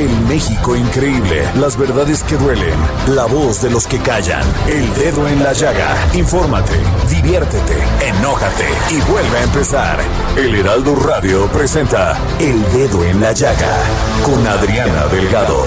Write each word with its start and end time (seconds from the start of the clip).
El 0.00 0.18
México 0.28 0.74
increíble, 0.74 1.42
las 1.56 1.76
verdades 1.76 2.22
que 2.22 2.38
duelen, 2.38 2.78
la 3.14 3.26
voz 3.26 3.60
de 3.60 3.68
los 3.68 3.86
que 3.86 3.98
callan, 3.98 4.42
el 4.66 4.94
dedo 4.94 5.28
en 5.28 5.42
la 5.42 5.52
llaga. 5.52 5.94
Infórmate, 6.14 6.72
diviértete, 7.10 7.76
enójate 8.00 8.64
y 8.92 9.10
vuelve 9.12 9.36
a 9.36 9.42
empezar. 9.42 10.00
El 10.38 10.54
Heraldo 10.54 10.94
Radio 10.94 11.46
presenta 11.48 12.18
El 12.38 12.62
Dedo 12.72 13.04
en 13.04 13.20
la 13.20 13.32
Llaga 13.32 13.76
con 14.24 14.46
Adriana 14.46 15.04
Delgado. 15.08 15.66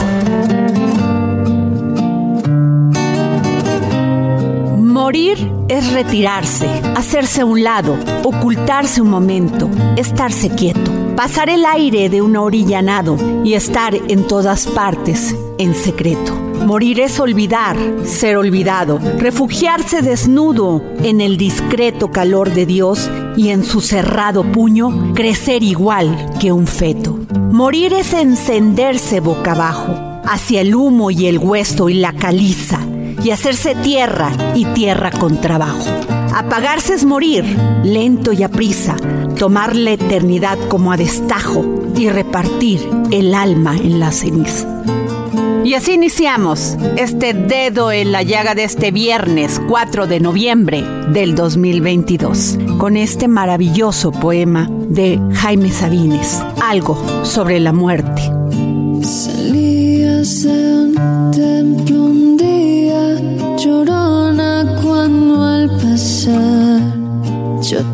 Morir 4.80 5.52
es 5.70 5.94
retirarse, 5.94 6.68
hacerse 6.96 7.42
a 7.42 7.46
un 7.46 7.64
lado, 7.64 8.00
ocultarse 8.24 9.00
un 9.00 9.12
momento, 9.12 9.70
estarse 9.96 10.50
quieto, 10.50 10.90
pasar 11.16 11.50
el 11.50 11.66
aire 11.66 12.10
de 12.10 12.22
una 12.22 12.42
orilla 12.42 12.80
a 12.80 12.82
nado 12.82 13.18
y 13.44 13.54
estar 13.54 13.96
en 13.96 14.26
todas 14.28 14.68
partes 14.68 15.36
en 15.58 15.76
secreto. 15.76 16.34
Morir 16.66 17.02
es 17.02 17.20
olvidar, 17.20 17.78
ser 18.06 18.38
olvidado, 18.38 19.00
refugiarse 19.18 20.02
desnudo 20.02 20.82
en 21.04 21.20
el 21.20 21.38
discreto 21.38 22.10
calor 22.10 22.54
de 22.54 22.66
Dios 22.66 23.10
y 23.36 23.50
en 23.50 23.64
su 23.64 23.82
cerrado 23.82 24.44
puño 24.44 25.14
crecer 25.14 25.62
igual 25.62 26.34
que 26.40 26.52
un 26.52 26.68
feto. 26.68 27.20
Morir 27.52 27.94
es 27.94 28.14
encenderse 28.14 29.20
boca 29.20 29.52
abajo, 29.52 30.22
hacia 30.26 30.62
el 30.62 30.74
humo 30.74 31.12
y 31.12 31.28
el 31.28 31.38
hueso 31.38 31.90
y 31.90 31.96
la 31.96 32.14
caliza, 32.14 32.80
y 33.24 33.32
hacerse 33.32 33.76
tierra 33.76 34.32
y 34.56 34.66
tierra 34.66 35.12
con 35.12 35.40
trabajo. 35.40 35.86
Apagarse 36.36 36.94
es 36.94 37.06
morir, 37.06 37.46
lento 37.84 38.34
y 38.34 38.44
a 38.44 38.50
prisa, 38.50 38.96
tomar 39.38 39.76
la 39.76 39.92
eternidad 39.92 40.58
como 40.68 40.92
a 40.92 40.98
destajo 40.98 41.66
y 41.96 42.10
repartir 42.10 42.82
el 43.12 43.34
alma 43.34 43.76
en 43.78 44.00
la 44.00 44.12
ceniza. 44.12 44.68
Y 45.64 45.76
así 45.76 45.94
iniciamos 45.94 46.76
este 46.98 47.34
dedo 47.34 47.92
en 47.92 48.12
la 48.12 48.22
llaga 48.22 48.54
de 48.54 48.66
este 48.66 48.92
viernes 48.92 49.62
4 49.70 50.08
de 50.08 50.20
noviembre 50.20 50.84
del 51.10 51.36
2022 51.36 52.58
con 52.78 52.98
este 52.98 53.30
maravilloso 53.30 54.12
poema 54.12 54.68
de 54.70 55.22
Jaime 55.36 55.72
Sabines, 55.72 56.44
algo 56.62 57.02
sobre 57.24 57.62
la 57.62 57.72
muerte. 57.72 58.22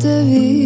Te 0.00 0.24
vi. 0.24 0.59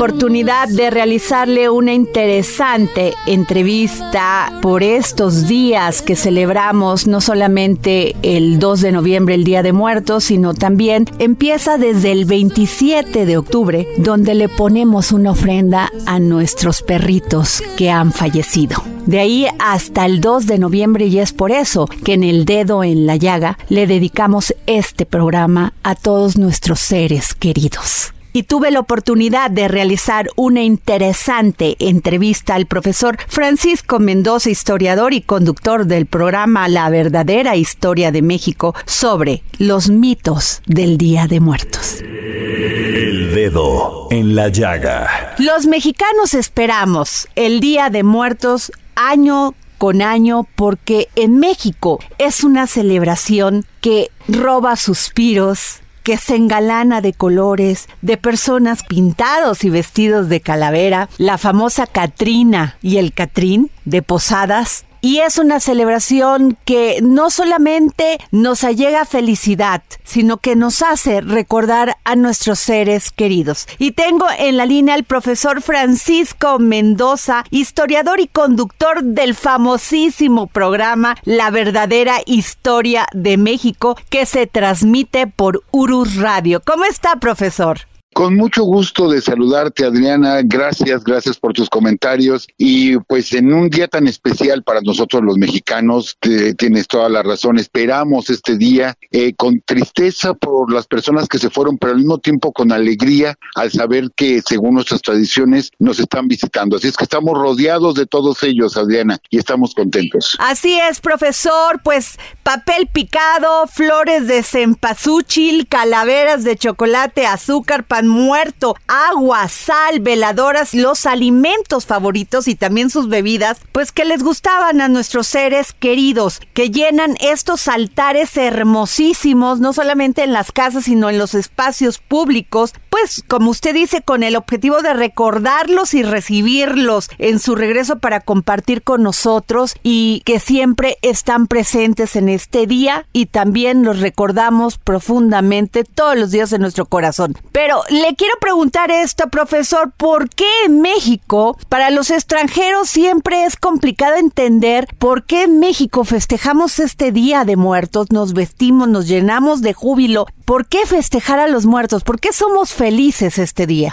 Oportunidad 0.00 0.66
de 0.66 0.88
realizarle 0.88 1.68
una 1.68 1.92
interesante 1.92 3.12
entrevista 3.26 4.50
por 4.62 4.82
estos 4.82 5.46
días 5.46 6.00
que 6.00 6.16
celebramos 6.16 7.06
no 7.06 7.20
solamente 7.20 8.16
el 8.22 8.58
2 8.58 8.80
de 8.80 8.92
noviembre, 8.92 9.34
el 9.34 9.44
Día 9.44 9.62
de 9.62 9.74
Muertos, 9.74 10.24
sino 10.24 10.54
también 10.54 11.04
empieza 11.18 11.76
desde 11.76 12.12
el 12.12 12.24
27 12.24 13.26
de 13.26 13.36
octubre, 13.36 13.86
donde 13.98 14.34
le 14.34 14.48
ponemos 14.48 15.12
una 15.12 15.32
ofrenda 15.32 15.90
a 16.06 16.18
nuestros 16.18 16.80
perritos 16.80 17.62
que 17.76 17.90
han 17.90 18.10
fallecido. 18.10 18.82
De 19.04 19.20
ahí 19.20 19.48
hasta 19.58 20.06
el 20.06 20.22
2 20.22 20.46
de 20.46 20.58
noviembre 20.58 21.08
y 21.08 21.18
es 21.18 21.34
por 21.34 21.50
eso 21.50 21.84
que 22.06 22.14
en 22.14 22.24
el 22.24 22.46
dedo 22.46 22.84
en 22.84 23.04
la 23.04 23.16
llaga 23.16 23.58
le 23.68 23.86
dedicamos 23.86 24.54
este 24.66 25.04
programa 25.04 25.74
a 25.82 25.94
todos 25.94 26.38
nuestros 26.38 26.80
seres 26.80 27.34
queridos 27.34 28.14
y 28.32 28.44
tuve 28.44 28.70
la 28.70 28.80
oportunidad 28.80 29.50
de 29.50 29.68
realizar 29.68 30.28
una 30.36 30.62
interesante 30.62 31.76
entrevista 31.78 32.54
al 32.54 32.66
profesor 32.66 33.18
Francisco 33.28 33.98
Mendoza, 33.98 34.50
historiador 34.50 35.12
y 35.12 35.22
conductor 35.22 35.86
del 35.86 36.06
programa 36.06 36.68
La 36.68 36.90
verdadera 36.90 37.56
historia 37.56 38.12
de 38.12 38.22
México 38.22 38.74
sobre 38.86 39.42
los 39.58 39.90
mitos 39.90 40.62
del 40.66 40.98
Día 40.98 41.26
de 41.26 41.40
Muertos. 41.40 42.00
El 42.00 43.34
dedo 43.34 44.08
en 44.10 44.34
la 44.34 44.48
llaga. 44.48 45.34
Los 45.38 45.66
mexicanos 45.66 46.34
esperamos 46.34 47.28
el 47.36 47.60
Día 47.60 47.90
de 47.90 48.02
Muertos 48.02 48.72
año 48.94 49.54
con 49.78 50.02
año 50.02 50.46
porque 50.56 51.08
en 51.16 51.38
México 51.38 52.00
es 52.18 52.44
una 52.44 52.66
celebración 52.66 53.64
que 53.80 54.10
roba 54.28 54.76
suspiros, 54.76 55.80
que 56.02 56.16
se 56.16 56.36
engalana 56.36 57.00
de 57.00 57.12
colores, 57.12 57.88
de 58.02 58.16
personas 58.16 58.82
pintados 58.82 59.64
y 59.64 59.70
vestidos 59.70 60.28
de 60.28 60.40
calavera, 60.40 61.08
la 61.18 61.38
famosa 61.38 61.86
Catrina 61.86 62.76
y 62.82 62.98
el 62.98 63.12
Catrín 63.12 63.70
de 63.84 64.02
Posadas. 64.02 64.84
Y 65.00 65.20
es 65.20 65.38
una 65.38 65.60
celebración 65.60 66.58
que 66.64 66.98
no 67.02 67.30
solamente 67.30 68.18
nos 68.30 68.64
allega 68.64 69.04
felicidad, 69.04 69.82
sino 70.04 70.38
que 70.38 70.56
nos 70.56 70.82
hace 70.82 71.20
recordar 71.20 71.96
a 72.04 72.16
nuestros 72.16 72.58
seres 72.58 73.10
queridos. 73.10 73.66
Y 73.78 73.92
tengo 73.92 74.26
en 74.38 74.56
la 74.56 74.66
línea 74.66 74.94
al 74.94 75.04
profesor 75.04 75.62
Francisco 75.62 76.58
Mendoza, 76.58 77.44
historiador 77.50 78.20
y 78.20 78.26
conductor 78.26 79.02
del 79.02 79.34
famosísimo 79.34 80.46
programa 80.46 81.16
La 81.24 81.50
verdadera 81.50 82.18
historia 82.26 83.06
de 83.12 83.36
México, 83.36 83.96
que 84.10 84.26
se 84.26 84.46
transmite 84.46 85.26
por 85.26 85.62
Urus 85.70 86.16
Radio. 86.16 86.62
¿Cómo 86.64 86.84
está, 86.84 87.16
profesor? 87.16 87.89
Con 88.12 88.36
mucho 88.36 88.64
gusto 88.64 89.08
de 89.08 89.20
saludarte, 89.20 89.84
Adriana. 89.84 90.40
Gracias, 90.42 91.04
gracias 91.04 91.38
por 91.38 91.52
tus 91.52 91.70
comentarios. 91.70 92.48
Y 92.58 92.98
pues 92.98 93.32
en 93.32 93.52
un 93.52 93.70
día 93.70 93.86
tan 93.88 94.08
especial 94.08 94.62
para 94.62 94.80
nosotros 94.80 95.22
los 95.22 95.38
mexicanos, 95.38 96.16
te, 96.18 96.54
tienes 96.54 96.88
toda 96.88 97.08
la 97.08 97.22
razón, 97.22 97.58
esperamos 97.58 98.30
este 98.30 98.56
día 98.56 98.96
eh, 99.12 99.34
con 99.34 99.60
tristeza 99.60 100.34
por 100.34 100.72
las 100.72 100.86
personas 100.86 101.28
que 101.28 101.38
se 101.38 101.50
fueron, 101.50 101.78
pero 101.78 101.92
al 101.92 101.98
mismo 101.98 102.18
tiempo 102.18 102.52
con 102.52 102.72
alegría 102.72 103.36
al 103.54 103.70
saber 103.70 104.10
que 104.14 104.42
según 104.42 104.74
nuestras 104.74 105.02
tradiciones 105.02 105.70
nos 105.78 106.00
están 106.00 106.28
visitando. 106.28 106.76
Así 106.76 106.88
es 106.88 106.96
que 106.96 107.04
estamos 107.04 107.38
rodeados 107.38 107.94
de 107.94 108.06
todos 108.06 108.42
ellos, 108.42 108.76
Adriana, 108.76 109.18
y 109.30 109.38
estamos 109.38 109.74
contentos. 109.74 110.36
Así 110.40 110.78
es, 110.78 111.00
profesor, 111.00 111.80
pues 111.82 112.18
papel 112.42 112.88
picado, 112.92 113.66
flores 113.66 114.26
de 114.26 114.42
cempasúchil, 114.42 115.68
calaveras 115.68 116.44
de 116.44 116.56
chocolate, 116.56 117.26
azúcar, 117.26 117.84
muerto, 118.08 118.76
agua, 118.86 119.48
sal, 119.48 120.00
veladoras, 120.00 120.74
los 120.74 121.06
alimentos 121.06 121.86
favoritos 121.86 122.48
y 122.48 122.54
también 122.54 122.90
sus 122.90 123.08
bebidas, 123.08 123.58
pues 123.72 123.92
que 123.92 124.04
les 124.04 124.22
gustaban 124.22 124.80
a 124.80 124.88
nuestros 124.88 125.26
seres 125.26 125.72
queridos, 125.72 126.40
que 126.54 126.70
llenan 126.70 127.16
estos 127.20 127.68
altares 127.68 128.36
hermosísimos, 128.36 129.60
no 129.60 129.72
solamente 129.72 130.22
en 130.22 130.32
las 130.32 130.52
casas, 130.52 130.84
sino 130.84 131.10
en 131.10 131.18
los 131.18 131.34
espacios 131.34 131.98
públicos, 131.98 132.72
pues 132.90 133.22
como 133.26 133.50
usted 133.50 133.72
dice, 133.74 134.02
con 134.02 134.22
el 134.22 134.36
objetivo 134.36 134.82
de 134.82 134.92
recordarlos 134.92 135.94
y 135.94 136.02
recibirlos 136.02 137.08
en 137.18 137.38
su 137.38 137.54
regreso 137.54 137.98
para 137.98 138.20
compartir 138.20 138.82
con 138.82 139.02
nosotros 139.02 139.76
y 139.82 140.22
que 140.26 140.40
siempre 140.40 140.98
están 141.02 141.46
presentes 141.46 142.16
en 142.16 142.28
este 142.28 142.66
día 142.66 143.06
y 143.12 143.26
también 143.26 143.84
los 143.84 144.00
recordamos 144.00 144.78
profundamente 144.78 145.84
todos 145.84 146.16
los 146.16 146.30
días 146.30 146.52
en 146.52 146.60
nuestro 146.60 146.86
corazón. 146.86 147.36
Pero 147.52 147.82
le 147.88 148.14
quiero 148.16 148.34
preguntar 148.40 148.90
esto, 148.90 149.28
profesor, 149.28 149.92
¿por 149.96 150.28
qué 150.28 150.50
en 150.66 150.80
México 150.80 151.56
para 151.68 151.90
los 151.90 152.10
extranjeros 152.10 152.90
siempre 152.90 153.44
es 153.44 153.56
complicado 153.56 154.16
entender 154.16 154.88
por 154.98 155.24
qué 155.24 155.44
en 155.44 155.60
México 155.60 156.04
festejamos 156.04 156.78
este 156.78 157.12
Día 157.12 157.44
de 157.44 157.56
Muertos, 157.56 158.10
nos 158.10 158.32
vestimos, 158.32 158.88
nos 158.88 159.06
llenamos 159.06 159.62
de 159.62 159.72
júbilo? 159.72 160.26
¿Por 160.44 160.66
qué 160.66 160.84
festejar 160.84 161.38
a 161.38 161.46
los 161.46 161.64
muertos? 161.64 162.02
¿Por 162.02 162.18
qué 162.18 162.32
somos 162.32 162.72
felices 162.80 163.38
este 163.38 163.66
día? 163.66 163.92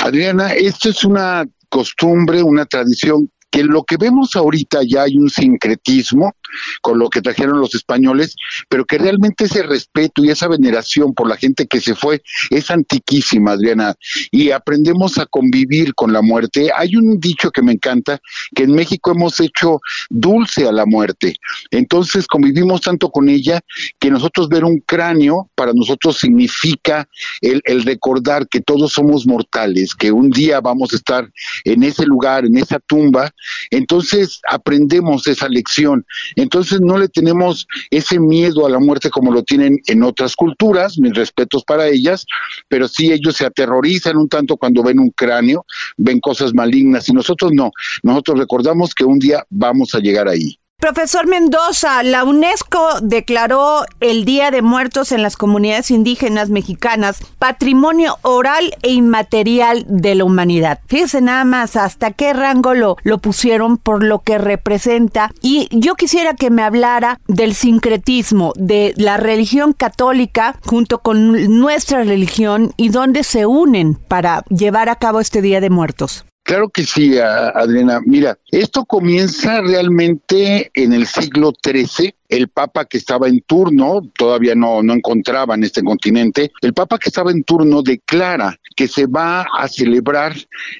Adriana, 0.00 0.54
esto 0.54 0.88
es 0.88 1.04
una 1.04 1.44
costumbre, 1.68 2.42
una 2.42 2.66
tradición 2.66 3.30
que 3.48 3.62
lo 3.62 3.84
que 3.84 3.96
vemos 3.96 4.34
ahorita 4.34 4.80
ya 4.84 5.02
hay 5.02 5.16
un 5.16 5.30
sincretismo 5.30 6.32
con 6.80 6.98
lo 6.98 7.08
que 7.10 7.22
trajeron 7.22 7.60
los 7.60 7.74
españoles, 7.74 8.36
pero 8.68 8.84
que 8.84 8.98
realmente 8.98 9.44
ese 9.44 9.62
respeto 9.62 10.24
y 10.24 10.30
esa 10.30 10.48
veneración 10.48 11.14
por 11.14 11.28
la 11.28 11.36
gente 11.36 11.66
que 11.66 11.80
se 11.80 11.94
fue 11.94 12.22
es 12.50 12.70
antiquísima, 12.70 13.52
Adriana, 13.52 13.94
y 14.30 14.50
aprendemos 14.50 15.18
a 15.18 15.26
convivir 15.26 15.94
con 15.94 16.12
la 16.12 16.22
muerte. 16.22 16.70
Hay 16.74 16.96
un 16.96 17.18
dicho 17.18 17.50
que 17.50 17.62
me 17.62 17.72
encanta, 17.72 18.20
que 18.54 18.64
en 18.64 18.72
México 18.72 19.12
hemos 19.12 19.40
hecho 19.40 19.80
dulce 20.10 20.66
a 20.68 20.72
la 20.72 20.86
muerte, 20.86 21.36
entonces 21.70 22.26
convivimos 22.26 22.80
tanto 22.80 23.10
con 23.10 23.28
ella 23.28 23.60
que 23.98 24.10
nosotros 24.10 24.48
ver 24.48 24.64
un 24.64 24.78
cráneo 24.86 25.50
para 25.54 25.72
nosotros 25.72 26.18
significa 26.18 27.08
el, 27.40 27.62
recordar 27.84 28.48
que 28.48 28.60
todos 28.60 28.92
somos 28.92 29.26
mortales, 29.26 29.94
que 29.94 30.12
un 30.12 30.30
día 30.30 30.60
vamos 30.60 30.92
a 30.92 30.96
estar 30.96 31.30
en 31.64 31.82
ese 31.82 32.04
lugar, 32.06 32.44
en 32.44 32.56
esa 32.56 32.78
tumba, 32.80 33.32
entonces 33.70 34.40
aprendemos 34.48 35.26
esa 35.26 35.48
lección. 35.48 36.06
Entonces 36.44 36.80
no 36.80 36.98
le 36.98 37.08
tenemos 37.08 37.66
ese 37.90 38.20
miedo 38.20 38.66
a 38.66 38.70
la 38.70 38.78
muerte 38.78 39.10
como 39.10 39.32
lo 39.32 39.42
tienen 39.42 39.80
en 39.86 40.02
otras 40.02 40.36
culturas, 40.36 40.98
mis 40.98 41.14
respetos 41.14 41.64
para 41.64 41.88
ellas, 41.88 42.26
pero 42.68 42.86
sí 42.86 43.10
ellos 43.12 43.36
se 43.36 43.46
aterrorizan 43.46 44.16
un 44.16 44.28
tanto 44.28 44.56
cuando 44.56 44.82
ven 44.82 45.00
un 45.00 45.10
cráneo, 45.10 45.64
ven 45.96 46.20
cosas 46.20 46.54
malignas 46.54 47.08
y 47.08 47.12
nosotros 47.12 47.50
no. 47.54 47.70
Nosotros 48.02 48.38
recordamos 48.38 48.94
que 48.94 49.04
un 49.04 49.18
día 49.18 49.44
vamos 49.48 49.94
a 49.94 50.00
llegar 50.00 50.28
ahí. 50.28 50.58
Profesor 50.84 51.26
Mendoza, 51.26 52.02
la 52.02 52.24
UNESCO 52.24 53.00
declaró 53.00 53.86
el 54.00 54.26
Día 54.26 54.50
de 54.50 54.60
Muertos 54.60 55.12
en 55.12 55.22
las 55.22 55.34
comunidades 55.34 55.90
indígenas 55.90 56.50
mexicanas 56.50 57.20
patrimonio 57.38 58.18
oral 58.20 58.76
e 58.82 58.92
inmaterial 58.92 59.86
de 59.88 60.14
la 60.14 60.24
humanidad. 60.24 60.80
Fíjense 60.86 61.22
nada 61.22 61.46
más 61.46 61.76
hasta 61.76 62.10
qué 62.10 62.34
rango 62.34 62.74
lo, 62.74 62.98
lo 63.02 63.16
pusieron 63.16 63.78
por 63.78 64.04
lo 64.04 64.18
que 64.18 64.36
representa. 64.36 65.30
Y 65.40 65.70
yo 65.70 65.94
quisiera 65.94 66.34
que 66.34 66.50
me 66.50 66.62
hablara 66.62 67.18
del 67.28 67.54
sincretismo 67.54 68.52
de 68.54 68.92
la 68.98 69.16
religión 69.16 69.72
católica 69.72 70.58
junto 70.66 70.98
con 70.98 71.58
nuestra 71.60 72.04
religión 72.04 72.74
y 72.76 72.90
dónde 72.90 73.24
se 73.24 73.46
unen 73.46 73.94
para 73.94 74.44
llevar 74.50 74.90
a 74.90 74.96
cabo 74.96 75.20
este 75.20 75.40
Día 75.40 75.62
de 75.62 75.70
Muertos. 75.70 76.26
Claro 76.44 76.68
que 76.68 76.84
sí, 76.84 77.18
Adriana. 77.18 78.02
Mira, 78.04 78.38
esto 78.50 78.84
comienza 78.84 79.62
realmente 79.62 80.70
en 80.74 80.92
el 80.92 81.06
siglo 81.06 81.54
XIII. 81.64 82.14
El 82.28 82.48
Papa 82.48 82.84
que 82.84 82.98
estaba 82.98 83.28
en 83.28 83.40
turno, 83.40 84.02
todavía 84.14 84.54
no, 84.54 84.82
no 84.82 84.92
encontraba 84.92 85.54
en 85.54 85.64
este 85.64 85.82
continente, 85.82 86.52
el 86.60 86.74
Papa 86.74 86.98
que 86.98 87.08
estaba 87.08 87.30
en 87.30 87.44
turno 87.44 87.80
declara 87.80 88.60
que 88.76 88.88
se 88.88 89.06
va 89.06 89.46
a 89.56 89.68
celebrar 89.68 90.34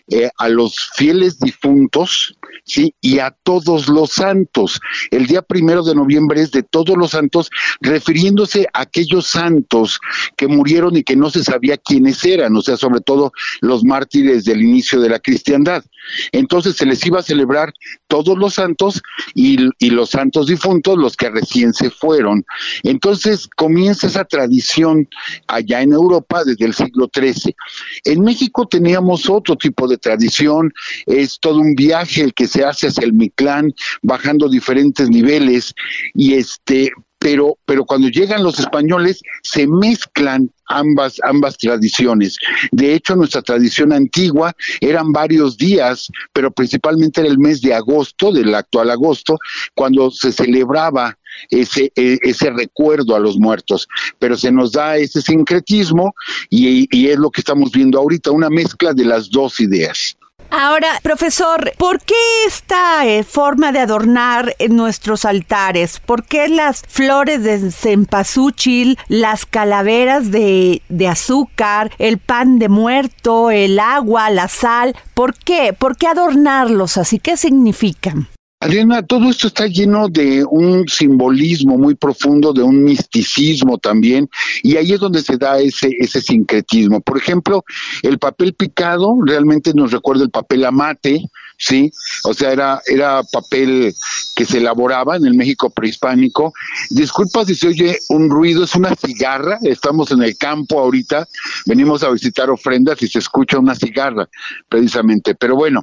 eh, 0.09 0.29
a 0.37 0.49
los 0.51 0.77
fieles 0.97 1.39
difuntos, 1.39 2.37
¿sí? 2.65 2.95
Y 3.01 3.19
a 3.19 3.35
todos 3.43 3.89
los 3.89 4.13
santos. 4.13 4.81
El 5.11 5.27
día 5.27 5.43
primero 5.43 5.83
de 5.83 5.95
noviembre 5.95 6.41
es 6.41 6.51
de 6.51 6.63
todos 6.63 6.97
los 6.97 7.11
santos, 7.11 7.51
refiriéndose 7.81 8.67
a 8.73 8.83
aquellos 8.83 9.27
santos 9.27 10.01
que 10.37 10.47
murieron 10.47 10.97
y 10.97 11.03
que 11.03 11.17
no 11.17 11.31
se 11.31 11.45
sabía 11.45 11.77
quiénes 11.77 12.25
eran, 12.25 12.57
o 12.57 12.63
sea, 12.63 12.77
sobre 12.77 13.01
todo 13.01 13.33
los 13.61 13.85
mártires 13.85 14.45
del 14.45 14.63
inicio 14.63 15.01
de 15.01 15.09
la 15.09 15.19
cristiandad. 15.19 15.85
Entonces 16.33 16.77
se 16.77 16.87
les 16.87 17.05
iba 17.07 17.21
a 17.21 17.23
celebrar 17.23 17.73
todos 18.07 18.37
los 18.39 18.55
santos 18.55 19.03
y, 19.35 19.57
los 19.91 20.11
santos 20.11 20.47
difuntos, 20.47 20.99
los 20.99 21.17
que 21.17 21.31
recién 21.31 21.73
se 21.73 21.91
fueron. 21.91 22.45
Entonces 22.83 23.49
comienza 23.57 24.07
esa 24.07 24.25
tradición 24.25 25.09
allá 25.47 25.83
en 25.83 25.93
Europa 25.93 26.43
desde 26.45 26.65
el 26.65 26.75
siglo 26.75 27.11
XIII. 27.15 27.55
En 28.05 28.23
México 28.23 28.67
teníamos 28.67 29.29
otro 29.29 29.57
tipo 29.57 29.87
de 29.89 29.99
tradición, 29.99 30.73
es 31.07 31.39
todo 31.41 31.59
un 31.59 31.75
viaje 31.75 32.23
el 32.23 32.35
que 32.35 32.47
se 32.47 32.65
hace 32.65 32.89
hacia 32.89 33.05
el 33.05 33.13
Mictlán, 33.13 33.73
bajando 34.03 34.49
diferentes 34.49 35.09
niveles, 35.09 35.75
y 36.15 36.35
este, 36.35 36.93
pero, 37.25 37.57
pero 37.65 37.87
cuando 37.87 38.09
llegan 38.09 38.43
los 38.43 38.59
españoles 38.59 39.23
se 39.43 39.67
mezclan 39.67 40.51
ambas, 40.67 41.17
ambas 41.25 41.57
tradiciones. 41.57 42.37
De 42.71 42.93
hecho, 42.93 43.17
nuestra 43.17 43.41
tradición 43.41 43.95
antigua 43.95 44.53
eran 44.83 45.11
varios 45.11 45.57
días, 45.57 46.11
pero 46.35 46.51
principalmente 46.51 47.23
era 47.23 47.31
el 47.31 47.39
mes 47.39 47.63
de 47.63 47.73
agosto, 47.73 48.31
del 48.31 48.55
actual 48.55 48.91
agosto, 48.91 49.39
cuando 49.75 50.11
se 50.11 50.33
celebraba 50.33 51.17
ese, 51.49 51.91
e, 51.97 52.19
ese 52.21 52.51
recuerdo 52.51 53.17
a 53.17 53.21
los 53.21 53.39
muertos. 53.39 53.89
Pero 54.19 54.37
se 54.37 54.53
nos 54.53 54.73
da 54.73 54.99
ese 54.99 55.23
sincretismo 55.23 56.15
y, 56.51 56.87
y 56.95 57.09
es 57.09 57.17
lo 57.17 57.31
que 57.31 57.41
estamos 57.41 57.73
viendo 57.73 57.99
ahorita, 57.99 58.33
una 58.33 58.51
mezcla 58.51 58.93
de 58.93 59.07
las 59.07 59.31
dos 59.31 59.61
ideas. 59.61 60.15
Ahora, 60.51 61.01
profesor, 61.03 61.73
¿por 61.79 62.01
qué 62.01 62.15
esta 62.47 63.07
eh, 63.07 63.25
forma 63.25 63.73
de 63.73 63.81
adornar 63.81 64.55
nuestros 64.69 65.25
altares? 65.25 66.01
¿Por 66.01 66.25
qué 66.25 66.49
las 66.49 66.83
flores 66.87 67.43
de 67.43 67.71
cempasúchil, 67.71 68.99
las 69.09 69.47
calaveras 69.47 70.31
de, 70.31 70.83
de 70.89 71.09
azúcar, 71.09 71.91
el 71.99 72.19
pan 72.19 72.59
de 72.59 72.69
muerto, 72.69 73.51
el 73.51 73.79
agua, 73.81 74.31
la 74.31 74.49
sal? 74.49 74.97
¿Por 75.15 75.35
qué? 75.35 75.73
¿Por 75.73 75.97
qué 75.97 76.07
adornarlos 76.07 76.97
así? 76.99 77.19
¿Qué 77.19 77.37
significan? 77.37 78.29
Adriana, 78.65 79.03
todo 79.03 79.29
esto 79.29 79.49
está 79.49 79.67
lleno 79.67 80.09
de 80.09 80.43
un 80.43 80.89
simbolismo 80.89 81.77
muy 81.77 81.97
profundo, 81.97 82.55
de 82.55 82.63
un 82.63 82.83
misticismo 82.83 83.77
también, 83.77 84.27
y 84.63 84.79
ahí 84.79 84.93
es 84.93 85.01
donde 85.01 85.21
se 85.21 85.37
da 85.37 85.59
ese, 85.59 85.91
ese 85.99 86.23
sincretismo. 86.23 87.03
Por 87.03 87.19
ejemplo, 87.19 87.63
el 88.03 88.19
papel 88.19 88.55
picado 88.55 89.19
realmente 89.23 89.75
nos 89.75 89.93
recuerda 89.93 90.25
el 90.25 90.31
papel 90.31 90.65
amate, 90.65 91.29
¿sí? 91.59 91.93
O 92.25 92.35
sea, 92.35 92.53
era, 92.53 92.81
era 92.87 93.23
papel 93.23 93.95
que 94.35 94.45
se 94.45 94.59
elaboraba 94.59 95.17
en 95.17 95.27
el 95.27 95.35
México 95.35 95.71
prehispánico. 95.71 96.53
Disculpa 96.91 97.45
si 97.45 97.55
se 97.55 97.69
oye 97.69 97.99
un 98.09 98.31
ruido, 98.31 98.65
es 98.65 98.75
una 98.75 98.95
cigarra, 98.95 99.59
estamos 99.63 100.11
en 100.11 100.23
el 100.23 100.37
campo 100.37 100.81
ahorita, 100.81 101.27
venimos 101.67 102.03
a 102.03 102.11
visitar 102.11 102.51
ofrendas 102.51 103.01
y 103.03 103.09
se 103.09 103.19
escucha 103.19 103.59
una 103.59 103.75
cigarra, 103.75 104.29
precisamente. 104.69 105.35
Pero 105.35 105.57
bueno, 105.57 105.83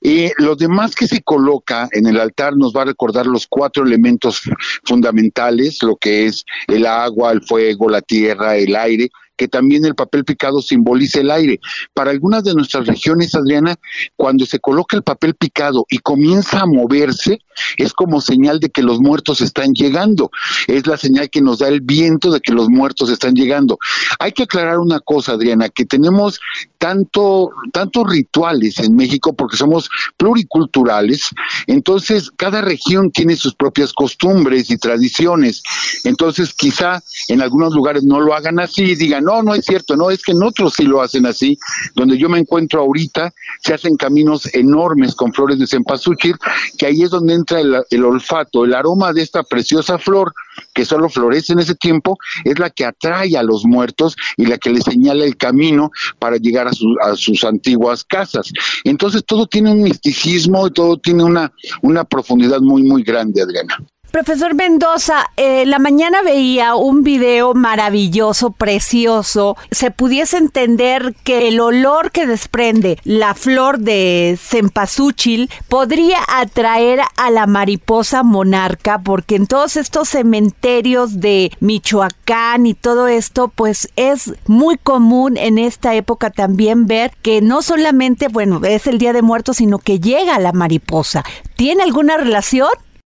eh, 0.00 0.32
lo 0.38 0.56
demás 0.56 0.94
que 0.94 1.06
se 1.06 1.22
coloca 1.22 1.88
en 1.92 2.06
el 2.06 2.18
altar 2.18 2.56
nos 2.56 2.72
va 2.74 2.82
a 2.82 2.86
recordar 2.86 3.26
los 3.26 3.46
cuatro 3.46 3.84
elementos 3.84 4.42
fundamentales, 4.84 5.82
lo 5.82 5.96
que 5.96 6.26
es 6.26 6.44
el 6.68 6.86
agua, 6.86 7.32
el 7.32 7.42
fuego, 7.42 7.88
la 7.88 8.00
tierra, 8.00 8.56
el 8.56 8.74
aire, 8.76 9.10
que 9.36 9.48
también 9.48 9.84
el 9.84 9.94
papel 9.94 10.24
picado 10.24 10.60
simboliza 10.60 11.20
el 11.20 11.30
aire. 11.30 11.60
Para 11.94 12.10
algunas 12.10 12.44
de 12.44 12.54
nuestras 12.54 12.86
regiones, 12.86 13.34
Adriana, 13.34 13.76
cuando 14.16 14.46
se 14.46 14.58
coloca 14.58 14.96
el 14.96 15.02
papel 15.02 15.34
picado 15.34 15.86
y 15.88 15.98
comienza 15.98 16.60
a 16.60 16.66
moverse, 16.66 17.38
es 17.76 17.92
como 17.92 18.20
señal 18.20 18.60
de 18.60 18.70
que 18.70 18.82
los 18.82 19.00
muertos 19.00 19.40
están 19.40 19.72
llegando. 19.72 20.30
Es 20.66 20.86
la 20.86 20.96
señal 20.96 21.30
que 21.30 21.40
nos 21.40 21.58
da 21.58 21.68
el 21.68 21.80
viento 21.80 22.30
de 22.30 22.40
que 22.40 22.52
los 22.52 22.68
muertos 22.68 23.10
están 23.10 23.34
llegando. 23.34 23.78
Hay 24.18 24.32
que 24.32 24.44
aclarar 24.44 24.78
una 24.78 25.00
cosa, 25.00 25.32
Adriana, 25.32 25.68
que 25.68 25.84
tenemos 25.84 26.40
tanto, 26.78 27.50
tantos 27.72 28.04
rituales 28.10 28.78
en 28.78 28.96
México 28.96 29.34
porque 29.34 29.56
somos 29.56 29.88
pluriculturales. 30.16 31.30
Entonces, 31.66 32.30
cada 32.36 32.60
región 32.60 33.10
tiene 33.10 33.36
sus 33.36 33.54
propias 33.54 33.92
costumbres 33.92 34.70
y 34.70 34.78
tradiciones. 34.78 35.62
Entonces, 36.04 36.54
quizá 36.54 37.02
en 37.28 37.42
algunos 37.42 37.74
lugares 37.74 38.02
no 38.04 38.20
lo 38.20 38.34
hagan 38.34 38.60
así, 38.60 38.94
digan, 38.94 39.21
no, 39.22 39.42
no 39.42 39.54
es 39.54 39.64
cierto, 39.64 39.96
no, 39.96 40.10
es 40.10 40.22
que 40.22 40.32
en 40.32 40.42
otros 40.42 40.74
sí 40.74 40.84
lo 40.84 41.00
hacen 41.00 41.26
así. 41.26 41.58
Donde 41.94 42.18
yo 42.18 42.28
me 42.28 42.38
encuentro 42.38 42.80
ahorita, 42.80 43.32
se 43.60 43.74
hacen 43.74 43.96
caminos 43.96 44.52
enormes 44.54 45.14
con 45.14 45.32
flores 45.32 45.58
de 45.58 45.66
cempasúchil, 45.66 46.36
que 46.78 46.86
ahí 46.86 47.02
es 47.02 47.10
donde 47.10 47.34
entra 47.34 47.60
el, 47.60 48.04
olfato, 48.04 48.64
el 48.64 48.74
aroma 48.74 49.12
de 49.12 49.22
esta 49.22 49.42
preciosa 49.42 49.98
flor 49.98 50.32
que 50.74 50.84
solo 50.84 51.08
florece 51.08 51.54
en 51.54 51.60
ese 51.60 51.74
tiempo, 51.74 52.18
es 52.44 52.58
la 52.58 52.70
que 52.70 52.84
atrae 52.84 53.36
a 53.36 53.42
los 53.42 53.64
muertos 53.64 54.16
y 54.36 54.46
la 54.46 54.58
que 54.58 54.70
les 54.70 54.84
señala 54.84 55.24
el 55.24 55.36
camino 55.36 55.90
para 56.18 56.36
llegar 56.36 56.68
a 56.68 57.16
sus 57.16 57.44
antiguas 57.44 58.04
casas. 58.04 58.52
Entonces 58.84 59.24
todo 59.24 59.46
tiene 59.46 59.72
un 59.72 59.82
misticismo 59.82 60.66
y 60.66 60.72
todo 60.72 60.98
tiene 60.98 61.24
una, 61.24 61.52
una 61.82 62.04
profundidad 62.04 62.60
muy, 62.60 62.82
muy 62.82 63.02
grande, 63.02 63.42
Adriana. 63.42 63.78
Profesor 64.12 64.54
Mendoza, 64.54 65.30
eh, 65.38 65.64
la 65.64 65.78
mañana 65.78 66.20
veía 66.20 66.74
un 66.74 67.02
video 67.02 67.54
maravilloso, 67.54 68.50
precioso. 68.50 69.56
Se 69.70 69.90
pudiese 69.90 70.36
entender 70.36 71.14
que 71.24 71.48
el 71.48 71.58
olor 71.60 72.10
que 72.10 72.26
desprende 72.26 72.98
la 73.04 73.34
flor 73.34 73.78
de 73.78 74.38
cempasúchil 74.38 75.50
podría 75.66 76.18
atraer 76.28 77.00
a 77.16 77.30
la 77.30 77.46
mariposa 77.46 78.22
monarca, 78.22 78.98
porque 78.98 79.36
en 79.36 79.46
todos 79.46 79.78
estos 79.78 80.10
cementerios 80.10 81.20
de 81.20 81.50
Michoacán 81.60 82.66
y 82.66 82.74
todo 82.74 83.08
esto, 83.08 83.48
pues 83.48 83.88
es 83.96 84.34
muy 84.46 84.76
común 84.76 85.38
en 85.38 85.56
esta 85.56 85.94
época 85.94 86.28
también 86.28 86.86
ver 86.86 87.12
que 87.22 87.40
no 87.40 87.62
solamente, 87.62 88.28
bueno, 88.28 88.60
es 88.62 88.86
el 88.86 88.98
Día 88.98 89.14
de 89.14 89.22
Muertos, 89.22 89.56
sino 89.56 89.78
que 89.78 90.00
llega 90.00 90.38
la 90.38 90.52
mariposa. 90.52 91.24
¿Tiene 91.56 91.82
alguna 91.82 92.18
relación? 92.18 92.68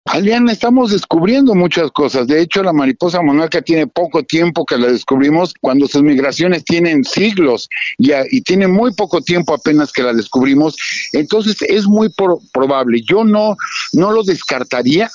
Adriana, 0.07 0.53
estamos 0.53 0.93
descubriendo 0.93 1.55
muchas 1.55 1.91
cosas. 1.91 2.27
De 2.27 2.41
hecho, 2.41 2.63
la 2.63 2.73
mariposa 2.73 3.21
monarca 3.21 3.61
tiene 3.61 3.87
poco 3.87 4.23
tiempo 4.23 4.65
que 4.65 4.79
la 4.79 4.87
descubrimos, 4.87 5.53
cuando 5.61 5.87
sus 5.87 6.03
migraciones 6.03 6.65
tienen 6.65 7.05
siglos 7.05 7.69
ya, 7.99 8.23
y 8.31 8.41
tiene 8.41 8.67
muy 8.67 8.95
poco 8.95 9.21
tiempo 9.21 9.53
apenas 9.53 9.93
que 9.93 10.03
la 10.03 10.15
descubrimos. 10.15 10.77
Entonces, 11.13 11.61
es 11.61 11.87
muy 11.87 12.09
probable. 12.53 13.03
Yo 13.07 13.25
no, 13.25 13.57
no 13.93 14.11
lo 14.11 14.23
descartaría 14.23 15.11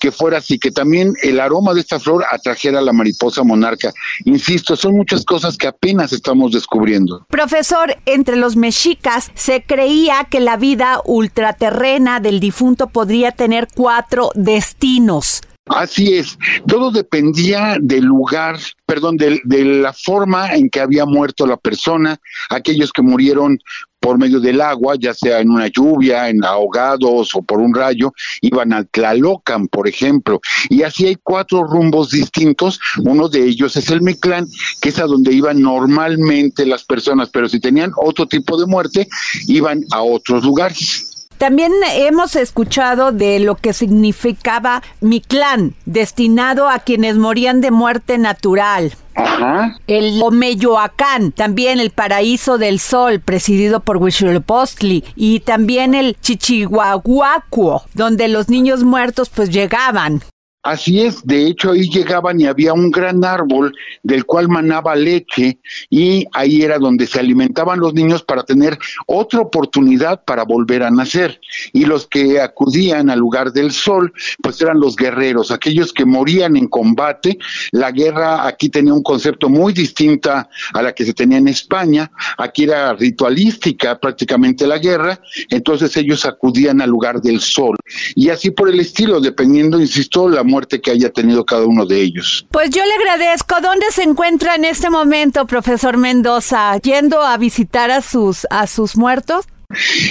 que 0.00 0.10
fuera 0.10 0.38
así, 0.38 0.58
que 0.58 0.70
también 0.70 1.12
el 1.22 1.38
aroma 1.38 1.74
de 1.74 1.80
esta 1.80 2.00
flor 2.00 2.24
atrajera 2.30 2.78
a 2.78 2.82
la 2.82 2.94
mariposa 2.94 3.44
monarca. 3.44 3.92
Insisto, 4.24 4.74
son 4.74 4.96
muchas 4.96 5.24
cosas 5.24 5.58
que 5.58 5.68
apenas 5.68 6.14
estamos 6.14 6.52
descubriendo. 6.52 7.26
Profesor, 7.28 7.94
entre 8.06 8.36
los 8.36 8.56
mexicas 8.56 9.30
se 9.34 9.62
creía 9.62 10.26
que 10.30 10.40
la 10.40 10.56
vida 10.56 11.02
ultraterrena 11.04 12.20
del 12.20 12.40
difunto 12.40 12.88
podría 12.88 13.32
tener 13.32 13.68
cuatro 13.74 14.29
destinos. 14.34 15.42
Así 15.66 16.14
es, 16.14 16.36
todo 16.66 16.90
dependía 16.90 17.76
del 17.80 18.04
lugar, 18.04 18.58
perdón, 18.86 19.16
de, 19.16 19.40
la 19.64 19.92
forma 19.92 20.52
en 20.54 20.68
que 20.68 20.80
había 20.80 21.06
muerto 21.06 21.46
la 21.46 21.56
persona, 21.56 22.18
aquellos 22.48 22.92
que 22.92 23.02
murieron 23.02 23.58
por 24.00 24.18
medio 24.18 24.40
del 24.40 24.62
agua, 24.62 24.96
ya 24.98 25.14
sea 25.14 25.38
en 25.40 25.50
una 25.50 25.68
lluvia, 25.68 26.28
en 26.28 26.44
ahogados 26.44 27.34
o 27.34 27.42
por 27.42 27.60
un 27.60 27.72
rayo, 27.72 28.12
iban 28.40 28.72
al 28.72 28.88
Tlalocan, 28.88 29.68
por 29.68 29.86
ejemplo. 29.86 30.40
Y 30.70 30.82
así 30.82 31.06
hay 31.06 31.16
cuatro 31.22 31.62
rumbos 31.62 32.10
distintos. 32.10 32.80
Uno 33.04 33.28
de 33.28 33.44
ellos 33.44 33.76
es 33.76 33.90
el 33.90 34.00
Mictlán, 34.00 34.46
que 34.80 34.88
es 34.88 34.98
a 34.98 35.04
donde 35.04 35.32
iban 35.32 35.60
normalmente 35.60 36.66
las 36.66 36.82
personas, 36.82 37.28
pero 37.30 37.48
si 37.48 37.60
tenían 37.60 37.92
otro 37.96 38.26
tipo 38.26 38.58
de 38.58 38.66
muerte, 38.66 39.06
iban 39.46 39.84
a 39.92 40.02
otros 40.02 40.42
lugares. 40.42 41.09
También 41.40 41.72
hemos 41.94 42.36
escuchado 42.36 43.12
de 43.12 43.40
lo 43.40 43.54
que 43.54 43.72
significaba 43.72 44.82
mi 45.00 45.22
clan, 45.22 45.74
destinado 45.86 46.68
a 46.68 46.80
quienes 46.80 47.16
morían 47.16 47.62
de 47.62 47.70
muerte 47.70 48.18
natural. 48.18 48.92
Ajá. 49.14 49.78
El 49.86 50.20
Omeyoacán, 50.22 51.32
también 51.32 51.80
el 51.80 51.92
Paraíso 51.92 52.58
del 52.58 52.78
Sol, 52.78 53.20
presidido 53.20 53.80
por 53.80 53.96
Huitzilopochtli, 53.96 55.02
y 55.16 55.40
también 55.40 55.94
el 55.94 56.18
Chichihuahuacuo, 56.20 57.84
donde 57.94 58.28
los 58.28 58.50
niños 58.50 58.84
muertos 58.84 59.30
pues 59.30 59.48
llegaban. 59.48 60.20
Así 60.62 61.00
es, 61.00 61.24
de 61.24 61.46
hecho 61.46 61.70
ahí 61.70 61.88
llegaban 61.88 62.38
y 62.38 62.46
había 62.46 62.74
un 62.74 62.90
gran 62.90 63.24
árbol 63.24 63.74
del 64.02 64.26
cual 64.26 64.48
manaba 64.48 64.94
leche 64.94 65.58
y 65.88 66.26
ahí 66.32 66.60
era 66.60 66.78
donde 66.78 67.06
se 67.06 67.18
alimentaban 67.18 67.80
los 67.80 67.94
niños 67.94 68.22
para 68.22 68.42
tener 68.42 68.78
otra 69.06 69.40
oportunidad 69.40 70.22
para 70.22 70.44
volver 70.44 70.82
a 70.82 70.90
nacer. 70.90 71.40
Y 71.72 71.86
los 71.86 72.06
que 72.06 72.42
acudían 72.42 73.08
al 73.08 73.18
lugar 73.18 73.52
del 73.52 73.72
sol, 73.72 74.12
pues 74.42 74.60
eran 74.60 74.78
los 74.78 74.96
guerreros, 74.96 75.50
aquellos 75.50 75.94
que 75.94 76.04
morían 76.04 76.54
en 76.56 76.68
combate. 76.68 77.38
La 77.72 77.90
guerra 77.90 78.46
aquí 78.46 78.68
tenía 78.68 78.92
un 78.92 79.02
concepto 79.02 79.48
muy 79.48 79.72
distinta 79.72 80.50
a 80.74 80.82
la 80.82 80.92
que 80.92 81.06
se 81.06 81.14
tenía 81.14 81.38
en 81.38 81.48
España. 81.48 82.10
Aquí 82.36 82.64
era 82.64 82.92
ritualística 82.92 83.98
prácticamente 83.98 84.66
la 84.66 84.76
guerra, 84.76 85.18
entonces 85.48 85.96
ellos 85.96 86.26
acudían 86.26 86.82
al 86.82 86.90
lugar 86.90 87.22
del 87.22 87.40
sol. 87.40 87.76
Y 88.14 88.30
así 88.30 88.50
por 88.50 88.68
el 88.68 88.80
estilo, 88.80 89.20
dependiendo, 89.20 89.80
insisto, 89.80 90.28
la 90.28 90.44
muerte 90.44 90.80
que 90.80 90.90
haya 90.90 91.10
tenido 91.10 91.44
cada 91.44 91.64
uno 91.64 91.86
de 91.86 92.00
ellos. 92.00 92.46
Pues 92.50 92.70
yo 92.70 92.82
le 92.84 92.94
agradezco. 92.94 93.56
¿Dónde 93.60 93.86
se 93.90 94.02
encuentra 94.02 94.54
en 94.54 94.64
este 94.64 94.90
momento, 94.90 95.46
profesor 95.46 95.96
Mendoza? 95.96 96.76
¿Yendo 96.78 97.22
a 97.22 97.36
visitar 97.36 97.90
a 97.90 98.02
sus, 98.02 98.46
a 98.50 98.66
sus 98.66 98.96
muertos? 98.96 99.46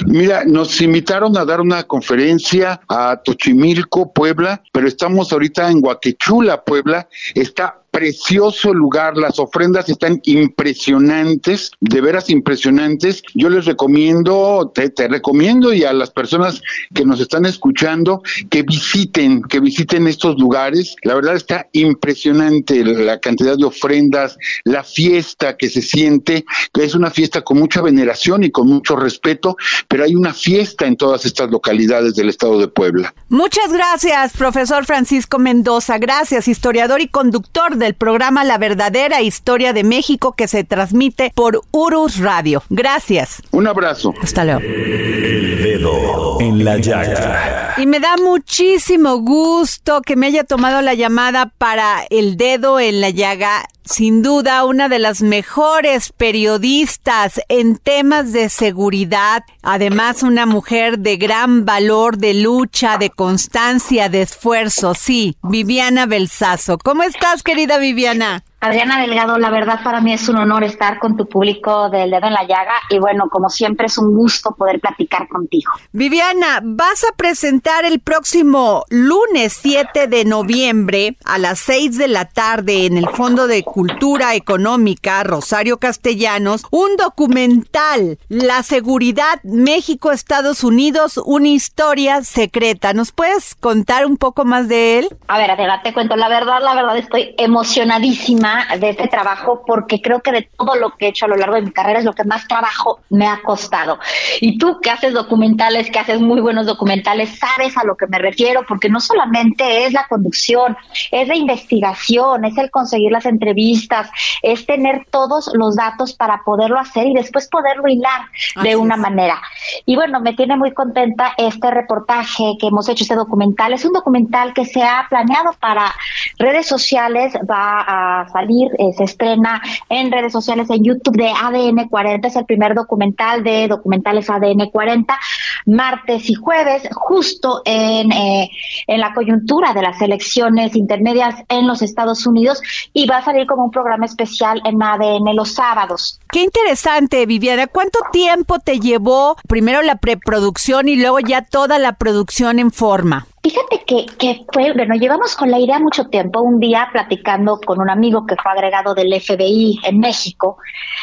Mira, 0.05 0.45
nos 0.45 0.79
invitaron 0.79 1.37
a 1.37 1.43
dar 1.43 1.59
una 1.59 1.83
conferencia 1.83 2.79
a 2.87 3.17
Tochimilco, 3.17 4.13
Puebla, 4.13 4.63
pero 4.71 4.87
estamos 4.87 5.33
ahorita 5.33 5.69
en 5.69 5.81
Guaquechula, 5.81 6.63
Puebla. 6.63 7.09
Está 7.35 7.81
precioso 7.91 8.73
lugar, 8.73 9.17
las 9.17 9.39
ofrendas 9.39 9.89
están 9.89 10.21
impresionantes, 10.23 11.71
de 11.79 12.01
veras 12.01 12.29
impresionantes. 12.29 13.21
Yo 13.33 13.49
les 13.49 13.65
recomiendo, 13.65 14.71
te, 14.73 15.07
recomiendo 15.07 15.73
y 15.73 15.83
a 15.83 15.93
las 15.93 16.11
personas 16.11 16.61
que 16.93 17.05
nos 17.05 17.19
están 17.19 17.45
escuchando 17.45 18.21
que 18.49 18.63
visiten, 18.63 19.41
que 19.43 19.59
visiten 19.59 20.07
estos 20.07 20.37
lugares. 20.39 20.95
La 21.03 21.15
verdad 21.15 21.35
está 21.35 21.67
impresionante 21.73 22.83
la 22.83 23.19
cantidad 23.19 23.57
de 23.57 23.65
ofrendas, 23.65 24.37
la 24.63 24.83
fiesta 24.83 25.57
que 25.57 25.69
se 25.69 25.81
siente, 25.81 26.45
que 26.73 26.83
es 26.83 26.95
una 26.95 27.11
fiesta 27.11 27.41
con 27.41 27.59
mucha 27.59 27.81
veneración 27.81 28.43
y 28.43 28.51
con 28.51 28.67
mucho 28.67 28.95
respeto, 28.95 29.57
pero 29.87 30.03
hay 30.03 30.15
una 30.15 30.33
fiesta 30.33 30.85
en 30.85 30.95
todas 30.95 31.25
estas 31.25 31.49
localidades 31.49 32.15
del 32.15 32.29
estado 32.29 32.59
de 32.59 32.67
Puebla. 32.67 33.13
Muchas 33.29 33.71
gracias, 33.71 34.33
profesor 34.33 34.85
Francisco 34.85 35.39
Mendoza. 35.39 35.97
Gracias, 35.97 36.47
historiador 36.47 37.01
y 37.01 37.07
conductor 37.07 37.77
del 37.79 37.95
programa 37.95 38.43
La 38.43 38.57
verdadera 38.57 39.21
historia 39.21 39.73
de 39.73 39.83
México 39.83 40.33
que 40.33 40.47
se 40.47 40.63
transmite 40.63 41.31
por 41.33 41.61
Urus 41.71 42.19
Radio. 42.19 42.63
Gracias. 42.69 43.41
Un 43.51 43.67
abrazo. 43.67 44.13
Hasta 44.21 44.45
luego. 44.45 44.59
El 44.59 45.63
dedo 45.63 46.41
en 46.41 46.63
la 46.63 46.77
llaga. 46.77 47.73
Y 47.77 47.87
me 47.87 47.99
da 47.99 48.15
muchísimo 48.17 49.17
gusto 49.17 50.01
que 50.01 50.15
me 50.15 50.27
haya 50.27 50.43
tomado 50.43 50.81
la 50.81 50.93
llamada 50.93 51.51
para 51.57 52.05
El 52.09 52.37
dedo 52.37 52.79
en 52.79 53.01
la 53.01 53.09
llaga 53.09 53.63
sin 53.85 54.21
duda 54.21 54.65
una 54.65 54.89
de 54.89 54.99
las 54.99 55.21
mejores 55.21 56.11
periodistas 56.11 57.41
en 57.49 57.77
temas 57.77 58.31
de 58.31 58.49
seguridad, 58.49 59.43
además 59.61 60.23
una 60.23 60.45
mujer 60.45 60.99
de 60.99 61.17
gran 61.17 61.65
valor 61.65 62.17
de 62.17 62.33
lucha, 62.33 62.97
de 62.97 63.09
constancia, 63.09 64.09
de 64.09 64.23
esfuerzo, 64.23 64.93
sí, 64.93 65.37
Viviana 65.43 66.05
Belsazo. 66.05 66.77
¿Cómo 66.77 67.03
estás, 67.03 67.43
querida 67.43 67.77
Viviana? 67.77 68.43
Adriana 68.61 68.99
Delgado, 68.99 69.37
la 69.37 69.49
verdad 69.49 69.79
para 69.85 70.01
mí 70.01 70.11
es 70.11 70.27
un 70.27 70.35
honor 70.35 70.65
estar 70.65 70.99
con 70.99 71.15
tu 71.15 71.27
público 71.27 71.89
del 71.89 72.11
dedo 72.11 72.27
en 72.27 72.33
la 72.33 72.43
llaga 72.43 72.73
y 72.89 72.99
bueno, 72.99 73.29
como 73.29 73.47
siempre 73.47 73.85
es 73.85 73.97
un 73.97 74.13
gusto 74.13 74.53
poder 74.53 74.81
platicar 74.81 75.29
contigo. 75.29 75.71
Viviana, 75.93 76.59
vas 76.61 77.05
a 77.05 77.15
presentar 77.15 77.85
el 77.85 78.01
próximo 78.01 78.83
lunes 78.89 79.57
7 79.61 80.07
de 80.07 80.25
noviembre 80.25 81.15
a 81.23 81.37
las 81.37 81.59
6 81.59 81.97
de 81.97 82.09
la 82.09 82.25
tarde 82.25 82.85
en 82.85 82.97
el 82.97 83.07
Fondo 83.07 83.47
de 83.47 83.63
Cultura 83.63 84.35
Económica 84.35 85.23
Rosario 85.23 85.77
Castellanos 85.77 86.65
un 86.69 86.97
documental, 86.97 88.19
La 88.27 88.63
Seguridad 88.63 89.41
México-Estados 89.43 90.65
Unidos, 90.65 91.17
una 91.25 91.47
historia 91.47 92.23
secreta. 92.23 92.91
¿Nos 92.91 93.13
puedes 93.13 93.55
contar 93.55 94.05
un 94.05 94.17
poco 94.17 94.43
más 94.43 94.67
de 94.67 94.99
él? 94.99 95.09
A 95.29 95.37
ver, 95.37 95.51
Adela, 95.51 95.81
te 95.81 95.93
cuento, 95.93 96.17
la 96.17 96.27
verdad, 96.27 96.59
la 96.61 96.75
verdad 96.75 96.97
estoy 96.97 97.35
emocionadísima 97.37 98.48
de 98.79 98.89
este 98.89 99.07
trabajo 99.07 99.63
porque 99.65 100.01
creo 100.01 100.21
que 100.21 100.31
de 100.31 100.49
todo 100.57 100.75
lo 100.75 100.91
que 100.97 101.05
he 101.05 101.09
hecho 101.09 101.25
a 101.25 101.29
lo 101.29 101.35
largo 101.35 101.55
de 101.55 101.63
mi 101.63 101.71
carrera 101.71 101.99
es 101.99 102.05
lo 102.05 102.13
que 102.13 102.23
más 102.23 102.47
trabajo 102.47 102.99
me 103.09 103.27
ha 103.27 103.41
costado. 103.41 103.99
Y 104.41 104.57
tú 104.57 104.79
que 104.81 104.89
haces 104.89 105.13
documentales, 105.13 105.89
que 105.89 105.99
haces 105.99 106.19
muy 106.21 106.41
buenos 106.41 106.65
documentales, 106.65 107.37
sabes 107.37 107.77
a 107.77 107.83
lo 107.83 107.95
que 107.95 108.07
me 108.07 108.19
refiero 108.19 108.63
porque 108.67 108.89
no 108.89 108.99
solamente 108.99 109.85
es 109.85 109.93
la 109.93 110.07
conducción, 110.07 110.77
es 111.11 111.27
la 111.27 111.35
investigación, 111.35 112.45
es 112.45 112.57
el 112.57 112.69
conseguir 112.71 113.11
las 113.11 113.25
entrevistas, 113.25 114.09
es 114.41 114.65
tener 114.65 115.05
todos 115.09 115.49
los 115.53 115.75
datos 115.75 116.13
para 116.13 116.41
poderlo 116.43 116.79
hacer 116.79 117.07
y 117.07 117.13
después 117.13 117.47
poderlo 117.47 117.87
hilar 117.87 118.21
de 118.63 118.75
una 118.75 118.97
manera. 118.97 119.41
Y 119.85 119.95
bueno, 119.95 120.19
me 120.19 120.33
tiene 120.33 120.57
muy 120.57 120.73
contenta 120.73 121.33
este 121.37 121.71
reportaje 121.71 122.53
que 122.59 122.67
hemos 122.67 122.87
hecho, 122.89 123.03
este 123.03 123.15
documental. 123.15 123.73
Es 123.73 123.85
un 123.85 123.93
documental 123.93 124.53
que 124.53 124.65
se 124.65 124.83
ha 124.83 125.05
planeado 125.09 125.51
para 125.59 125.93
redes 126.37 126.67
sociales, 126.67 127.33
va 127.49 128.21
a 128.21 128.27
salir, 128.39 128.69
eh, 128.77 128.93
se 128.95 129.03
estrena 129.03 129.61
en 129.89 130.11
redes 130.11 130.31
sociales, 130.31 130.69
en 130.69 130.83
YouTube 130.83 131.17
de 131.17 131.29
ADN 131.29 131.89
40, 131.89 132.27
es 132.27 132.35
el 132.35 132.45
primer 132.45 132.73
documental 132.73 133.43
de 133.43 133.67
documentales 133.67 134.29
ADN 134.29 134.69
40, 134.71 135.17
martes 135.65 136.29
y 136.29 136.33
jueves, 136.33 136.87
justo 136.91 137.61
en, 137.65 138.11
eh, 138.11 138.49
en 138.87 138.99
la 138.99 139.13
coyuntura 139.13 139.73
de 139.73 139.81
las 139.81 140.01
elecciones 140.01 140.75
intermedias 140.75 141.35
en 141.49 141.67
los 141.67 141.81
Estados 141.81 142.25
Unidos 142.25 142.61
y 142.93 143.07
va 143.07 143.17
a 143.17 143.25
salir 143.25 143.45
como 143.45 143.65
un 143.65 143.71
programa 143.71 144.05
especial 144.05 144.61
en 144.65 144.81
ADN 144.81 145.35
los 145.35 145.53
sábados. 145.53 146.19
Qué 146.31 146.43
interesante, 146.43 147.25
Viviana. 147.25 147.67
¿Cuánto 147.67 147.99
tiempo 148.11 148.59
te 148.59 148.79
llevó 148.79 149.35
primero 149.47 149.81
la 149.81 149.95
preproducción 149.95 150.87
y 150.87 150.95
luego 150.95 151.19
ya 151.19 151.41
toda 151.41 151.79
la 151.79 151.93
producción 151.93 152.59
en 152.59 152.71
forma? 152.71 153.27
Fíjate 153.41 153.83
que, 153.85 154.05
que 154.17 154.45
fue, 154.51 154.73
bueno, 154.73 154.95
llevamos 154.95 155.35
con 155.35 155.49
la 155.49 155.59
idea 155.59 155.79
mucho 155.79 156.05
tiempo. 156.05 156.41
Un 156.41 156.59
día 156.59 156.89
platicando 156.91 157.59
con 157.65 157.79
un 157.79 157.89
amigo 157.89 158.25
que 158.25 158.35
fue 158.35 158.51
agregado 158.51 158.93
del 158.93 159.13
FBI 159.13 159.79
en 159.83 159.99
México, 159.99 160.57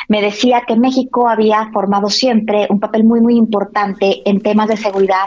me 0.08 0.20
decía 0.20 0.62
que 0.66 0.76
México 0.76 1.28
había 1.28 1.70
formado 1.72 2.10
siempre 2.10 2.66
un 2.68 2.78
papel 2.78 3.04
muy, 3.04 3.20
muy 3.20 3.36
importante 3.36 4.22
en 4.28 4.40
temas 4.40 4.68
de 4.68 4.76
seguridad 4.76 5.26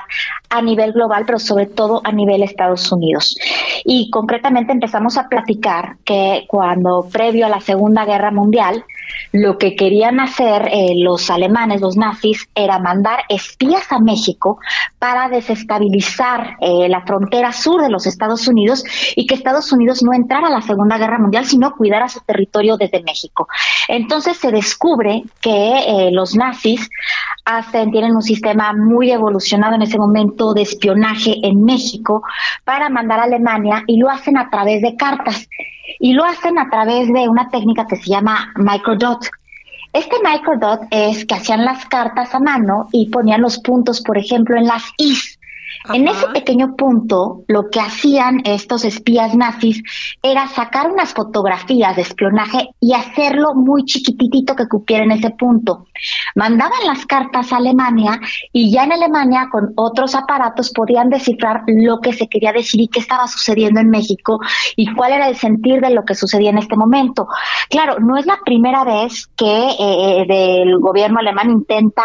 a 0.49 0.61
nivel 0.61 0.93
global, 0.93 1.23
pero 1.25 1.39
sobre 1.39 1.65
todo 1.65 2.01
a 2.03 2.11
nivel 2.11 2.43
Estados 2.43 2.91
Unidos. 2.91 3.35
Y 3.85 4.09
concretamente 4.09 4.71
empezamos 4.71 5.17
a 5.17 5.27
platicar 5.27 5.97
que 6.03 6.45
cuando 6.47 7.07
previo 7.11 7.45
a 7.45 7.49
la 7.49 7.59
Segunda 7.59 8.05
Guerra 8.05 8.31
Mundial, 8.31 8.83
lo 9.31 9.57
que 9.57 9.75
querían 9.75 10.19
hacer 10.19 10.69
eh, 10.71 10.93
los 10.95 11.29
alemanes, 11.29 11.81
los 11.81 11.97
nazis, 11.97 12.49
era 12.55 12.79
mandar 12.79 13.21
espías 13.29 13.91
a 13.91 13.99
México 13.99 14.59
para 14.97 15.29
desestabilizar 15.29 16.57
eh, 16.61 16.87
la 16.89 16.98
frontera 17.01 17.51
sur 17.51 17.81
de 17.81 17.89
los 17.89 18.05
Estados 18.05 18.47
Unidos 18.47 18.83
y 19.15 19.25
que 19.25 19.35
Estados 19.35 19.71
Unidos 19.71 20.03
no 20.03 20.13
entrara 20.13 20.47
a 20.47 20.51
la 20.51 20.61
Segunda 20.61 20.97
Guerra 20.97 21.19
Mundial, 21.19 21.45
sino 21.45 21.75
cuidara 21.75 22.09
su 22.09 22.19
territorio 22.21 22.77
desde 22.77 23.03
México. 23.03 23.47
Entonces 23.87 24.37
se 24.37 24.51
descubre 24.51 25.23
que 25.41 25.79
eh, 25.79 26.09
los 26.11 26.35
nazis 26.35 26.89
hacen, 27.45 27.91
tienen 27.91 28.15
un 28.15 28.21
sistema 28.21 28.73
muy 28.73 29.11
evolucionado 29.11 29.75
en 29.75 29.81
ese 29.81 29.97
momento 29.97 30.53
de 30.53 30.61
espionaje 30.61 31.35
en 31.43 31.63
México 31.63 32.23
para 32.63 32.89
mandar 32.89 33.19
a 33.19 33.23
Alemania 33.23 33.83
y 33.87 33.97
lo 33.97 34.09
hacen 34.09 34.37
a 34.37 34.49
través 34.49 34.81
de 34.81 34.95
cartas 34.95 35.47
y 35.99 36.13
lo 36.13 36.23
hacen 36.23 36.59
a 36.59 36.69
través 36.69 37.11
de 37.11 37.27
una 37.27 37.49
técnica 37.49 37.87
que 37.87 37.95
se 37.95 38.09
llama 38.09 38.53
microdot. 38.55 39.27
Este 39.91 40.17
microdot 40.23 40.81
es 40.91 41.25
que 41.25 41.33
hacían 41.33 41.65
las 41.65 41.85
cartas 41.85 42.35
a 42.35 42.39
mano 42.39 42.87
y 42.91 43.09
ponían 43.09 43.41
los 43.41 43.59
puntos, 43.59 44.01
por 44.01 44.17
ejemplo, 44.17 44.55
en 44.55 44.67
las 44.67 44.83
is 44.97 45.38
en 45.93 46.07
ese 46.07 46.27
pequeño 46.27 46.75
punto, 46.75 47.43
lo 47.47 47.69
que 47.69 47.79
hacían 47.79 48.41
estos 48.43 48.83
espías 48.83 49.35
nazis 49.35 49.81
era 50.21 50.47
sacar 50.47 50.91
unas 50.91 51.13
fotografías 51.13 51.95
de 51.95 52.01
espionaje 52.01 52.69
y 52.79 52.93
hacerlo 52.93 53.55
muy 53.55 53.85
chiquitito 53.85 54.55
que 54.55 54.67
cupiera 54.67 55.03
en 55.03 55.11
ese 55.11 55.29
punto. 55.31 55.85
Mandaban 56.35 56.85
las 56.85 57.05
cartas 57.05 57.53
a 57.53 57.57
Alemania 57.57 58.19
y 58.51 58.71
ya 58.71 58.83
en 58.83 58.93
Alemania 58.93 59.47
con 59.51 59.73
otros 59.75 60.15
aparatos 60.15 60.71
podían 60.71 61.09
descifrar 61.09 61.63
lo 61.67 61.99
que 61.99 62.13
se 62.13 62.27
quería 62.27 62.51
decir 62.51 62.81
y 62.81 62.87
qué 62.87 62.99
estaba 62.99 63.27
sucediendo 63.27 63.79
en 63.79 63.89
México 63.89 64.39
y 64.75 64.93
cuál 64.93 65.13
era 65.13 65.29
el 65.29 65.35
sentir 65.35 65.81
de 65.81 65.91
lo 65.91 66.03
que 66.03 66.15
sucedía 66.15 66.49
en 66.49 66.57
este 66.57 66.75
momento. 66.75 67.27
Claro, 67.69 67.99
no 67.99 68.17
es 68.17 68.25
la 68.25 68.39
primera 68.43 68.83
vez 68.83 69.27
que 69.35 69.69
eh, 69.79 70.61
el 70.61 70.77
gobierno 70.79 71.19
alemán 71.19 71.49
intenta 71.49 72.03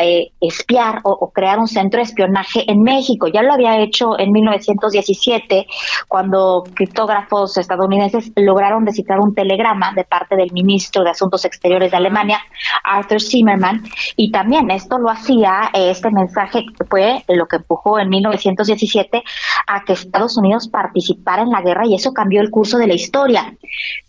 eh, 0.00 0.32
espiar 0.40 1.00
o, 1.04 1.12
o 1.12 1.30
crear 1.30 1.58
un 1.58 1.68
centro 1.68 1.98
de 1.98 2.04
espionaje 2.04 2.70
en 2.70 2.82
México 2.82 2.95
ya 3.32 3.42
lo 3.42 3.52
había 3.52 3.78
hecho 3.80 4.18
en 4.18 4.32
1917, 4.32 5.66
cuando 6.08 6.64
criptógrafos 6.74 7.56
estadounidenses 7.56 8.32
lograron 8.36 8.84
descifrar 8.84 9.20
un 9.20 9.34
telegrama 9.34 9.92
de 9.94 10.04
parte 10.04 10.36
del 10.36 10.52
ministro 10.52 11.02
de 11.02 11.10
Asuntos 11.10 11.44
Exteriores 11.44 11.90
de 11.90 11.96
Alemania, 11.96 12.40
Arthur 12.84 13.20
Zimmerman, 13.20 13.82
y 14.16 14.30
también 14.30 14.70
esto 14.70 14.98
lo 14.98 15.10
hacía, 15.10 15.70
eh, 15.72 15.90
este 15.90 16.10
mensaje 16.10 16.64
fue 16.88 17.24
lo 17.28 17.46
que 17.46 17.56
empujó 17.56 17.98
en 17.98 18.08
1917 18.08 19.22
a 19.66 19.84
que 19.84 19.92
Estados 19.92 20.36
Unidos 20.36 20.68
participara 20.68 21.42
en 21.42 21.50
la 21.50 21.62
guerra 21.62 21.86
y 21.86 21.94
eso 21.94 22.12
cambió 22.12 22.40
el 22.40 22.50
curso 22.50 22.78
de 22.78 22.86
la 22.86 22.94
historia. 22.94 23.52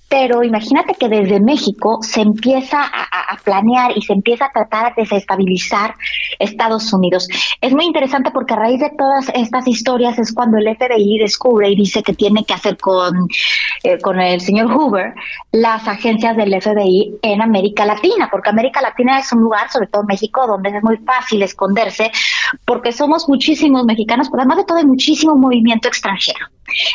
Pero 0.09 0.43
imagínate 0.43 0.93
que 0.93 1.09
desde 1.09 1.41
México 1.41 1.99
se 2.01 2.21
empieza 2.21 2.81
a, 2.81 3.37
planear 3.43 3.91
y 3.95 4.01
se 4.01 4.13
empieza 4.13 4.45
a 4.45 4.51
tratar 4.51 4.95
de 4.95 5.03
desestabilizar 5.03 5.95
Estados 6.39 6.91
Unidos. 6.93 7.27
Es 7.61 7.73
muy 7.73 7.85
interesante 7.85 8.31
porque 8.31 8.53
a 8.53 8.57
raíz 8.57 8.79
de 8.79 8.89
todas 8.97 9.29
estas 9.33 9.67
historias 9.67 10.17
es 10.19 10.33
cuando 10.33 10.57
el 10.57 10.75
FBI 10.75 11.19
descubre 11.19 11.69
y 11.69 11.75
dice 11.75 12.03
que 12.03 12.13
tiene 12.13 12.43
que 12.45 12.53
hacer 12.53 12.77
con, 12.77 13.27
eh, 13.83 13.99
con 13.99 14.19
el 14.19 14.41
señor 14.41 14.71
Hoover 14.73 15.13
las 15.51 15.87
agencias 15.87 16.35
del 16.35 16.59
FBI 16.61 17.19
en 17.21 17.41
América 17.41 17.85
Latina, 17.85 18.27
porque 18.31 18.49
América 18.49 18.81
Latina 18.81 19.19
es 19.19 19.31
un 19.31 19.41
lugar, 19.41 19.69
sobre 19.69 19.87
todo 19.87 20.03
México, 20.03 20.45
donde 20.47 20.69
es 20.69 20.83
muy 20.83 20.97
fácil 20.97 21.41
esconderse, 21.43 22.11
porque 22.65 22.91
somos 22.91 23.27
muchísimos 23.29 23.85
mexicanos, 23.85 24.29
pero 24.29 24.41
además 24.41 24.57
de 24.57 24.65
todo 24.65 24.77
hay 24.77 24.85
muchísimo 24.85 25.35
movimiento 25.35 25.87
extranjero. 25.87 26.47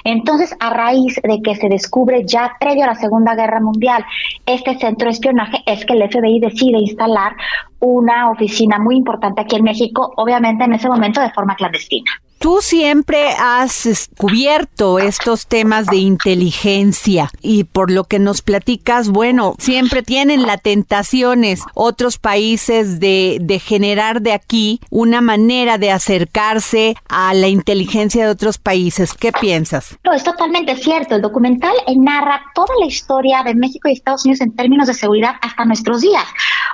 Entonces, 0.05 0.55
a 0.61 0.71
raíz 0.71 1.21
de 1.23 1.41
que 1.43 1.57
se 1.57 1.69
descubre 1.69 2.25
ya 2.26 2.57
previo 2.61 2.85
a 2.85 2.88
la 2.88 2.95
Segunda 2.95 3.35
Guerra 3.35 3.61
Mundial 3.61 4.05
este 4.47 4.79
centro 4.79 5.07
de 5.07 5.12
espionaje, 5.12 5.59
es 5.67 5.85
que 5.85 5.95
el 5.95 6.09
FBI 6.09 6.41
decide 6.41 6.79
instalar 6.79 7.35
una 7.81 8.31
oficina 8.31 8.79
muy 8.79 8.96
importante 8.96 9.40
aquí 9.40 9.57
en 9.57 9.64
México, 9.64 10.12
obviamente 10.16 10.64
en 10.64 10.75
ese 10.75 10.88
momento 10.88 11.20
de 11.20 11.31
forma 11.31 11.57
clandestina. 11.57 12.11
Tú 12.42 12.59
siempre 12.61 13.28
has 13.38 14.11
cubierto 14.16 14.98
estos 14.98 15.46
temas 15.46 15.87
de 15.87 15.98
inteligencia 15.98 17.31
y 17.40 17.62
por 17.62 17.92
lo 17.92 18.02
que 18.02 18.18
nos 18.18 18.42
platicas, 18.42 19.11
bueno, 19.11 19.55
siempre 19.61 20.02
tienen 20.02 20.42
la 20.42 20.59
tentaciones 20.59 21.62
otros 21.74 22.18
países 22.18 22.98
de, 22.98 23.38
de 23.40 23.61
generar 23.61 24.22
de 24.22 24.33
aquí 24.33 24.81
una 24.90 25.20
manera 25.20 25.78
de 25.78 25.92
acercarse 25.92 26.96
a 27.09 27.33
la 27.33 27.46
inteligencia 27.46 28.24
de 28.24 28.33
otros 28.33 28.59
países. 28.59 29.14
¿Qué 29.14 29.31
piensas? 29.31 29.96
No, 30.02 30.12
es 30.12 30.24
totalmente 30.24 30.74
cierto. 30.74 31.14
El 31.14 31.22
documental 31.22 31.74
narra 31.96 32.42
toda 32.57 32.74
la 32.81 32.87
historia 32.87 33.44
de 33.44 33.55
México 33.55 33.88
y 33.88 33.92
Estados 33.92 34.24
Unidos 34.24 34.40
en 34.40 34.57
términos 34.57 34.88
de 34.88 34.94
seguridad 34.94 35.37
hasta 35.42 35.64
nuestros 35.64 36.00
días. 36.00 36.24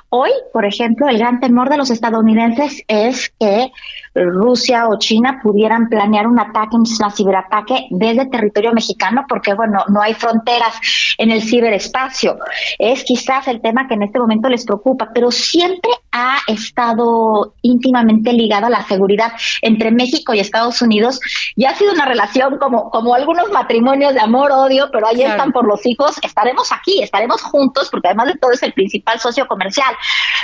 Hoy, 0.09 0.31
por 0.55 0.65
ejemplo, 0.65 1.07
el 1.07 1.19
gran 1.19 1.39
temor 1.39 1.69
de 1.69 1.77
los 1.77 1.91
estadounidenses 1.91 2.83
es 2.89 3.31
que 3.39 3.71
Rusia 4.15 4.89
o 4.89 4.99
China 4.99 5.41
pudieran 5.43 5.89
planear 5.89 6.27
un 6.27 6.39
ataque, 6.39 6.77
un 6.77 6.87
ciberataque 6.87 7.87
desde 7.91 8.27
territorio 8.27 8.73
mexicano, 8.73 9.25
porque 9.29 9.55
bueno, 9.55 9.85
no 9.89 10.01
hay 10.01 10.15
fronteras 10.15 10.81
en 11.19 11.31
el 11.31 11.43
ciberespacio. 11.43 12.39
Es 12.79 13.05
quizás 13.05 13.49
el 13.49 13.61
tema 13.61 13.87
que 13.87 13.95
en 13.95 14.03
este 14.03 14.19
momento 14.19 14.49
les 14.49 14.65
preocupa, 14.65 15.11
pero 15.13 15.31
siempre 15.31 15.91
ha 16.13 16.39
estado 16.47 17.55
íntimamente 17.63 18.33
ligado 18.33 18.67
a 18.67 18.71
la 18.71 18.83
seguridad 18.83 19.33
entre 19.63 19.91
México 19.91 20.35
y 20.35 20.41
Estados 20.41 20.81
Unidos 20.83 21.21
y 21.57 21.65
ha 21.67 21.75
sido 21.75 21.93
una 21.93 22.07
relación 22.07 22.59
como, 22.59 22.91
como 22.91 23.15
algunos 23.15 23.51
matrimonios 23.51 24.15
de 24.15 24.21
amor-odio, 24.21 24.89
pero 24.93 25.07
ahí 25.07 25.23
están 25.23 25.53
por 25.53 25.67
los 25.67 25.85
hijos, 25.87 26.17
estaremos 26.23 26.73
aquí, 26.73 27.03
estaremos 27.03 27.43
juntos, 27.43 27.89
porque 27.91 28.09
además 28.09 28.29
de 28.29 28.39
todo 28.39 28.53
es 28.53 28.63
el 28.63 28.73
principal 28.73 29.21
socio 29.21 29.47
comercial, 29.47 29.95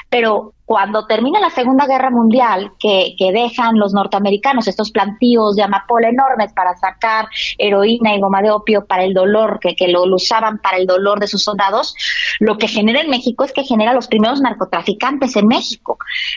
pero 0.08 0.54
cuando 0.66 1.06
termina 1.06 1.40
la 1.40 1.50
Segunda 1.50 1.86
Guerra 1.86 2.10
Mundial, 2.10 2.72
que, 2.78 3.14
que, 3.18 3.32
dejan 3.32 3.78
los 3.78 3.92
norteamericanos 3.92 4.66
estos 4.66 4.90
plantíos 4.90 5.56
de 5.56 5.62
amapola 5.62 6.08
enormes 6.08 6.52
para 6.54 6.74
sacar 6.76 7.26
heroína 7.58 8.14
y 8.14 8.20
goma 8.20 8.40
de 8.40 8.50
opio 8.50 8.86
para 8.86 9.04
el 9.04 9.12
dolor, 9.12 9.58
que, 9.60 9.76
que 9.76 9.88
lo, 9.88 10.06
lo, 10.06 10.16
usaban 10.16 10.58
para 10.58 10.78
el 10.78 10.86
dolor 10.86 11.20
de 11.20 11.26
sus 11.26 11.44
soldados, 11.44 11.94
lo 12.40 12.56
que 12.56 12.68
genera 12.68 13.02
en 13.02 13.10
México 13.10 13.44
es 13.44 13.52
que 13.52 13.64
genera 13.64 13.92
los 13.92 14.08
primeros 14.08 14.40
narcotraficantes 14.40 15.36
en 15.36 15.48
México. 15.48 15.53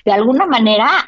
De 0.06 0.12
alguna 0.12 0.46
manera, 0.46 1.08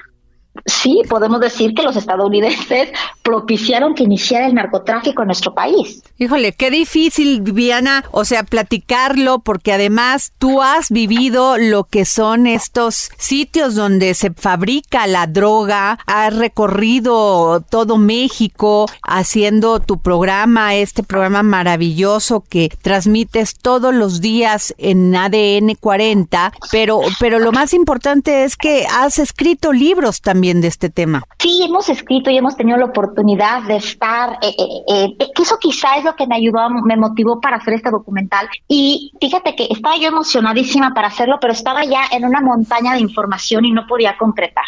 sí 0.65 1.01
podemos 1.07 1.39
decir 1.39 1.73
que 1.73 1.83
los 1.83 1.95
estadounidenses 1.95 2.89
propiciaron 3.23 3.95
que 3.95 4.03
iniciara 4.03 4.47
el 4.47 4.55
narcotráfico 4.55 5.21
en 5.21 5.27
nuestro 5.27 5.53
país. 5.53 6.01
Híjole, 6.17 6.51
qué 6.51 6.71
difícil, 6.71 7.41
Viviana, 7.41 8.03
o 8.11 8.25
sea, 8.25 8.43
platicarlo, 8.43 9.39
porque 9.39 9.73
además 9.73 10.33
tú 10.37 10.61
has 10.61 10.89
vivido 10.89 11.57
lo 11.57 11.85
que 11.85 12.05
son 12.05 12.47
estos 12.47 13.09
sitios 13.17 13.75
donde 13.75 14.13
se 14.13 14.31
fabrica 14.31 15.07
la 15.07 15.27
droga, 15.27 15.99
has 16.05 16.35
recorrido 16.35 17.61
todo 17.69 17.97
México 17.97 18.87
haciendo 19.03 19.79
tu 19.79 19.99
programa, 19.99 20.75
este 20.75 21.03
programa 21.03 21.43
maravilloso 21.43 22.43
que 22.49 22.69
transmites 22.81 23.55
todos 23.55 23.93
los 23.93 24.21
días 24.21 24.73
en 24.77 25.15
ADN 25.15 25.75
40, 25.79 26.51
pero, 26.71 27.01
pero 27.19 27.39
lo 27.39 27.51
más 27.51 27.73
importante 27.73 28.43
es 28.43 28.57
que 28.57 28.85
has 28.87 29.19
escrito 29.19 29.71
libros 29.71 30.21
también 30.21 30.48
de 30.53 30.67
este 30.67 30.89
tema. 30.89 31.23
Sí, 31.37 31.61
hemos 31.63 31.89
escrito 31.89 32.29
y 32.29 32.37
hemos 32.37 32.55
tenido 32.57 32.77
la 32.77 32.85
oportunidad 32.85 33.63
de 33.63 33.77
estar, 33.77 34.39
eh, 34.41 34.55
eh, 34.57 35.15
eh, 35.19 35.31
que 35.35 35.43
eso 35.43 35.57
quizá 35.59 35.97
es 35.97 36.03
lo 36.03 36.15
que 36.15 36.27
me 36.27 36.35
ayudó, 36.35 36.69
me 36.69 36.97
motivó 36.97 37.39
para 37.39 37.57
hacer 37.57 37.75
este 37.75 37.91
documental. 37.91 38.47
Y 38.67 39.11
fíjate 39.19 39.55
que 39.55 39.67
estaba 39.69 39.97
yo 39.97 40.07
emocionadísima 40.07 40.93
para 40.93 41.07
hacerlo, 41.07 41.37
pero 41.39 41.53
estaba 41.53 41.85
ya 41.85 42.01
en 42.11 42.25
una 42.25 42.41
montaña 42.41 42.93
de 42.93 42.99
información 42.99 43.65
y 43.65 43.71
no 43.71 43.85
podía 43.87 44.17
concretar. 44.17 44.65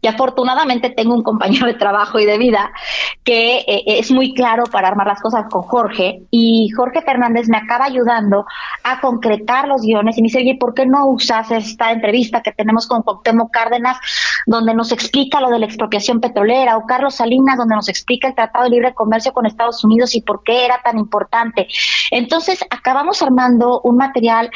Y 0.00 0.06
afortunadamente 0.06 0.90
tengo 0.90 1.14
un 1.14 1.22
compañero 1.22 1.66
de 1.66 1.74
trabajo 1.74 2.18
y 2.18 2.26
de 2.26 2.38
vida 2.38 2.72
que 3.22 3.58
eh, 3.58 3.82
es 3.86 4.10
muy 4.10 4.34
claro 4.34 4.64
para 4.64 4.88
armar 4.88 5.06
las 5.06 5.20
cosas 5.20 5.46
con 5.50 5.62
Jorge. 5.62 6.22
Y 6.30 6.68
Jorge 6.76 7.02
Fernández 7.02 7.48
me 7.48 7.56
acaba 7.56 7.86
ayudando 7.86 8.44
a 8.82 9.00
concretar 9.00 9.68
los 9.68 9.82
guiones 9.82 10.16
y 10.16 10.22
me 10.22 10.26
dice, 10.26 10.38
oye, 10.38 10.56
¿por 10.58 10.74
qué 10.74 10.86
no 10.86 11.06
usas 11.06 11.50
esta 11.50 11.92
entrevista 11.92 12.42
que 12.42 12.52
tenemos 12.52 12.86
con 12.86 13.02
Cuauhtémoc 13.02 13.50
Cárdenas, 13.50 13.98
donde 14.46 14.74
nos 14.74 14.92
explica 14.92 15.23
lo 15.40 15.50
de 15.50 15.58
la 15.58 15.66
expropiación 15.66 16.20
petrolera, 16.20 16.76
o 16.76 16.86
Carlos 16.86 17.16
Salinas, 17.16 17.56
donde 17.56 17.74
nos 17.74 17.88
explica 17.88 18.28
el 18.28 18.34
Tratado 18.34 18.64
de 18.64 18.70
Libre 18.70 18.94
Comercio 18.94 19.32
con 19.32 19.46
Estados 19.46 19.84
Unidos 19.84 20.14
y 20.14 20.22
por 20.22 20.42
qué 20.42 20.64
era 20.64 20.80
tan 20.82 20.98
importante? 20.98 21.68
Entonces, 22.10 22.64
acabamos 22.70 23.22
armando 23.22 23.80
un 23.82 23.96
material 23.96 24.50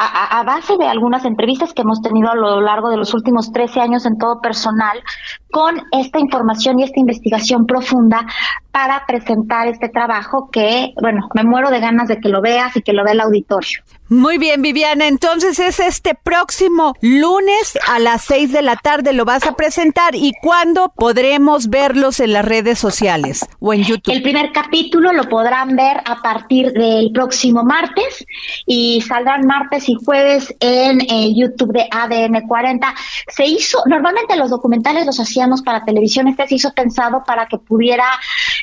a, 0.00 0.44
base 0.44 0.76
de 0.76 0.86
algunas 0.86 1.24
entrevistas 1.24 1.72
que 1.72 1.82
hemos 1.82 2.00
tenido 2.00 2.30
a 2.30 2.36
lo 2.36 2.60
largo 2.60 2.88
de 2.88 2.96
los 2.96 3.14
últimos 3.14 3.50
13 3.50 3.80
años 3.80 4.06
en 4.06 4.16
todo 4.16 4.40
personal, 4.40 5.02
con 5.50 5.82
esta 5.90 6.20
información 6.20 6.78
y 6.78 6.84
esta 6.84 7.00
investigación 7.00 7.66
profunda 7.66 8.24
para 8.70 9.04
presentar 9.06 9.66
este 9.66 9.88
trabajo 9.88 10.50
que, 10.52 10.92
bueno, 11.00 11.28
me 11.34 11.42
muero 11.42 11.70
de 11.70 11.80
ganas 11.80 12.06
de 12.06 12.20
que 12.20 12.28
lo 12.28 12.40
veas 12.40 12.76
y 12.76 12.82
que 12.82 12.92
lo 12.92 13.02
vea 13.02 13.14
el 13.14 13.20
auditorio. 13.20 13.80
Muy 14.10 14.38
bien, 14.38 14.62
Viviana. 14.62 15.06
Entonces 15.06 15.58
es 15.58 15.80
este 15.80 16.14
próximo 16.14 16.94
lunes 17.02 17.78
a 17.86 17.98
las 17.98 18.24
6 18.24 18.52
de 18.52 18.62
la 18.62 18.76
tarde 18.76 19.12
lo 19.12 19.26
vas 19.26 19.46
a 19.46 19.54
presentar. 19.54 20.14
¿Y 20.14 20.32
cuándo 20.40 20.92
podremos 20.96 21.68
verlos 21.68 22.18
en 22.20 22.32
las 22.32 22.44
redes 22.44 22.78
sociales 22.78 23.46
o 23.60 23.74
en 23.74 23.82
YouTube? 23.82 24.14
El 24.14 24.22
primer 24.22 24.50
capítulo 24.52 25.12
lo 25.12 25.28
podrán 25.28 25.76
ver 25.76 25.98
a 26.06 26.22
partir 26.22 26.72
del 26.72 27.12
próximo 27.12 27.64
martes 27.64 28.24
y 28.64 29.02
saldrán 29.02 29.46
martes 29.46 29.90
y 29.90 29.94
jueves 30.02 30.54
en 30.60 31.02
el 31.10 31.34
YouTube 31.36 31.72
de 31.72 31.86
ADN 31.90 32.48
40. 32.48 32.94
Se 33.28 33.44
hizo, 33.44 33.82
normalmente 33.86 34.36
los 34.36 34.48
documentales 34.48 35.04
los 35.04 35.20
hacíamos 35.20 35.60
para 35.60 35.84
televisión, 35.84 36.28
este 36.28 36.46
se 36.46 36.54
hizo 36.54 36.72
pensado 36.72 37.24
para 37.26 37.46
que 37.46 37.58
pudiera 37.58 38.06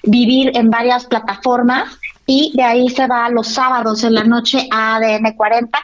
vivir 0.02 0.58
en 0.58 0.72
varias 0.72 1.06
plataformas 1.06 2.00
y 2.26 2.52
de 2.56 2.64
ahí 2.64 2.90
se 2.90 3.08
va 3.08 3.30
los 3.30 3.48
sábados 3.48 4.04
en 4.04 4.14
la 4.14 4.24
noche 4.24 4.68
a 4.72 4.96
ADN 4.96 5.34
40. 5.36 5.80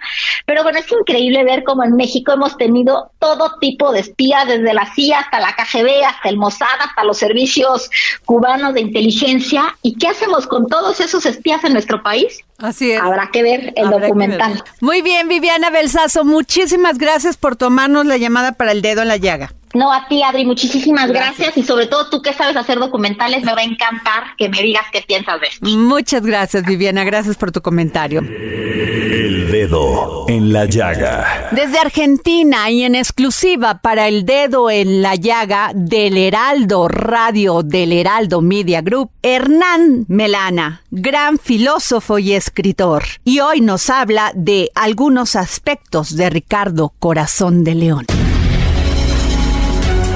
Pero 0.46 0.64
bueno, 0.64 0.80
es 0.80 0.92
increíble 0.92 1.44
ver 1.44 1.64
cómo 1.64 1.84
en 1.84 1.96
México 1.96 2.34
hemos 2.34 2.58
tenido 2.58 3.12
todo 3.20 3.58
tipo 3.60 3.92
de 3.92 4.00
espías, 4.00 4.48
desde 4.48 4.74
la 4.74 4.92
CIA 4.94 5.20
hasta 5.20 5.40
la 5.40 5.56
KGB, 5.56 6.04
hasta 6.06 6.30
el 6.30 6.38
Mossad, 6.38 6.68
hasta 6.80 7.04
los 7.04 7.18
servicios 7.18 7.90
cubanos 8.26 8.74
de 8.74 8.82
inteligencia. 8.82 9.76
¿Y 9.82 9.98
qué 9.98 10.08
hacemos 10.08 10.48
con 10.48 10.68
todos 10.68 11.00
esos 11.00 11.26
espías 11.26 11.64
en 11.64 11.74
nuestro 11.74 12.02
país? 12.02 12.40
Así 12.58 12.92
es. 12.92 13.02
Habrá 13.02 13.30
que 13.32 13.44
ver 13.44 13.74
el 13.76 13.90
documental. 13.90 14.64
Muy 14.82 15.02
bien, 15.02 15.28
Viviana 15.28 15.70
Belsazo, 15.70 16.24
muchísimas 16.24 16.98
gracias 16.98 17.38
por 17.38 17.56
tomarnos 17.56 18.06
la 18.06 18.18
llamada 18.18 18.54
para 18.54 18.72
el 18.72 18.82
dedo 18.82 19.02
en 19.02 19.08
la 19.08 19.18
llaga. 19.18 19.52
No, 19.74 19.92
a 19.92 20.08
ti, 20.08 20.22
Adri, 20.24 20.46
muchísimas 20.46 21.10
gracias. 21.10 21.58
y 21.58 21.64
sobre 21.64 21.88
todo 21.88 22.10
tú 22.10 22.22
que 22.22 22.34
sabes 22.34 22.56
hacer 22.56 22.80
documentales, 22.80 23.44
me 23.44 23.54
va 23.54 23.62
a 23.62 23.64
encantar 23.64 24.36
que 24.38 24.50
me 24.50 24.62
digas 24.62 24.86
qué 24.92 25.02
piensas 25.02 25.40
de 25.42 25.48
esto. 25.48 25.66
Muchas 25.66 26.26
gracias, 26.26 26.64
Viviana, 26.66 27.04
gracias 27.04 27.38
por 27.38 27.52
tu 27.52 27.62
comentario. 27.62 28.22
El 28.22 29.52
dedo 29.52 30.26
en 30.28 30.54
la 30.54 30.66
llaga. 30.66 31.50
Desde 31.52 31.80
Argentina 31.80 32.70
y 32.70 32.84
en 32.84 32.96
exclusiva 32.96 33.80
para 33.82 34.08
el 34.08 34.26
dedo 34.26 34.70
en 34.70 35.02
la 35.02 35.16
llaga 35.16 35.72
del 35.74 36.18
Heraldo 36.18 36.88
Radio 36.88 37.64
del 37.64 37.94
Heraldo 37.94 38.42
Media 38.42 38.82
Group, 38.82 39.12
Hernán 39.22 40.06
Melana, 40.08 40.82
gran 40.92 41.38
filósofo 41.38 42.20
y 42.20 42.34
escritor. 42.34 43.04
Y 43.24 43.40
hoy 43.40 43.62
nos 43.62 43.90
habla 43.90 44.32
de 44.36 44.70
algunos 44.76 45.36
aspectos 45.36 46.16
de 46.16 46.30
Ricardo 46.30 46.94
Corazón 47.00 47.64
de 47.64 47.76
León 47.76 48.06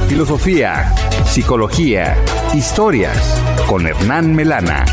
filosofía, 0.08 0.94
psicología, 1.26 2.16
historias 2.54 3.18
con 3.68 3.88
Hernán 3.88 4.36
Melana. 4.36 4.86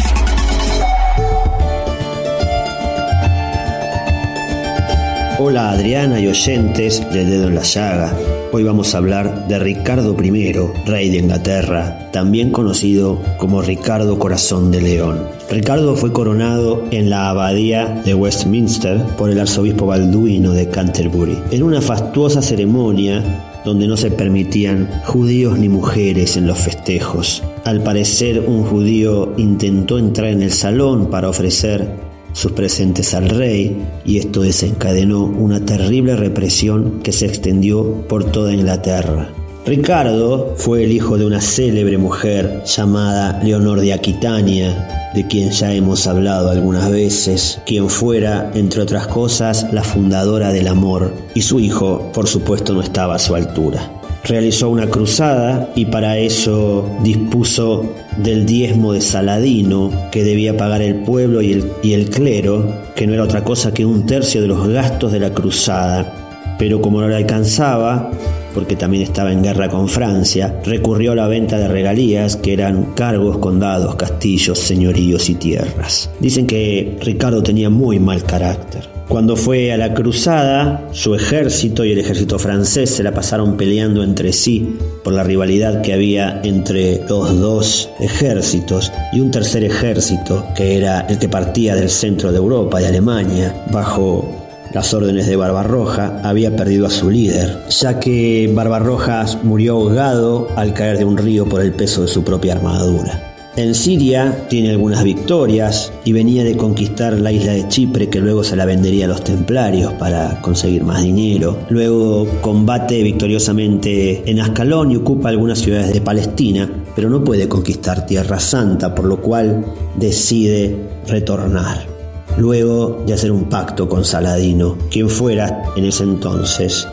Hola 5.38 5.70
Adriana 5.70 6.18
y 6.18 6.28
oyentes 6.28 7.02
de 7.12 7.24
Dedo 7.26 7.48
en 7.48 7.56
la 7.56 7.62
Llaga. 7.62 8.16
Hoy 8.52 8.64
vamos 8.64 8.94
a 8.94 8.98
hablar 8.98 9.48
de 9.48 9.58
Ricardo 9.58 10.16
I, 10.22 10.52
rey 10.86 11.10
de 11.10 11.18
Inglaterra, 11.18 12.10
también 12.12 12.50
conocido 12.50 13.20
como 13.38 13.60
Ricardo 13.60 14.18
Corazón 14.18 14.70
de 14.70 14.80
León. 14.80 15.26
Ricardo 15.50 15.94
fue 15.94 16.12
coronado 16.12 16.84
en 16.90 17.10
la 17.10 17.28
abadía 17.28 18.00
de 18.04 18.14
Westminster 18.14 18.98
por 19.18 19.30
el 19.30 19.40
arzobispo 19.40 19.86
Balduino 19.86 20.52
de 20.52 20.68
Canterbury. 20.68 21.38
En 21.50 21.62
una 21.62 21.80
fastuosa 21.80 22.40
ceremonia 22.40 23.22
donde 23.64 23.86
no 23.86 23.96
se 23.96 24.10
permitían 24.10 24.88
judíos 25.04 25.58
ni 25.58 25.68
mujeres 25.68 26.36
en 26.36 26.46
los 26.46 26.58
festejos. 26.58 27.42
Al 27.64 27.82
parecer 27.82 28.40
un 28.46 28.64
judío 28.64 29.34
intentó 29.36 29.98
entrar 29.98 30.28
en 30.28 30.42
el 30.42 30.52
salón 30.52 31.10
para 31.10 31.28
ofrecer 31.28 32.12
sus 32.32 32.52
presentes 32.52 33.14
al 33.14 33.28
rey 33.28 33.76
y 34.04 34.18
esto 34.18 34.42
desencadenó 34.42 35.24
una 35.24 35.64
terrible 35.64 36.16
represión 36.16 37.00
que 37.02 37.12
se 37.12 37.26
extendió 37.26 38.06
por 38.08 38.24
toda 38.24 38.54
Inglaterra. 38.54 39.28
Ricardo 39.64 40.54
fue 40.56 40.82
el 40.82 40.90
hijo 40.90 41.16
de 41.16 41.24
una 41.24 41.40
célebre 41.40 41.96
mujer 41.96 42.64
llamada 42.64 43.40
Leonor 43.44 43.80
de 43.80 43.92
Aquitania, 43.92 45.10
de 45.14 45.24
quien 45.28 45.50
ya 45.50 45.72
hemos 45.72 46.08
hablado 46.08 46.50
algunas 46.50 46.90
veces, 46.90 47.60
quien 47.64 47.88
fuera, 47.88 48.50
entre 48.54 48.82
otras 48.82 49.06
cosas, 49.06 49.72
la 49.72 49.84
fundadora 49.84 50.52
del 50.52 50.66
amor, 50.66 51.14
y 51.34 51.42
su 51.42 51.60
hijo, 51.60 52.10
por 52.12 52.26
supuesto, 52.26 52.74
no 52.74 52.82
estaba 52.82 53.14
a 53.14 53.20
su 53.20 53.36
altura. 53.36 53.88
Realizó 54.24 54.68
una 54.68 54.88
cruzada 54.88 55.70
y 55.76 55.86
para 55.86 56.18
eso 56.18 56.88
dispuso 57.04 57.84
del 58.16 58.46
diezmo 58.46 58.92
de 58.92 59.00
Saladino 59.00 59.90
que 60.10 60.24
debía 60.24 60.56
pagar 60.56 60.82
el 60.82 61.02
pueblo 61.02 61.40
y 61.40 61.52
el, 61.92 62.10
clero, 62.10 62.66
que 62.96 63.06
no 63.06 63.14
era 63.14 63.24
otra 63.24 63.44
cosa 63.44 63.72
que 63.72 63.84
un 63.84 64.06
tercio 64.06 64.42
de 64.42 64.48
los 64.48 64.68
gastos 64.68 65.12
de 65.12 65.20
la 65.20 65.30
cruzada. 65.30 66.56
Pero 66.58 66.80
como 66.80 67.00
no 67.00 67.08
le 67.08 67.16
alcanzaba, 67.16 68.10
porque 68.54 68.76
también 68.76 69.02
estaba 69.02 69.32
en 69.32 69.42
guerra 69.42 69.68
con 69.68 69.88
Francia, 69.88 70.60
recurrió 70.64 71.12
a 71.12 71.16
la 71.16 71.26
venta 71.26 71.58
de 71.58 71.68
regalías 71.68 72.36
que 72.36 72.52
eran 72.52 72.92
cargos, 72.94 73.38
condados, 73.38 73.96
castillos, 73.96 74.58
señoríos 74.58 75.28
y 75.28 75.34
tierras. 75.34 76.10
Dicen 76.20 76.46
que 76.46 76.98
Ricardo 77.00 77.42
tenía 77.42 77.70
muy 77.70 77.98
mal 77.98 78.24
carácter. 78.24 78.92
Cuando 79.08 79.36
fue 79.36 79.72
a 79.72 79.76
la 79.76 79.92
cruzada, 79.92 80.88
su 80.92 81.14
ejército 81.14 81.84
y 81.84 81.92
el 81.92 81.98
ejército 81.98 82.38
francés 82.38 82.88
se 82.88 83.02
la 83.02 83.12
pasaron 83.12 83.58
peleando 83.58 84.02
entre 84.02 84.32
sí 84.32 84.76
por 85.04 85.12
la 85.12 85.22
rivalidad 85.22 85.82
que 85.82 85.92
había 85.92 86.40
entre 86.44 87.02
los 87.06 87.38
dos 87.38 87.90
ejércitos 88.00 88.90
y 89.12 89.20
un 89.20 89.30
tercer 89.30 89.64
ejército 89.64 90.46
que 90.56 90.78
era 90.78 91.02
el 91.02 91.18
que 91.18 91.28
partía 91.28 91.74
del 91.74 91.90
centro 91.90 92.32
de 92.32 92.38
Europa, 92.38 92.80
de 92.80 92.86
Alemania, 92.86 93.54
bajo 93.70 94.41
las 94.74 94.94
órdenes 94.94 95.26
de 95.26 95.36
Barbarroja, 95.36 96.20
había 96.22 96.56
perdido 96.56 96.86
a 96.86 96.90
su 96.90 97.10
líder, 97.10 97.64
ya 97.68 98.00
que 98.00 98.50
Barbarroja 98.54 99.26
murió 99.42 99.74
ahogado 99.74 100.48
al 100.56 100.74
caer 100.74 100.98
de 100.98 101.04
un 101.04 101.16
río 101.16 101.46
por 101.46 101.60
el 101.60 101.72
peso 101.72 102.02
de 102.02 102.08
su 102.08 102.24
propia 102.24 102.54
armadura. 102.54 103.32
En 103.54 103.74
Siria 103.74 104.46
tiene 104.48 104.70
algunas 104.70 105.04
victorias 105.04 105.92
y 106.06 106.14
venía 106.14 106.42
de 106.42 106.56
conquistar 106.56 107.18
la 107.18 107.32
isla 107.32 107.52
de 107.52 107.68
Chipre 107.68 108.08
que 108.08 108.18
luego 108.18 108.42
se 108.42 108.56
la 108.56 108.64
vendería 108.64 109.04
a 109.04 109.08
los 109.08 109.22
templarios 109.22 109.92
para 109.94 110.40
conseguir 110.40 110.84
más 110.84 111.02
dinero. 111.02 111.58
Luego 111.68 112.26
combate 112.40 113.02
victoriosamente 113.02 114.22
en 114.24 114.40
Ascalón 114.40 114.92
y 114.92 114.96
ocupa 114.96 115.28
algunas 115.28 115.58
ciudades 115.58 115.92
de 115.92 116.00
Palestina, 116.00 116.66
pero 116.96 117.10
no 117.10 117.22
puede 117.22 117.46
conquistar 117.46 118.06
Tierra 118.06 118.40
Santa, 118.40 118.94
por 118.94 119.04
lo 119.04 119.20
cual 119.20 119.66
decide 119.98 120.74
retornar 121.06 121.91
luego 122.36 123.04
de 123.06 123.14
hacer 123.14 123.32
un 123.32 123.48
pacto 123.48 123.88
con 123.88 124.04
Saladino, 124.04 124.76
quien 124.90 125.08
fuera 125.08 125.62
en 125.76 125.84
ese 125.84 126.04
entonces 126.04 126.86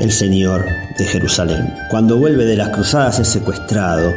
el 0.00 0.12
señor 0.12 0.64
de 0.98 1.04
Jerusalén. 1.04 1.72
Cuando 1.90 2.16
vuelve 2.16 2.44
de 2.44 2.56
las 2.56 2.70
cruzadas 2.70 3.18
es 3.18 3.28
secuestrado 3.28 4.12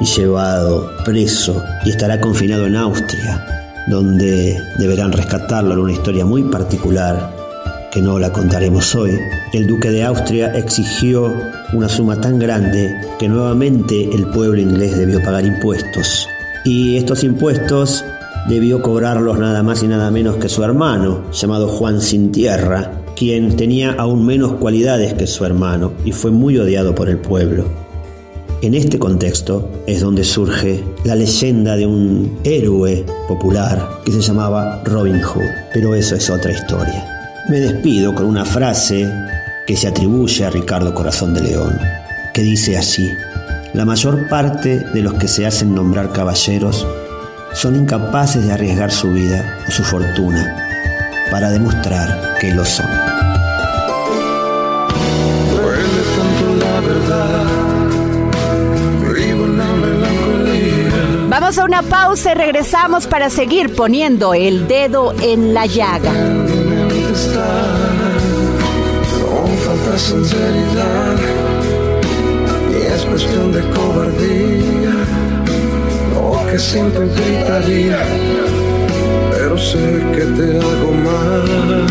y 0.00 0.04
llevado 0.04 0.90
preso 1.04 1.62
y 1.84 1.90
estará 1.90 2.20
confinado 2.20 2.66
en 2.66 2.76
Austria, 2.76 3.44
donde 3.88 4.60
deberán 4.78 5.12
rescatarlo 5.12 5.74
en 5.74 5.80
una 5.80 5.92
historia 5.92 6.24
muy 6.24 6.44
particular 6.44 7.36
que 7.90 8.02
no 8.02 8.18
la 8.18 8.32
contaremos 8.32 8.94
hoy. 8.94 9.18
El 9.52 9.66
duque 9.66 9.90
de 9.90 10.04
Austria 10.04 10.54
exigió 10.54 11.32
una 11.72 11.88
suma 11.88 12.20
tan 12.20 12.38
grande 12.38 12.94
que 13.18 13.28
nuevamente 13.28 14.10
el 14.14 14.26
pueblo 14.28 14.60
inglés 14.60 14.96
debió 14.96 15.22
pagar 15.22 15.44
impuestos. 15.44 16.28
Y 16.64 16.98
estos 16.98 17.24
impuestos 17.24 18.04
debió 18.48 18.80
cobrarlos 18.80 19.38
nada 19.38 19.62
más 19.62 19.82
y 19.82 19.88
nada 19.88 20.10
menos 20.10 20.36
que 20.36 20.48
su 20.48 20.64
hermano, 20.64 21.30
llamado 21.32 21.68
Juan 21.68 22.00
Sin 22.00 22.32
Tierra, 22.32 23.02
quien 23.14 23.56
tenía 23.56 23.92
aún 23.92 24.24
menos 24.24 24.52
cualidades 24.54 25.12
que 25.14 25.26
su 25.26 25.44
hermano 25.44 25.92
y 26.04 26.12
fue 26.12 26.30
muy 26.30 26.56
odiado 26.58 26.94
por 26.94 27.08
el 27.08 27.18
pueblo. 27.18 27.64
En 28.62 28.74
este 28.74 28.98
contexto 28.98 29.70
es 29.86 30.00
donde 30.00 30.24
surge 30.24 30.82
la 31.04 31.14
leyenda 31.14 31.76
de 31.76 31.86
un 31.86 32.38
héroe 32.42 33.04
popular 33.28 34.00
que 34.04 34.10
se 34.10 34.20
llamaba 34.20 34.82
Robin 34.84 35.20
Hood, 35.20 35.44
pero 35.72 35.94
eso 35.94 36.16
es 36.16 36.28
otra 36.28 36.50
historia. 36.50 37.06
Me 37.48 37.60
despido 37.60 38.14
con 38.14 38.26
una 38.26 38.44
frase 38.44 39.08
que 39.66 39.76
se 39.76 39.86
atribuye 39.86 40.44
a 40.44 40.50
Ricardo 40.50 40.92
Corazón 40.94 41.34
de 41.34 41.42
León, 41.42 41.78
que 42.34 42.42
dice 42.42 42.76
así, 42.76 43.08
la 43.74 43.84
mayor 43.84 44.28
parte 44.28 44.80
de 44.92 45.02
los 45.02 45.14
que 45.14 45.28
se 45.28 45.46
hacen 45.46 45.74
nombrar 45.74 46.12
caballeros 46.12 46.86
son 47.58 47.74
incapaces 47.74 48.46
de 48.46 48.52
arriesgar 48.52 48.92
su 48.92 49.12
vida 49.12 49.58
o 49.66 49.70
su 49.72 49.82
fortuna 49.82 50.54
para 51.28 51.50
demostrar 51.50 52.36
que 52.40 52.54
lo 52.54 52.64
son. 52.64 52.86
Vamos 61.28 61.58
a 61.58 61.64
una 61.64 61.82
pausa 61.82 62.30
y 62.30 62.34
regresamos 62.34 63.08
para 63.08 63.28
seguir 63.28 63.74
poniendo 63.74 64.34
el 64.34 64.68
dedo 64.68 65.12
en 65.20 65.52
la 65.52 65.66
llaga. 65.66 66.12
tanta 69.64 69.98
sinceridad 69.98 71.16
y 72.70 72.94
es 72.94 73.04
cuestión 73.04 73.52
de 73.52 73.60
cobardía 73.70 74.77
que 76.50 76.58
siempre 76.58 77.06
gritaría 77.06 77.98
pero 79.30 79.56
sé 79.56 79.78
que 80.14 80.24
te 80.36 80.58
hago 80.58 80.92
mal. 81.06 81.86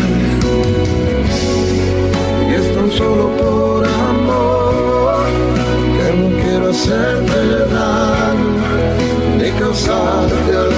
Y 2.48 2.54
es 2.54 2.74
tan 2.74 2.90
solo 2.92 3.30
por 3.36 3.86
amor 3.86 5.26
que 5.96 6.06
no 6.18 6.28
quiero 6.42 6.70
hacerte 6.70 7.40
daño 7.72 8.68
ni 9.38 9.50
causarte 9.58 10.77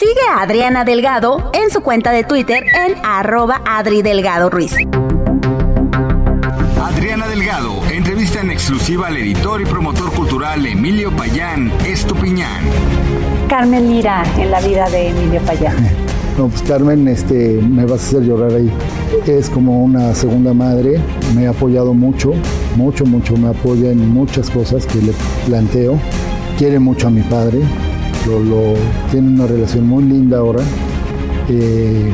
Sigue 0.00 0.22
a 0.34 0.40
Adriana 0.40 0.86
Delgado 0.86 1.50
en 1.52 1.70
su 1.70 1.82
cuenta 1.82 2.10
de 2.10 2.24
Twitter 2.24 2.64
en 2.74 2.94
arroba 3.04 3.60
Adri 3.66 4.00
Delgado 4.00 4.48
Ruiz. 4.48 4.72
Adriana 6.82 7.28
Delgado 7.28 7.82
entrevista 7.92 8.40
en 8.40 8.50
exclusiva 8.50 9.08
al 9.08 9.18
editor 9.18 9.60
y 9.60 9.66
promotor 9.66 10.10
cultural 10.14 10.64
Emilio 10.64 11.14
Payán 11.14 11.70
Estupiñán. 11.84 12.64
Carmen 13.50 13.90
Lira 13.90 14.24
en 14.38 14.50
la 14.50 14.62
vida 14.62 14.88
de 14.88 15.08
Emilio 15.08 15.42
Payán. 15.42 15.76
No, 16.38 16.48
pues 16.48 16.62
Carmen, 16.62 17.06
este, 17.06 17.60
me 17.60 17.84
vas 17.84 18.02
a 18.02 18.06
hacer 18.06 18.22
llorar 18.22 18.54
ahí. 18.54 18.72
Es 19.26 19.50
como 19.50 19.84
una 19.84 20.14
segunda 20.14 20.54
madre, 20.54 20.98
me 21.36 21.46
ha 21.46 21.50
apoyado 21.50 21.92
mucho, 21.92 22.32
mucho, 22.74 23.04
mucho, 23.04 23.36
me 23.36 23.48
apoya 23.48 23.90
en 23.90 24.08
muchas 24.08 24.48
cosas 24.48 24.86
que 24.86 25.02
le 25.02 25.12
planteo. 25.44 25.98
Quiere 26.56 26.78
mucho 26.78 27.08
a 27.08 27.10
mi 27.10 27.20
padre, 27.20 27.60
lo, 28.26 28.40
lo- 28.40 28.74
tiene 29.10 29.28
una 29.28 29.46
relación 29.46 29.86
muy 29.88 30.04
linda 30.04 30.38
ahora, 30.38 30.60
eh, 31.48 32.10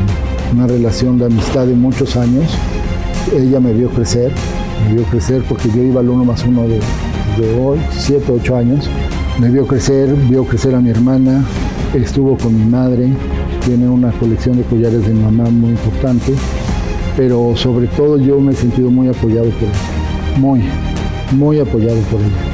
una 0.52 0.66
relación 0.66 1.18
de 1.18 1.26
amistad 1.26 1.66
de 1.66 1.74
muchos 1.74 2.16
años. 2.16 2.44
Ella 3.36 3.58
me 3.60 3.72
vio 3.72 3.88
crecer, 3.90 4.32
me 4.88 4.94
vio 4.94 5.02
crecer 5.04 5.42
porque 5.48 5.68
yo 5.74 5.82
iba 5.82 6.00
al 6.00 6.08
uno 6.08 6.24
más 6.24 6.44
uno 6.44 6.62
de, 6.68 6.78
hoy, 7.60 7.78
siete, 7.90 8.32
ocho 8.32 8.56
años. 8.56 8.88
Me 9.40 9.50
vio 9.50 9.66
crecer, 9.66 10.14
vio 10.30 10.44
crecer 10.44 10.74
a 10.74 10.80
mi 10.80 10.90
hermana, 10.90 11.44
estuvo 11.94 12.38
con 12.38 12.56
mi 12.56 12.64
madre, 12.70 13.08
tiene 13.64 13.88
una 13.88 14.10
colección 14.12 14.56
de 14.56 14.62
collares 14.62 15.06
de 15.06 15.12
mamá 15.12 15.50
muy 15.50 15.70
importante, 15.70 16.32
pero 17.16 17.52
sobre 17.56 17.86
todo 17.88 18.16
yo 18.16 18.40
me 18.40 18.52
he 18.52 18.56
sentido 18.56 18.90
muy 18.90 19.08
apoyado 19.08 19.50
por 19.50 19.64
ella, 19.64 20.38
muy, 20.38 20.62
muy 21.32 21.58
apoyado 21.60 21.98
por 22.10 22.20
ella. 22.20 22.45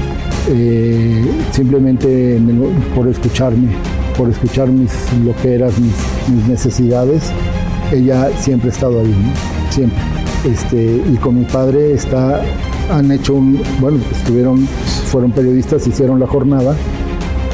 Eh, 0.48 1.24
simplemente 1.52 2.40
por 2.94 3.06
escucharme, 3.08 3.68
por 4.16 4.28
escuchar 4.28 4.68
mis 4.68 4.90
loqueras, 5.24 5.78
mis, 5.78 5.94
mis 6.34 6.48
necesidades, 6.48 7.30
ella 7.92 8.28
siempre 8.38 8.70
ha 8.70 8.72
estado 8.72 9.00
ahí, 9.00 9.14
siempre. 9.70 9.98
Este, 10.44 11.00
y 11.12 11.16
con 11.18 11.38
mi 11.38 11.44
padre 11.44 11.92
está, 11.92 12.42
han 12.90 13.12
hecho 13.12 13.34
un, 13.34 13.62
bueno, 13.80 13.98
estuvieron, 14.10 14.66
fueron 15.06 15.30
periodistas, 15.30 15.86
hicieron 15.86 16.18
la 16.18 16.26
jornada. 16.26 16.74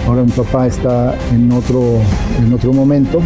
Ahora 0.06 0.22
mi 0.22 0.30
papá 0.30 0.66
está 0.66 1.14
en 1.34 1.52
otro, 1.52 1.82
en 2.42 2.50
otro 2.54 2.72
momento, 2.72 3.20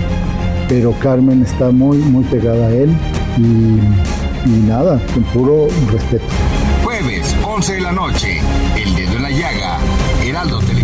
pero 0.69 0.93
Carmen 0.99 1.43
está 1.43 1.71
muy, 1.71 1.99
muy 1.99 2.25
pegada 2.25 2.67
a 2.67 2.71
él 2.73 2.91
y, 3.39 4.49
y 4.49 4.63
nada, 4.67 5.01
con 5.15 5.23
puro 5.25 5.69
respeto. 5.93 6.25
Jueves, 6.83 7.32
11 7.55 7.75
de 7.75 7.81
la 7.83 7.93
noche. 7.93 8.41
El 8.77 8.95
dedo 8.95 9.17
en 9.17 9.23
la 9.25 9.31
llaga. 9.31 9.79
Heraldo 10.23 10.59
Televisión. 10.61 10.82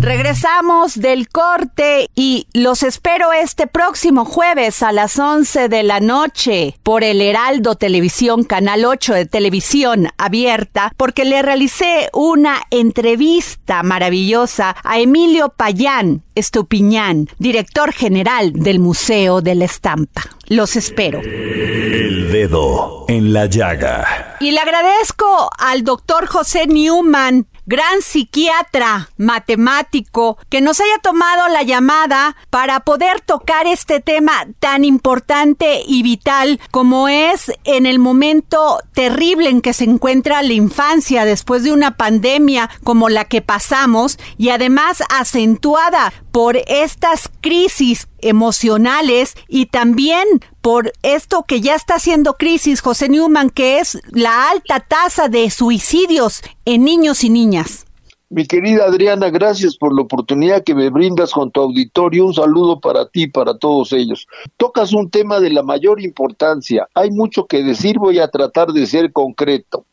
Regresamos 0.00 0.98
del 0.98 1.28
corte 1.28 2.08
y 2.14 2.46
los 2.54 2.82
espero 2.82 3.34
este 3.34 3.66
próximo 3.66 4.24
jueves 4.24 4.82
a 4.82 4.92
las 4.92 5.18
11 5.18 5.68
de 5.68 5.82
la 5.82 6.00
noche 6.00 6.78
por 6.82 7.04
el 7.04 7.20
Heraldo 7.20 7.74
Televisión, 7.74 8.44
Canal 8.44 8.86
8 8.86 9.12
de 9.12 9.26
Televisión 9.26 10.08
Abierta, 10.16 10.90
porque 10.96 11.26
le 11.26 11.42
realicé 11.42 12.08
una 12.14 12.62
entrevista 12.70 13.82
maravillosa 13.82 14.74
a 14.82 14.98
Emilio 14.98 15.50
Payán 15.50 16.22
Estupiñán, 16.34 17.28
director 17.38 17.92
general 17.92 18.54
del 18.54 18.78
Museo 18.78 19.42
de 19.42 19.54
la 19.54 19.66
Estampa. 19.66 20.22
Los 20.46 20.76
espero. 20.76 21.20
El 21.20 22.32
dedo 22.32 23.04
en 23.06 23.32
la 23.32 23.46
llaga. 23.46 24.36
Y 24.40 24.52
le 24.52 24.58
agradezco 24.58 25.50
al 25.58 25.84
doctor 25.84 26.26
José 26.26 26.66
Newman, 26.66 27.46
gran 27.70 28.02
psiquiatra, 28.02 29.10
matemático, 29.16 30.36
que 30.48 30.60
nos 30.60 30.80
haya 30.80 30.98
tomado 31.00 31.46
la 31.46 31.62
llamada 31.62 32.36
para 32.50 32.80
poder 32.80 33.20
tocar 33.20 33.68
este 33.68 34.00
tema 34.00 34.48
tan 34.58 34.84
importante 34.84 35.80
y 35.86 36.02
vital 36.02 36.58
como 36.72 37.06
es 37.06 37.52
en 37.62 37.86
el 37.86 38.00
momento 38.00 38.80
terrible 38.92 39.50
en 39.50 39.60
que 39.60 39.72
se 39.72 39.84
encuentra 39.84 40.42
la 40.42 40.52
infancia 40.52 41.24
después 41.24 41.62
de 41.62 41.72
una 41.72 41.96
pandemia 41.96 42.68
como 42.82 43.08
la 43.08 43.24
que 43.24 43.40
pasamos 43.40 44.18
y 44.36 44.48
además 44.48 45.04
acentuada 45.08 46.12
por 46.32 46.56
estas 46.66 47.30
crisis 47.40 48.08
emocionales 48.22 49.34
y 49.48 49.66
también 49.66 50.26
por 50.60 50.92
esto 51.02 51.44
que 51.46 51.60
ya 51.60 51.74
está 51.74 51.94
haciendo 51.94 52.34
crisis, 52.34 52.80
José 52.80 53.08
Newman, 53.08 53.50
que 53.50 53.78
es 53.78 54.00
la 54.10 54.50
alta 54.50 54.80
tasa 54.80 55.28
de 55.28 55.50
suicidios 55.50 56.42
en 56.64 56.84
niños 56.84 57.24
y 57.24 57.30
niñas. 57.30 57.86
Mi 58.32 58.46
querida 58.46 58.84
Adriana, 58.84 59.28
gracias 59.28 59.76
por 59.76 59.92
la 59.92 60.02
oportunidad 60.02 60.62
que 60.62 60.72
me 60.72 60.88
brindas 60.88 61.32
con 61.32 61.50
tu 61.50 61.62
auditorio. 61.62 62.26
Un 62.26 62.34
saludo 62.34 62.78
para 62.78 63.08
ti 63.08 63.24
y 63.24 63.26
para 63.26 63.58
todos 63.58 63.92
ellos. 63.92 64.28
Tocas 64.56 64.92
un 64.92 65.10
tema 65.10 65.40
de 65.40 65.50
la 65.50 65.64
mayor 65.64 66.00
importancia. 66.00 66.88
Hay 66.94 67.10
mucho 67.10 67.46
que 67.46 67.64
decir, 67.64 67.98
voy 67.98 68.20
a 68.20 68.28
tratar 68.28 68.68
de 68.68 68.86
ser 68.86 69.12
concreto. 69.12 69.84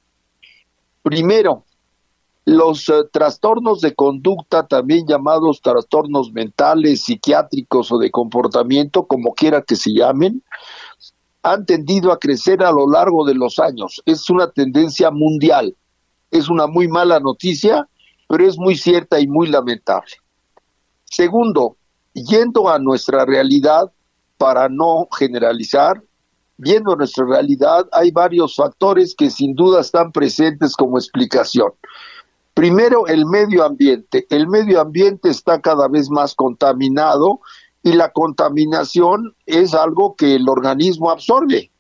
Primero, 1.02 1.64
los 2.48 2.88
eh, 2.88 3.04
trastornos 3.12 3.82
de 3.82 3.94
conducta, 3.94 4.66
también 4.66 5.06
llamados 5.06 5.62
trastornos 5.62 6.32
mentales, 6.32 7.04
psiquiátricos 7.04 7.92
o 7.92 7.98
de 7.98 8.10
comportamiento, 8.10 9.06
como 9.06 9.34
quiera 9.34 9.64
que 9.64 9.76
se 9.76 9.92
llamen, 9.92 10.42
han 11.44 11.66
tendido 11.66 12.14
a 12.14 12.20
crecer 12.20 12.64
a 12.64 12.72
lo 12.72 12.90
largo 12.90 13.26
de 13.26 13.36
los 13.36 13.60
años. 13.60 14.02
Es 14.06 14.30
una 14.30 14.50
tendencia 14.50 15.12
mundial. 15.12 15.76
Es 16.32 16.48
una 16.48 16.68
muy 16.68 16.88
mala 16.88 17.20
noticia, 17.20 17.86
pero 18.30 18.48
es 18.48 18.58
muy 18.58 18.78
cierta 18.78 19.20
y 19.20 19.28
muy 19.28 19.48
lamentable. 19.48 20.14
Segundo, 21.04 21.76
yendo 22.14 22.70
a 22.70 22.80
nuestra 22.80 23.26
realidad, 23.26 23.92
para 24.38 24.70
no 24.70 25.10
generalizar, 25.20 26.02
viendo 26.56 26.96
nuestra 26.96 27.26
realidad, 27.26 27.90
hay 27.92 28.12
varios 28.12 28.56
factores 28.56 29.14
que 29.18 29.30
sin 29.30 29.54
duda 29.54 29.82
están 29.82 30.14
presentes 30.14 30.78
como 30.78 30.98
explicación. 30.98 31.74
Primero, 32.58 33.06
el 33.06 33.28
medio 33.28 33.64
ambiente. 33.64 34.26
El 34.32 34.48
medio 34.48 34.82
ambiente 34.82 35.30
está 35.30 35.62
cada 35.62 35.88
vez 35.88 36.10
más 36.10 36.34
contaminado 36.34 37.40
y 37.84 37.94
la 37.94 38.12
contaminación 38.12 39.36
es 39.46 39.76
algo 39.76 40.16
que 40.16 40.34
el 40.34 40.50
organismo 40.50 41.12
absorbe. 41.12 41.72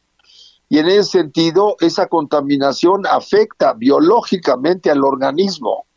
Y 0.69 0.77
en 0.77 0.87
ese 0.87 1.03
sentido, 1.05 1.77
esa 1.79 2.05
contaminación 2.05 3.07
afecta 3.07 3.73
biológicamente 3.73 4.91
al 4.91 5.03
organismo. 5.03 5.87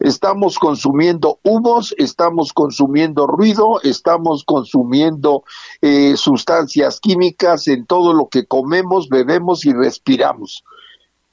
Estamos 0.00 0.58
consumiendo 0.58 1.38
humos, 1.44 1.94
estamos 1.96 2.52
consumiendo 2.52 3.28
ruido, 3.28 3.80
estamos 3.84 4.42
consumiendo 4.44 5.44
eh, 5.80 6.16
sustancias 6.16 6.98
químicas 6.98 7.68
en 7.68 7.86
todo 7.86 8.12
lo 8.12 8.28
que 8.28 8.46
comemos, 8.46 9.08
bebemos 9.08 9.64
y 9.64 9.72
respiramos. 9.72 10.64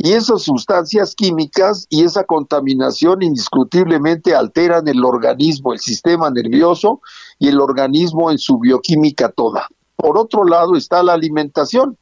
Y 0.04 0.14
esas 0.14 0.42
sustancias 0.42 1.14
químicas 1.14 1.86
y 1.88 2.04
esa 2.04 2.24
contaminación 2.24 3.22
indiscutiblemente 3.22 4.34
alteran 4.34 4.88
el 4.88 5.06
organismo, 5.06 5.74
el 5.74 5.80
sistema 5.80 6.32
nervioso 6.32 7.02
y 7.38 7.50
el 7.50 7.62
organismo 7.62 8.32
en 8.32 8.40
su 8.40 8.58
bioquímica 8.58 9.30
toda. 9.30 9.68
Por 9.96 10.18
otro 10.18 10.44
lado 10.44 10.76
está 10.76 11.04
la 11.04 11.14
alimentación, 11.14 12.00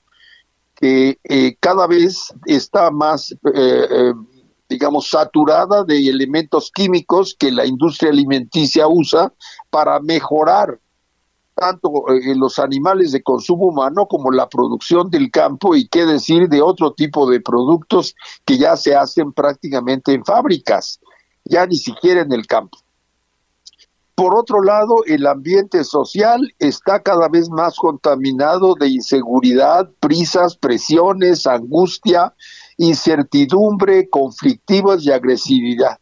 que 0.75 1.19
eh, 1.25 1.57
cada 1.59 1.87
vez 1.87 2.33
está 2.45 2.89
más, 2.89 3.35
eh, 3.53 4.13
digamos, 4.69 5.09
saturada 5.09 5.83
de 5.83 6.07
elementos 6.07 6.71
químicos 6.73 7.35
que 7.37 7.51
la 7.51 7.65
industria 7.65 8.11
alimenticia 8.11 8.87
usa 8.87 9.33
para 9.69 9.99
mejorar 9.99 10.79
tanto 11.59 11.89
eh, 12.09 12.35
los 12.35 12.57
animales 12.59 13.11
de 13.11 13.21
consumo 13.21 13.67
humano 13.67 14.07
como 14.07 14.31
la 14.31 14.47
producción 14.47 15.09
del 15.09 15.29
campo 15.29 15.75
y 15.75 15.87
qué 15.87 16.05
decir 16.05 16.47
de 16.47 16.61
otro 16.61 16.93
tipo 16.93 17.29
de 17.29 17.41
productos 17.41 18.15
que 18.45 18.57
ya 18.57 18.77
se 18.77 18.95
hacen 18.95 19.33
prácticamente 19.33 20.13
en 20.13 20.23
fábricas, 20.23 20.99
ya 21.43 21.65
ni 21.65 21.75
siquiera 21.75 22.21
en 22.21 22.31
el 22.31 22.47
campo. 22.47 22.77
Por 24.15 24.37
otro 24.37 24.61
lado, 24.61 25.05
el 25.05 25.25
ambiente 25.27 25.83
social 25.85 26.41
está 26.59 27.01
cada 27.01 27.29
vez 27.29 27.49
más 27.49 27.77
contaminado 27.77 28.75
de 28.75 28.89
inseguridad, 28.89 29.89
prisas, 30.01 30.57
presiones, 30.57 31.47
angustia, 31.47 32.33
incertidumbre, 32.77 34.09
conflictivas 34.09 35.05
y 35.05 35.11
agresividad. 35.11 35.99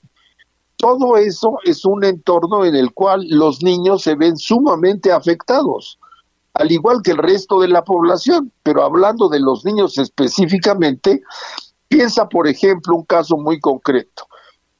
Todo 0.77 1.17
eso 1.17 1.57
es 1.63 1.85
un 1.85 2.03
entorno 2.03 2.63
en 2.63 2.75
el 2.75 2.93
cual 2.93 3.25
los 3.29 3.63
niños 3.63 4.03
se 4.03 4.15
ven 4.15 4.37
sumamente 4.37 5.11
afectados, 5.11 5.99
al 6.53 6.71
igual 6.71 7.01
que 7.03 7.11
el 7.11 7.17
resto 7.17 7.59
de 7.59 7.67
la 7.67 7.83
población. 7.83 8.51
Pero 8.63 8.83
hablando 8.83 9.27
de 9.27 9.39
los 9.39 9.65
niños 9.65 9.97
específicamente, 9.97 11.21
piensa, 11.87 12.27
por 12.29 12.47
ejemplo, 12.47 12.95
un 12.95 13.05
caso 13.05 13.37
muy 13.37 13.59
concreto. 13.59 14.27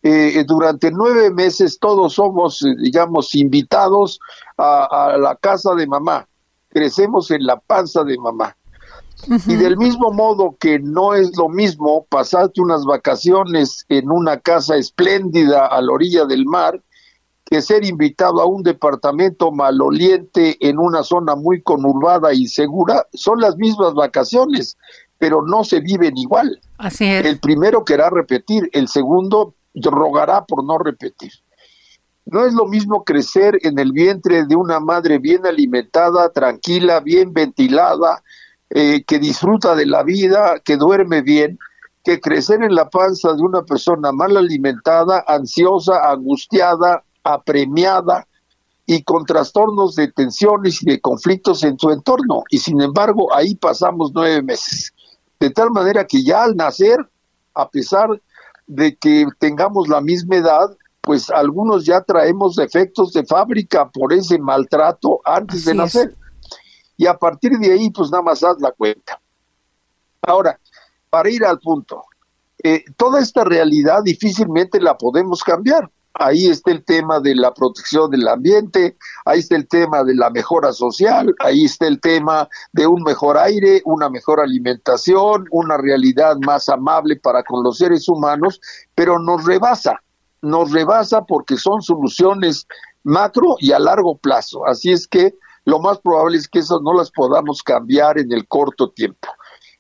Eh, 0.04 0.44
durante 0.46 0.92
nueve 0.92 1.32
meses 1.32 1.80
todos 1.80 2.14
somos, 2.14 2.62
eh, 2.62 2.76
digamos, 2.82 3.34
invitados 3.36 4.20
a 4.58 5.18
la 5.20 5.36
casa 5.36 5.74
de 5.76 5.88
mamá. 5.88 6.28
Crecemos 6.70 7.32
en 7.32 7.46
la 7.46 7.60
panza 7.60 8.04
de 8.04 8.18
mamá. 8.18 8.57
Y 9.26 9.56
del 9.56 9.78
mismo 9.78 10.12
modo 10.12 10.56
que 10.60 10.80
no 10.80 11.14
es 11.14 11.36
lo 11.38 11.50
mismo 11.50 12.06
pasarte 12.10 12.62
unas 12.62 12.86
vacaciones 12.86 13.86
en 13.90 14.12
una 14.12 14.40
casa 14.40 14.78
espléndida 14.78 15.66
a 15.66 15.82
la 15.82 15.92
orilla 15.92 16.26
del 16.26 16.46
mar 16.46 16.82
que 17.50 17.62
ser 17.62 17.86
invitado 17.86 18.42
a 18.42 18.46
un 18.46 18.62
departamento 18.62 19.52
maloliente 19.52 20.58
en 20.60 20.78
una 20.80 21.04
zona 21.04 21.36
muy 21.36 21.62
conurbada 21.62 22.34
y 22.34 22.48
segura, 22.48 23.08
son 23.14 23.40
las 23.40 23.56
mismas 23.56 23.94
vacaciones, 23.94 24.78
pero 25.18 25.42
no 25.42 25.64
se 25.64 25.80
viven 25.80 26.18
igual. 26.18 26.60
Así 26.78 27.06
es. 27.06 27.26
El 27.26 27.40
primero 27.40 27.86
querrá 27.86 28.10
repetir, 28.10 28.70
el 28.74 28.90
segundo 28.90 29.56
rogará 29.76 30.46
por 30.46 30.64
no 30.64 30.78
repetir. 30.78 31.32
No 32.26 32.46
es 32.46 32.54
lo 32.54 32.66
mismo 32.66 33.06
crecer 33.06 33.58
en 33.62 33.80
el 33.80 33.94
vientre 33.94 34.46
de 34.46 34.56
una 34.58 34.82
madre 34.82 35.18
bien 35.18 35.46
alimentada, 35.46 36.30
tranquila, 36.34 37.00
bien 37.00 37.32
ventilada, 37.32 38.22
eh, 38.70 39.04
que 39.06 39.20
disfruta 39.20 39.76
de 39.76 39.86
la 39.86 40.04
vida, 40.04 40.60
que 40.64 40.76
duerme 40.76 41.22
bien, 41.22 41.58
que 42.04 42.20
crecer 42.20 42.64
en 42.64 42.76
la 42.76 42.90
panza 42.90 43.34
de 43.34 43.42
una 43.42 43.64
persona 43.64 44.12
mal 44.12 44.36
alimentada, 44.36 45.24
ansiosa, 45.28 46.10
angustiada, 46.10 47.04
apremiada 47.24 48.28
y 48.86 49.04
con 49.04 49.26
trastornos 49.26 49.96
de 49.96 50.12
tensiones 50.12 50.82
y 50.82 50.86
de 50.86 51.02
conflictos 51.02 51.64
en 51.64 51.78
su 51.78 51.90
entorno. 51.92 52.44
Y 52.50 52.60
sin 52.60 52.82
embargo, 52.82 53.34
ahí 53.34 53.56
pasamos 53.56 54.12
nueve 54.14 54.42
meses. 54.42 54.94
De 55.40 55.50
tal 55.50 55.72
manera 55.72 56.06
que 56.06 56.24
ya 56.24 56.44
al 56.44 56.56
nacer, 56.56 56.98
a 57.54 57.70
pesar 57.70 58.10
de 58.66 58.96
que 58.96 59.26
tengamos 59.40 59.88
la 59.88 60.02
misma 60.02 60.38
edad, 60.38 60.78
pues 61.02 61.30
algunos 61.30 61.86
ya 61.86 62.02
traemos 62.02 62.56
defectos 62.56 63.14
de 63.14 63.26
fábrica 63.26 63.90
por 63.90 64.12
ese 64.14 64.40
maltrato 64.40 65.22
antes 65.24 65.66
de 65.66 65.74
nacer 65.74 66.16
y 66.98 67.06
a 67.06 67.18
partir 67.18 67.52
de 67.60 67.72
ahí, 67.72 67.90
pues 67.92 68.12
nada 68.12 68.24
más 68.24 68.44
haz 68.44 68.60
la 68.60 68.72
cuenta. 68.72 69.22
Ahora, 70.24 70.60
para 71.10 71.30
ir 71.30 71.46
al 71.46 71.60
punto, 71.60 72.04
eh, 72.64 72.84
toda 72.98 73.22
esta 73.22 73.44
realidad 73.44 74.02
difícilmente 74.04 74.82
la 74.82 74.98
podemos 74.98 75.44
cambiar. 75.44 75.90
Ahí 76.20 76.48
está 76.48 76.72
el 76.72 76.84
tema 76.84 77.20
de 77.20 77.36
la 77.36 77.54
protección 77.54 78.10
del 78.10 78.28
ambiente, 78.28 78.98
ahí 79.24 79.38
está 79.38 79.56
el 79.56 79.68
tema 79.68 80.04
de 80.04 80.16
la 80.16 80.32
mejora 80.32 80.74
social, 80.74 81.36
ahí 81.38 81.66
está 81.66 81.86
el 81.86 82.02
tema 82.02 82.50
de 82.74 82.88
un 82.88 83.04
mejor 83.04 83.38
aire, 83.38 83.84
una 83.86 84.10
mejor 84.10 84.40
alimentación, 84.40 85.46
una 85.52 85.78
realidad 85.78 86.38
más 86.44 86.70
amable 86.70 87.18
para 87.18 87.44
con 87.44 87.64
los 87.64 87.78
seres 87.78 88.10
humanos, 88.10 88.60
pero 88.96 89.20
nos 89.20 89.46
rebasa, 89.46 90.02
nos 90.42 90.72
rebasa 90.72 91.24
porque 91.24 91.56
son 91.56 91.84
soluciones 91.84 92.66
macro 93.04 93.56
y 93.60 93.72
a 93.72 93.78
largo 93.78 94.18
plazo. 94.18 94.66
Así 94.66 94.92
es 94.92 95.08
que 95.08 95.36
lo 95.68 95.80
más 95.80 96.00
probable 96.00 96.38
es 96.38 96.48
que 96.48 96.60
esas 96.60 96.80
no 96.82 96.94
las 96.94 97.12
podamos 97.12 97.62
cambiar 97.62 98.18
en 98.18 98.32
el 98.32 98.48
corto 98.48 98.90
tiempo. 98.90 99.28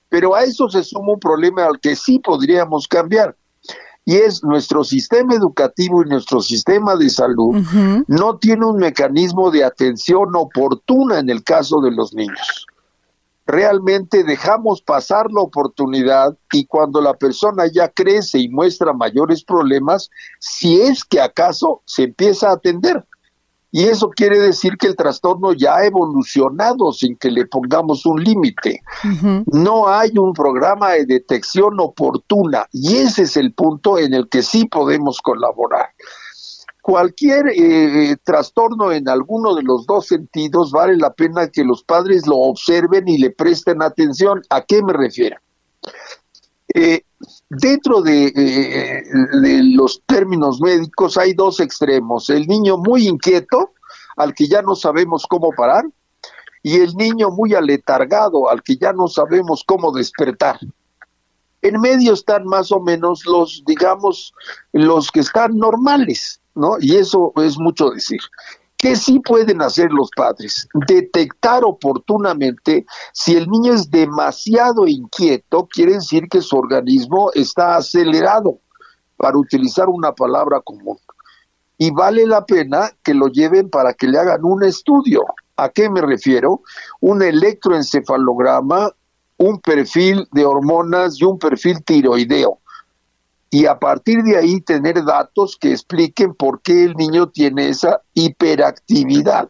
Pero 0.09 0.35
a 0.35 0.43
eso 0.43 0.67
se 0.67 0.83
suma 0.83 1.13
un 1.13 1.19
problema 1.19 1.63
al 1.63 1.79
que 1.79 1.95
sí 1.95 2.19
podríamos 2.19 2.89
cambiar, 2.89 3.37
y 4.03 4.17
es 4.17 4.43
nuestro 4.43 4.83
sistema 4.83 5.33
educativo 5.33 6.03
y 6.03 6.09
nuestro 6.09 6.41
sistema 6.41 6.97
de 6.97 7.09
salud 7.09 7.55
no 8.07 8.37
tiene 8.37 8.65
un 8.65 8.77
mecanismo 8.77 9.49
de 9.49 9.63
atención 9.63 10.35
oportuna 10.35 11.19
en 11.19 11.29
el 11.29 11.41
caso 11.43 11.79
de 11.79 11.91
los 11.91 12.13
niños. 12.13 12.67
Realmente 13.45 14.25
dejamos 14.25 14.81
pasar 14.81 15.27
la 15.31 15.41
oportunidad 15.41 16.37
y 16.51 16.65
cuando 16.65 16.99
la 16.99 17.13
persona 17.13 17.63
ya 17.73 17.87
crece 17.87 18.39
y 18.39 18.49
muestra 18.49 18.91
mayores 18.91 19.41
problemas, 19.41 20.09
si 20.39 20.81
es 20.81 21.05
que 21.05 21.21
acaso 21.21 21.81
se 21.85 22.03
empieza 22.03 22.49
a 22.49 22.55
atender. 22.55 23.05
Y 23.71 23.83
eso 23.83 24.09
quiere 24.09 24.39
decir 24.39 24.77
que 24.77 24.87
el 24.87 24.95
trastorno 24.95 25.51
ya 25.53 25.75
ha 25.75 25.85
evolucionado 25.85 26.93
sin 26.93 27.17
que 27.17 27.29
le 27.29 27.45
pongamos 27.45 28.05
un 28.05 28.23
límite. 28.23 28.81
No 29.47 29.89
hay 29.89 30.11
un 30.17 30.33
programa 30.33 30.91
de 30.91 31.05
detección 31.05 31.79
oportuna 31.79 32.67
y 32.71 32.95
ese 32.95 33.23
es 33.23 33.35
el 33.35 33.53
punto 33.53 33.97
en 33.99 34.13
el 34.13 34.29
que 34.29 34.41
sí 34.41 34.65
podemos 34.65 35.19
colaborar. 35.21 35.89
Cualquier 36.81 37.47
eh, 37.49 38.15
trastorno 38.23 38.93
en 38.93 39.09
alguno 39.09 39.53
de 39.55 39.63
los 39.63 39.85
dos 39.85 40.07
sentidos 40.07 40.71
vale 40.71 40.95
la 40.95 41.11
pena 41.11 41.49
que 41.49 41.65
los 41.65 41.83
padres 41.83 42.25
lo 42.25 42.37
observen 42.37 43.09
y 43.09 43.17
le 43.17 43.31
presten 43.31 43.81
atención. 43.81 44.41
¿A 44.49 44.61
qué 44.61 44.81
me 44.81 44.93
refiero? 44.93 45.35
Eh, 46.73 47.01
dentro 47.49 48.01
de, 48.01 48.27
eh, 48.27 49.03
de, 49.41 49.63
los 49.75 50.01
términos 50.05 50.59
médicos 50.61 51.17
hay 51.17 51.33
dos 51.33 51.59
extremos, 51.59 52.29
el 52.29 52.47
niño 52.47 52.77
muy 52.77 53.07
inquieto, 53.07 53.71
al 54.17 54.33
que 54.33 54.47
ya 54.47 54.61
no 54.61 54.75
sabemos 54.75 55.25
cómo 55.27 55.51
parar, 55.55 55.85
y 56.63 56.77
el 56.77 56.95
niño 56.95 57.29
muy 57.29 57.53
aletargado, 57.53 58.49
al 58.49 58.61
que 58.63 58.75
ya 58.75 58.91
no 58.91 59.07
sabemos 59.07 59.63
cómo 59.65 59.91
despertar. 59.91 60.59
En 61.61 61.79
medio 61.79 62.13
están 62.13 62.45
más 62.45 62.71
o 62.71 62.79
menos 62.79 63.25
los, 63.25 63.63
digamos, 63.65 64.33
los 64.73 65.11
que 65.11 65.21
están 65.21 65.57
normales, 65.57 66.41
¿no? 66.55 66.75
Y 66.79 66.95
eso 66.97 67.31
es 67.37 67.57
mucho 67.57 67.89
decir. 67.89 68.19
¿Qué 68.77 68.95
sí 68.95 69.19
pueden 69.19 69.61
hacer 69.61 69.91
los 69.91 70.11
padres? 70.15 70.67
Detectar 70.87 71.63
oportunamente 71.65 72.85
si 73.11 73.35
el 73.35 73.47
niño 73.47 73.73
es 73.73 73.89
demasiado 73.89 74.87
inquieto, 74.87 75.67
quiere 75.67 75.93
decir 75.93 76.29
que 76.29 76.41
su 76.41 76.57
organismo 76.57 77.31
está 77.33 77.75
acelerado, 77.75 78.59
para 79.17 79.37
utilizar 79.37 79.89
una 79.89 80.13
palabra 80.13 80.61
común. 80.61 80.99
Y 81.79 81.89
vale 81.89 82.27
la 82.27 82.45
pena 82.45 82.91
que 83.03 83.15
lo 83.15 83.27
lleven 83.27 83.69
para 83.69 83.93
que 83.93 84.07
le 84.07 84.19
hagan 84.19 84.43
un 84.43 84.63
estudio. 84.63 85.23
¿A 85.55 85.69
qué 85.69 85.89
me 85.89 86.01
refiero? 86.01 86.61
Un 86.99 87.23
electroencefalograma, 87.23 88.91
un 89.37 89.59
perfil 89.59 90.27
de 90.31 90.45
hormonas 90.45 91.19
y 91.19 91.25
un 91.25 91.39
perfil 91.39 91.83
tiroideo 91.83 92.59
y 93.57 93.65
a 93.65 93.79
partir 93.79 94.21
de 94.21 94.37
ahí 94.37 94.61
tener 94.61 95.03
datos 95.03 95.57
que 95.59 95.71
expliquen 95.71 96.35
por 96.35 96.61
qué 96.61 96.83
el 96.83 96.93
niño 96.93 97.29
tiene 97.29 97.69
esa 97.69 98.03
hiperactividad. 98.13 99.49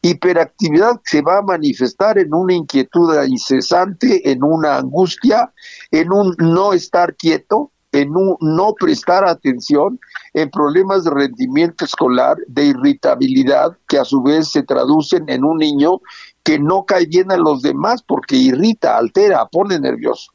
Hiperactividad 0.00 1.00
se 1.04 1.20
va 1.20 1.38
a 1.38 1.42
manifestar 1.42 2.18
en 2.18 2.32
una 2.32 2.54
inquietud 2.54 3.12
incesante, 3.26 4.30
en 4.30 4.44
una 4.44 4.76
angustia, 4.76 5.52
en 5.90 6.12
un 6.12 6.36
no 6.38 6.72
estar 6.72 7.16
quieto, 7.16 7.72
en 7.90 8.10
un 8.14 8.36
no 8.40 8.74
prestar 8.78 9.28
atención, 9.28 9.98
en 10.32 10.48
problemas 10.50 11.02
de 11.02 11.10
rendimiento 11.10 11.84
escolar, 11.84 12.36
de 12.46 12.66
irritabilidad, 12.66 13.76
que 13.88 13.98
a 13.98 14.04
su 14.04 14.22
vez 14.22 14.52
se 14.52 14.62
traducen 14.62 15.24
en 15.28 15.42
un 15.42 15.58
niño 15.58 16.00
que 16.44 16.60
no 16.60 16.84
cae 16.84 17.06
bien 17.06 17.32
a 17.32 17.38
los 17.38 17.60
demás 17.60 18.04
porque 18.06 18.36
irrita, 18.36 18.96
altera, 18.96 19.48
pone 19.50 19.80
nervioso. 19.80 20.33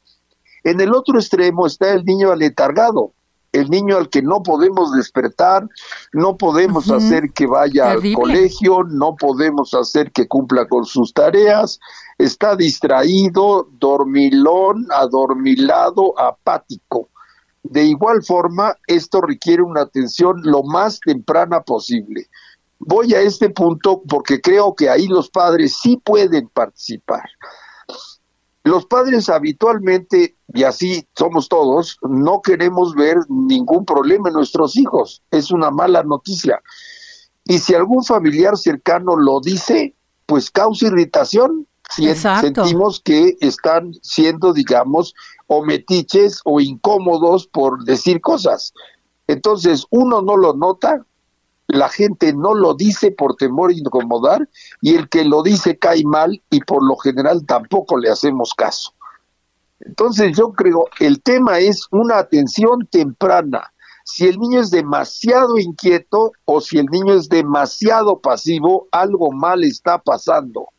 En 0.70 0.80
el 0.82 0.93
otro 0.93 1.17
extremo 1.17 1.65
está 1.65 1.91
el 1.93 2.05
niño 2.05 2.32
aletargado, 2.32 3.13
el 3.53 3.72
niño 3.72 3.97
al 3.97 4.07
que 4.07 4.22
no 4.22 4.43
podemos 4.43 4.91
despertar, 4.91 5.67
no 6.13 6.38
podemos 6.38 6.91
hacer 6.91 7.32
que 7.34 7.47
vaya 7.47 7.89
al 7.89 8.13
colegio, 8.13 8.84
no 8.84 9.15
podemos 9.15 9.74
hacer 9.74 10.11
que 10.11 10.28
cumpla 10.28 10.67
con 10.67 10.86
sus 10.86 11.11
tareas, 11.11 11.80
está 12.20 12.55
distraído, 12.55 13.67
dormilón, 13.80 14.86
adormilado, 14.91 16.13
apático. 16.20 17.09
De 17.63 17.86
igual 17.86 18.22
forma, 18.22 18.76
esto 18.86 19.22
requiere 19.22 19.63
una 19.63 19.82
atención 19.82 20.39
lo 20.43 20.61
más 20.61 20.99
temprana 20.99 21.61
posible. 21.61 22.28
Voy 22.78 23.15
a 23.15 23.22
este 23.22 23.49
punto 23.49 24.03
porque 24.07 24.39
creo 24.39 24.76
que 24.76 24.88
ahí 24.88 25.07
los 25.07 25.32
padres 25.32 25.80
sí 25.82 25.97
pueden 25.97 26.47
participar. 26.49 27.28
Los 28.70 28.86
padres 28.86 29.30
habitualmente, 29.30 30.36
y 30.53 30.63
así 30.63 31.07
somos 31.17 31.49
todos, 31.49 31.97
no 32.03 32.43
queremos 32.43 32.93
ver 32.93 33.17
ningún 33.28 33.84
problema 33.84 34.30
en 34.30 34.36
nuestros 34.36 34.78
hijos. 34.78 35.24
Es 35.32 35.49
una 35.49 35.72
mala 35.72 36.03
noticia. 36.03 36.61
Y 37.45 37.57
si 37.57 37.74
algún 37.74 38.03
familiar 38.03 38.57
cercano 38.57 39.15
lo 39.15 39.39
dice, 39.41 39.95
pues 40.28 40.51
causa 40.51 40.86
irritación. 40.86 41.65
Si 41.89 42.13
sentimos 42.13 43.01
que 43.03 43.38
están 43.41 43.95
siendo, 44.03 44.53
digamos, 44.53 45.15
o 45.47 45.65
metiches 45.65 46.39
o 46.45 46.59
incómodos 46.61 47.47
por 47.47 47.84
decir 47.86 48.22
cosas. 48.22 48.76
Entonces, 49.26 49.88
uno 49.89 50.22
no 50.22 50.38
lo 50.38 50.53
nota, 50.53 51.07
la 51.70 51.88
gente 51.88 52.34
no 52.34 52.55
lo 52.55 52.74
dice 52.74 53.11
por 53.11 53.36
temor 53.36 53.70
a 53.70 53.74
incomodar 53.74 54.49
y 54.82 54.95
el 54.95 55.07
que 55.07 55.24
lo 55.24 55.43
dice 55.43 55.78
cae 55.78 56.03
mal 56.03 56.41
y 56.49 56.61
por 56.61 56.84
lo 56.86 56.97
general 56.97 57.45
tampoco 57.45 57.97
le 57.97 58.09
hacemos 58.09 58.55
caso. 58.55 58.93
Entonces 59.80 60.36
yo 60.36 60.51
creo, 60.53 60.86
el 60.99 61.22
tema 61.22 61.59
es 61.59 61.86
una 61.91 62.17
atención 62.17 62.88
temprana. 62.89 63.72
Si 64.03 64.28
el 64.28 64.39
niño 64.39 64.61
es 64.61 64.72
demasiado 64.72 65.59
inquieto 65.59 66.32
o 66.45 66.59
si 66.59 66.80
el 66.80 66.88
niño 66.88 67.13
es 67.13 67.30
demasiado 67.30 68.20
pasivo, 68.20 68.88
algo 68.91 69.32
mal 69.32 69.63
está 69.63 69.99
pasando. 69.99 70.70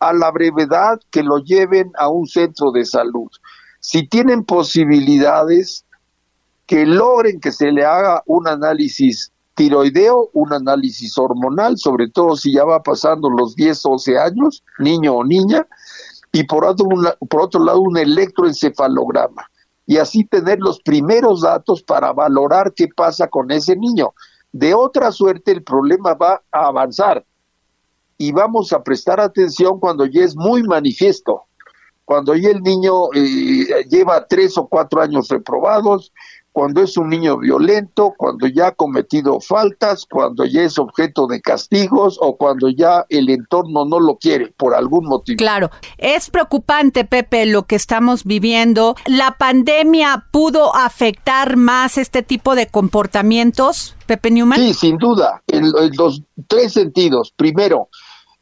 A 0.00 0.12
la 0.12 0.30
brevedad 0.30 1.00
que 1.10 1.22
lo 1.22 1.38
lleven 1.38 1.92
a 1.96 2.10
un 2.10 2.26
centro 2.26 2.72
de 2.72 2.84
salud. 2.84 3.30
Si 3.80 4.06
tienen 4.06 4.44
posibilidades, 4.44 5.86
que 6.66 6.84
logren 6.84 7.40
que 7.40 7.52
se 7.52 7.72
le 7.72 7.86
haga 7.86 8.22
un 8.26 8.46
análisis 8.46 9.32
tiroideo, 9.60 10.30
un 10.32 10.54
análisis 10.54 11.18
hormonal, 11.18 11.76
sobre 11.76 12.08
todo 12.08 12.34
si 12.34 12.54
ya 12.54 12.64
va 12.64 12.82
pasando 12.82 13.28
los 13.28 13.54
10 13.54 13.84
o 13.84 13.90
11 13.90 14.18
años, 14.18 14.64
niño 14.78 15.16
o 15.16 15.22
niña, 15.22 15.66
y 16.32 16.44
por 16.44 16.64
otro, 16.64 16.86
por 17.28 17.42
otro 17.42 17.62
lado 17.62 17.82
un 17.82 17.98
electroencefalograma. 17.98 19.50
Y 19.84 19.98
así 19.98 20.24
tener 20.24 20.60
los 20.60 20.80
primeros 20.80 21.42
datos 21.42 21.82
para 21.82 22.14
valorar 22.14 22.72
qué 22.74 22.88
pasa 22.88 23.28
con 23.28 23.50
ese 23.50 23.76
niño. 23.76 24.14
De 24.50 24.72
otra 24.72 25.12
suerte, 25.12 25.52
el 25.52 25.62
problema 25.62 26.14
va 26.14 26.40
a 26.50 26.68
avanzar 26.68 27.26
y 28.16 28.32
vamos 28.32 28.72
a 28.72 28.82
prestar 28.82 29.20
atención 29.20 29.78
cuando 29.78 30.06
ya 30.06 30.24
es 30.24 30.36
muy 30.36 30.62
manifiesto, 30.62 31.42
cuando 32.06 32.34
ya 32.34 32.48
el 32.48 32.62
niño 32.62 33.12
eh, 33.14 33.84
lleva 33.90 34.26
tres 34.26 34.56
o 34.56 34.68
cuatro 34.68 35.02
años 35.02 35.28
reprobados, 35.28 36.14
cuando 36.52 36.82
es 36.82 36.96
un 36.96 37.08
niño 37.08 37.38
violento, 37.38 38.14
cuando 38.16 38.46
ya 38.46 38.68
ha 38.68 38.72
cometido 38.72 39.40
faltas, 39.40 40.06
cuando 40.10 40.44
ya 40.44 40.62
es 40.62 40.78
objeto 40.78 41.26
de 41.26 41.40
castigos 41.40 42.18
o 42.20 42.36
cuando 42.36 42.68
ya 42.68 43.06
el 43.08 43.30
entorno 43.30 43.84
no 43.84 44.00
lo 44.00 44.16
quiere 44.16 44.52
por 44.56 44.74
algún 44.74 45.06
motivo. 45.06 45.36
Claro, 45.36 45.70
es 45.98 46.28
preocupante, 46.30 47.04
Pepe, 47.04 47.46
lo 47.46 47.64
que 47.64 47.76
estamos 47.76 48.24
viviendo. 48.24 48.96
¿La 49.06 49.36
pandemia 49.38 50.26
pudo 50.32 50.74
afectar 50.74 51.56
más 51.56 51.98
este 51.98 52.22
tipo 52.22 52.54
de 52.54 52.66
comportamientos, 52.66 53.96
Pepe 54.06 54.30
Newman? 54.30 54.58
Sí, 54.58 54.74
sin 54.74 54.98
duda, 54.98 55.42
en, 55.46 55.64
en 55.64 55.96
los 55.96 56.22
tres 56.48 56.72
sentidos. 56.72 57.32
Primero, 57.36 57.88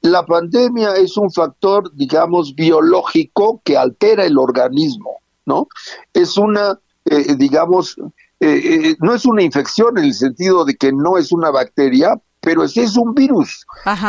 la 0.01 0.25
pandemia 0.25 0.95
es 0.95 1.17
un 1.17 1.31
factor, 1.31 1.93
digamos, 1.95 2.55
biológico 2.55 3.61
que 3.65 3.77
altera 3.77 4.25
el 4.25 4.39
organismo, 4.39 5.19
¿no? 5.45 5.69
Es 6.15 6.39
una 6.39 6.79
eh, 7.11 7.37
digamos, 7.37 7.97
eh, 8.41 8.91
eh, 8.91 8.97
no 9.01 9.15
es 9.15 9.25
una 9.25 9.43
infección 9.43 9.99
en 9.99 10.05
el 10.05 10.15
sentido 10.15 10.65
de 10.65 10.77
que 10.77 10.93
no 10.93 11.19
es 11.19 11.33
una 11.33 11.51
bacteria, 11.51 12.21
pero 12.41 12.63
es, 12.63 12.77
es 12.77 12.97
un 12.97 13.15
virus. 13.15 13.67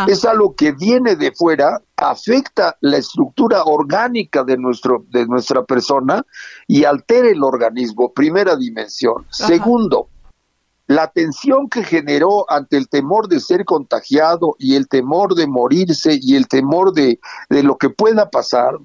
Es 0.07 0.23
algo 0.23 0.55
que 0.55 0.71
viene 0.71 1.15
de 1.15 1.31
fuera, 1.31 1.81
afecta 1.97 2.77
la 2.81 2.97
estructura 2.97 3.63
orgánica 3.63 4.43
de, 4.43 4.57
nuestro, 4.57 5.03
de 5.09 5.25
nuestra 5.25 5.63
persona 5.63 6.23
y 6.67 6.83
altera 6.83 7.29
el 7.29 7.43
organismo, 7.43 8.13
primera 8.13 8.55
dimensión. 8.55 9.25
Segundo, 9.31 10.09
la 10.89 11.07
tensión 11.07 11.69
que 11.69 11.83
generó 11.83 12.49
ante 12.49 12.77
el 12.77 12.87
temor 12.87 13.27
de 13.27 13.39
ser 13.39 13.65
contagiado 13.65 14.55
y 14.57 14.75
el 14.75 14.87
temor 14.87 15.35
de 15.35 15.47
morirse 15.47 16.17
y 16.19 16.35
el 16.35 16.47
temor 16.47 16.93
de, 16.93 17.19
de 17.49 17.63
lo 17.63 17.77
que 17.77 17.89
pueda 17.89 18.29
pasar, 18.29 18.75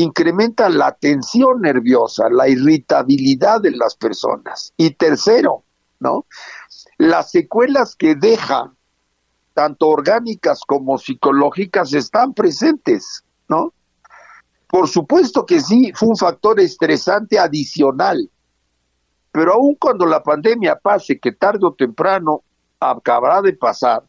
incrementa 0.00 0.68
la 0.68 0.92
tensión 0.92 1.60
nerviosa, 1.62 2.28
la 2.30 2.48
irritabilidad 2.48 3.60
de 3.60 3.72
las 3.72 3.96
personas. 3.96 4.72
Y 4.76 4.90
tercero, 4.90 5.64
¿no? 6.00 6.26
Las 6.98 7.30
secuelas 7.30 7.96
que 7.96 8.14
deja, 8.14 8.72
tanto 9.54 9.88
orgánicas 9.88 10.60
como 10.66 10.98
psicológicas, 10.98 11.92
están 11.94 12.34
presentes, 12.34 13.24
¿no? 13.48 13.72
Por 14.68 14.88
supuesto 14.88 15.46
que 15.46 15.60
sí, 15.60 15.92
fue 15.94 16.08
un 16.08 16.16
factor 16.16 16.60
estresante 16.60 17.38
adicional, 17.38 18.30
pero 19.32 19.54
aun 19.54 19.74
cuando 19.76 20.04
la 20.04 20.22
pandemia 20.22 20.76
pase, 20.76 21.18
que 21.18 21.32
tarde 21.32 21.60
o 21.62 21.72
temprano 21.72 22.42
acabará 22.80 23.40
de 23.40 23.54
pasar, 23.54 24.02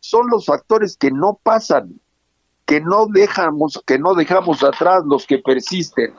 son 0.00 0.28
los 0.28 0.46
factores 0.46 0.96
que 0.96 1.10
no 1.10 1.38
pasan 1.42 2.00
que 2.66 2.80
no 2.80 3.06
dejamos, 3.06 3.82
que 3.86 3.98
no 3.98 4.14
dejamos 4.14 4.62
atrás 4.62 5.02
los 5.06 5.26
que 5.26 5.38
persisten. 5.38 6.14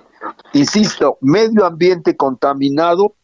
Insisto, 0.54 1.18
medio 1.22 1.66
ambiente 1.66 2.16
contaminado, 2.16 3.16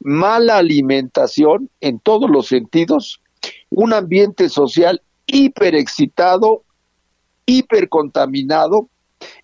mala 0.00 0.58
alimentación 0.58 1.70
en 1.80 1.98
todos 2.00 2.30
los 2.30 2.46
sentidos, 2.46 3.22
un 3.70 3.92
ambiente 3.92 4.48
social 4.48 5.02
hiperexcitado, 5.26 6.64
hipercontaminado 7.46 8.88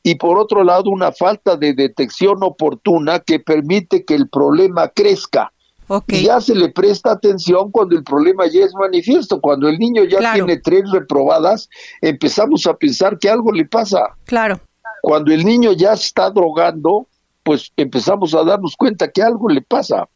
y 0.03 0.17
por 0.17 0.39
otro 0.39 0.63
lado 0.63 0.91
una 0.91 1.13
falta 1.13 1.57
de 1.57 1.75
detección 1.75 2.43
oportuna 2.43 3.21
que 3.21 3.41
permite 3.41 4.05
que 4.05 4.15
el 4.15 4.29
problema 4.29 4.89
crezca. 4.89 5.53
Y 6.09 6.25
ya 6.25 6.41
se 6.41 6.55
le 6.55 6.71
presta 6.71 7.13
atención 7.13 7.71
cuando 7.71 7.97
el 7.97 8.05
problema 8.05 8.47
ya 8.47 8.65
es 8.65 8.75
manifiesto. 8.75 9.41
Cuando 9.41 9.69
el 9.69 9.79
niño 9.79 10.05
ya 10.05 10.33
tiene 10.33 10.59
tres 10.59 10.91
reprobadas, 10.91 11.69
empezamos 12.01 12.67
a 12.67 12.75
pensar 12.75 13.19
que 13.19 13.29
algo 13.29 13.53
le 13.53 13.67
pasa. 13.67 14.01
Claro. 14.25 14.61
Cuando 15.03 15.33
el 15.33 15.45
niño 15.45 15.73
ya 15.73 15.93
está 15.93 16.31
drogando, 16.31 17.07
pues 17.43 17.73
empezamos 17.77 18.35
a 18.35 18.43
darnos 18.43 18.75
cuenta 18.77 19.11
que 19.11 19.23
algo 19.23 19.49
le 19.49 19.61
pasa. 19.61 20.09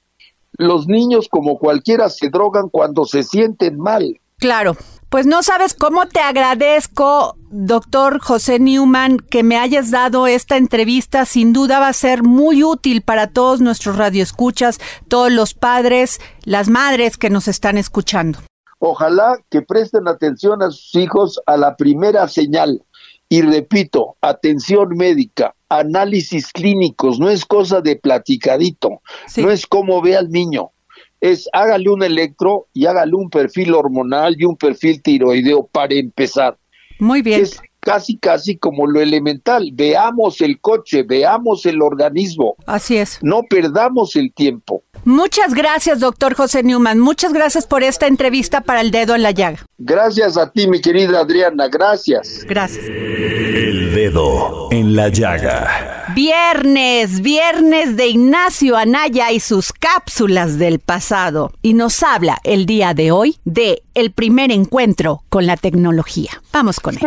Los 0.52 0.88
niños, 0.88 1.28
como 1.28 1.58
cualquiera, 1.58 2.08
se 2.08 2.30
drogan 2.30 2.70
cuando 2.70 3.04
se 3.04 3.22
sienten 3.22 3.78
mal. 3.78 4.18
Claro. 4.38 4.76
Pues 5.10 5.24
no 5.24 5.42
sabes 5.42 5.72
cómo 5.72 6.06
te 6.06 6.20
agradezco, 6.20 7.34
doctor 7.50 8.20
José 8.20 8.58
Newman, 8.58 9.16
que 9.18 9.42
me 9.42 9.56
hayas 9.56 9.90
dado 9.90 10.26
esta 10.26 10.58
entrevista. 10.58 11.24
Sin 11.24 11.54
duda 11.54 11.80
va 11.80 11.88
a 11.88 11.94
ser 11.94 12.22
muy 12.22 12.62
útil 12.62 13.00
para 13.00 13.28
todos 13.28 13.62
nuestros 13.62 13.96
radioescuchas, 13.96 14.78
todos 15.08 15.32
los 15.32 15.54
padres, 15.54 16.20
las 16.44 16.68
madres 16.68 17.16
que 17.16 17.30
nos 17.30 17.48
están 17.48 17.78
escuchando. 17.78 18.40
Ojalá 18.80 19.38
que 19.48 19.62
presten 19.62 20.08
atención 20.08 20.62
a 20.62 20.70
sus 20.70 20.94
hijos 20.94 21.40
a 21.46 21.56
la 21.56 21.74
primera 21.76 22.28
señal. 22.28 22.82
Y 23.30 23.40
repito, 23.40 24.16
atención 24.20 24.90
médica, 24.90 25.54
análisis 25.70 26.52
clínicos, 26.52 27.18
no 27.18 27.30
es 27.30 27.46
cosa 27.46 27.80
de 27.80 27.96
platicadito, 27.96 29.00
no 29.38 29.50
es 29.50 29.66
como 29.66 30.02
ve 30.02 30.18
al 30.18 30.30
niño 30.30 30.72
es 31.20 31.48
hágale 31.52 31.88
un 31.88 32.02
electro 32.02 32.66
y 32.72 32.86
hágale 32.86 33.14
un 33.14 33.30
perfil 33.30 33.74
hormonal 33.74 34.36
y 34.38 34.44
un 34.44 34.56
perfil 34.56 35.02
tiroideo 35.02 35.66
para 35.66 35.94
empezar. 35.94 36.56
Muy 36.98 37.22
bien. 37.22 37.42
Es 37.42 37.60
casi, 37.80 38.18
casi 38.18 38.56
como 38.56 38.86
lo 38.86 39.00
elemental. 39.00 39.70
Veamos 39.72 40.40
el 40.40 40.60
coche, 40.60 41.02
veamos 41.02 41.64
el 41.66 41.80
organismo. 41.80 42.56
Así 42.66 42.96
es. 42.96 43.18
No 43.22 43.42
perdamos 43.48 44.16
el 44.16 44.32
tiempo. 44.32 44.82
Muchas 45.04 45.54
gracias, 45.54 46.00
doctor 46.00 46.34
José 46.34 46.62
Newman. 46.62 46.98
Muchas 46.98 47.32
gracias 47.32 47.66
por 47.66 47.82
esta 47.82 48.06
entrevista 48.06 48.60
para 48.60 48.80
el 48.80 48.90
dedo 48.90 49.14
en 49.14 49.22
la 49.22 49.30
llaga. 49.30 49.64
Gracias 49.78 50.36
a 50.36 50.50
ti, 50.50 50.68
mi 50.68 50.80
querida 50.80 51.20
Adriana. 51.20 51.68
Gracias. 51.68 52.44
Gracias. 52.46 52.84
El 52.86 53.94
dedo 53.94 54.68
en 54.70 54.94
la 54.94 55.08
llaga. 55.08 56.07
Viernes, 56.20 57.20
viernes 57.20 57.96
de 57.96 58.08
Ignacio 58.08 58.76
Anaya 58.76 59.30
y 59.30 59.38
sus 59.38 59.72
cápsulas 59.72 60.58
del 60.58 60.80
pasado. 60.80 61.52
Y 61.62 61.74
nos 61.74 62.02
habla 62.02 62.38
el 62.42 62.66
día 62.66 62.92
de 62.92 63.12
hoy 63.12 63.38
de 63.44 63.84
el 63.94 64.10
primer 64.10 64.50
encuentro 64.50 65.22
con 65.28 65.46
la 65.46 65.56
tecnología. 65.56 66.42
Vamos 66.52 66.80
con 66.80 66.96
él. 66.96 67.02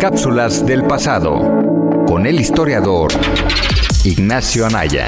Cápsulas 0.00 0.64
del 0.64 0.84
pasado 0.84 1.40
con 2.06 2.26
el 2.26 2.40
historiador 2.40 3.12
Ignacio 4.02 4.64
Anaya. 4.64 5.06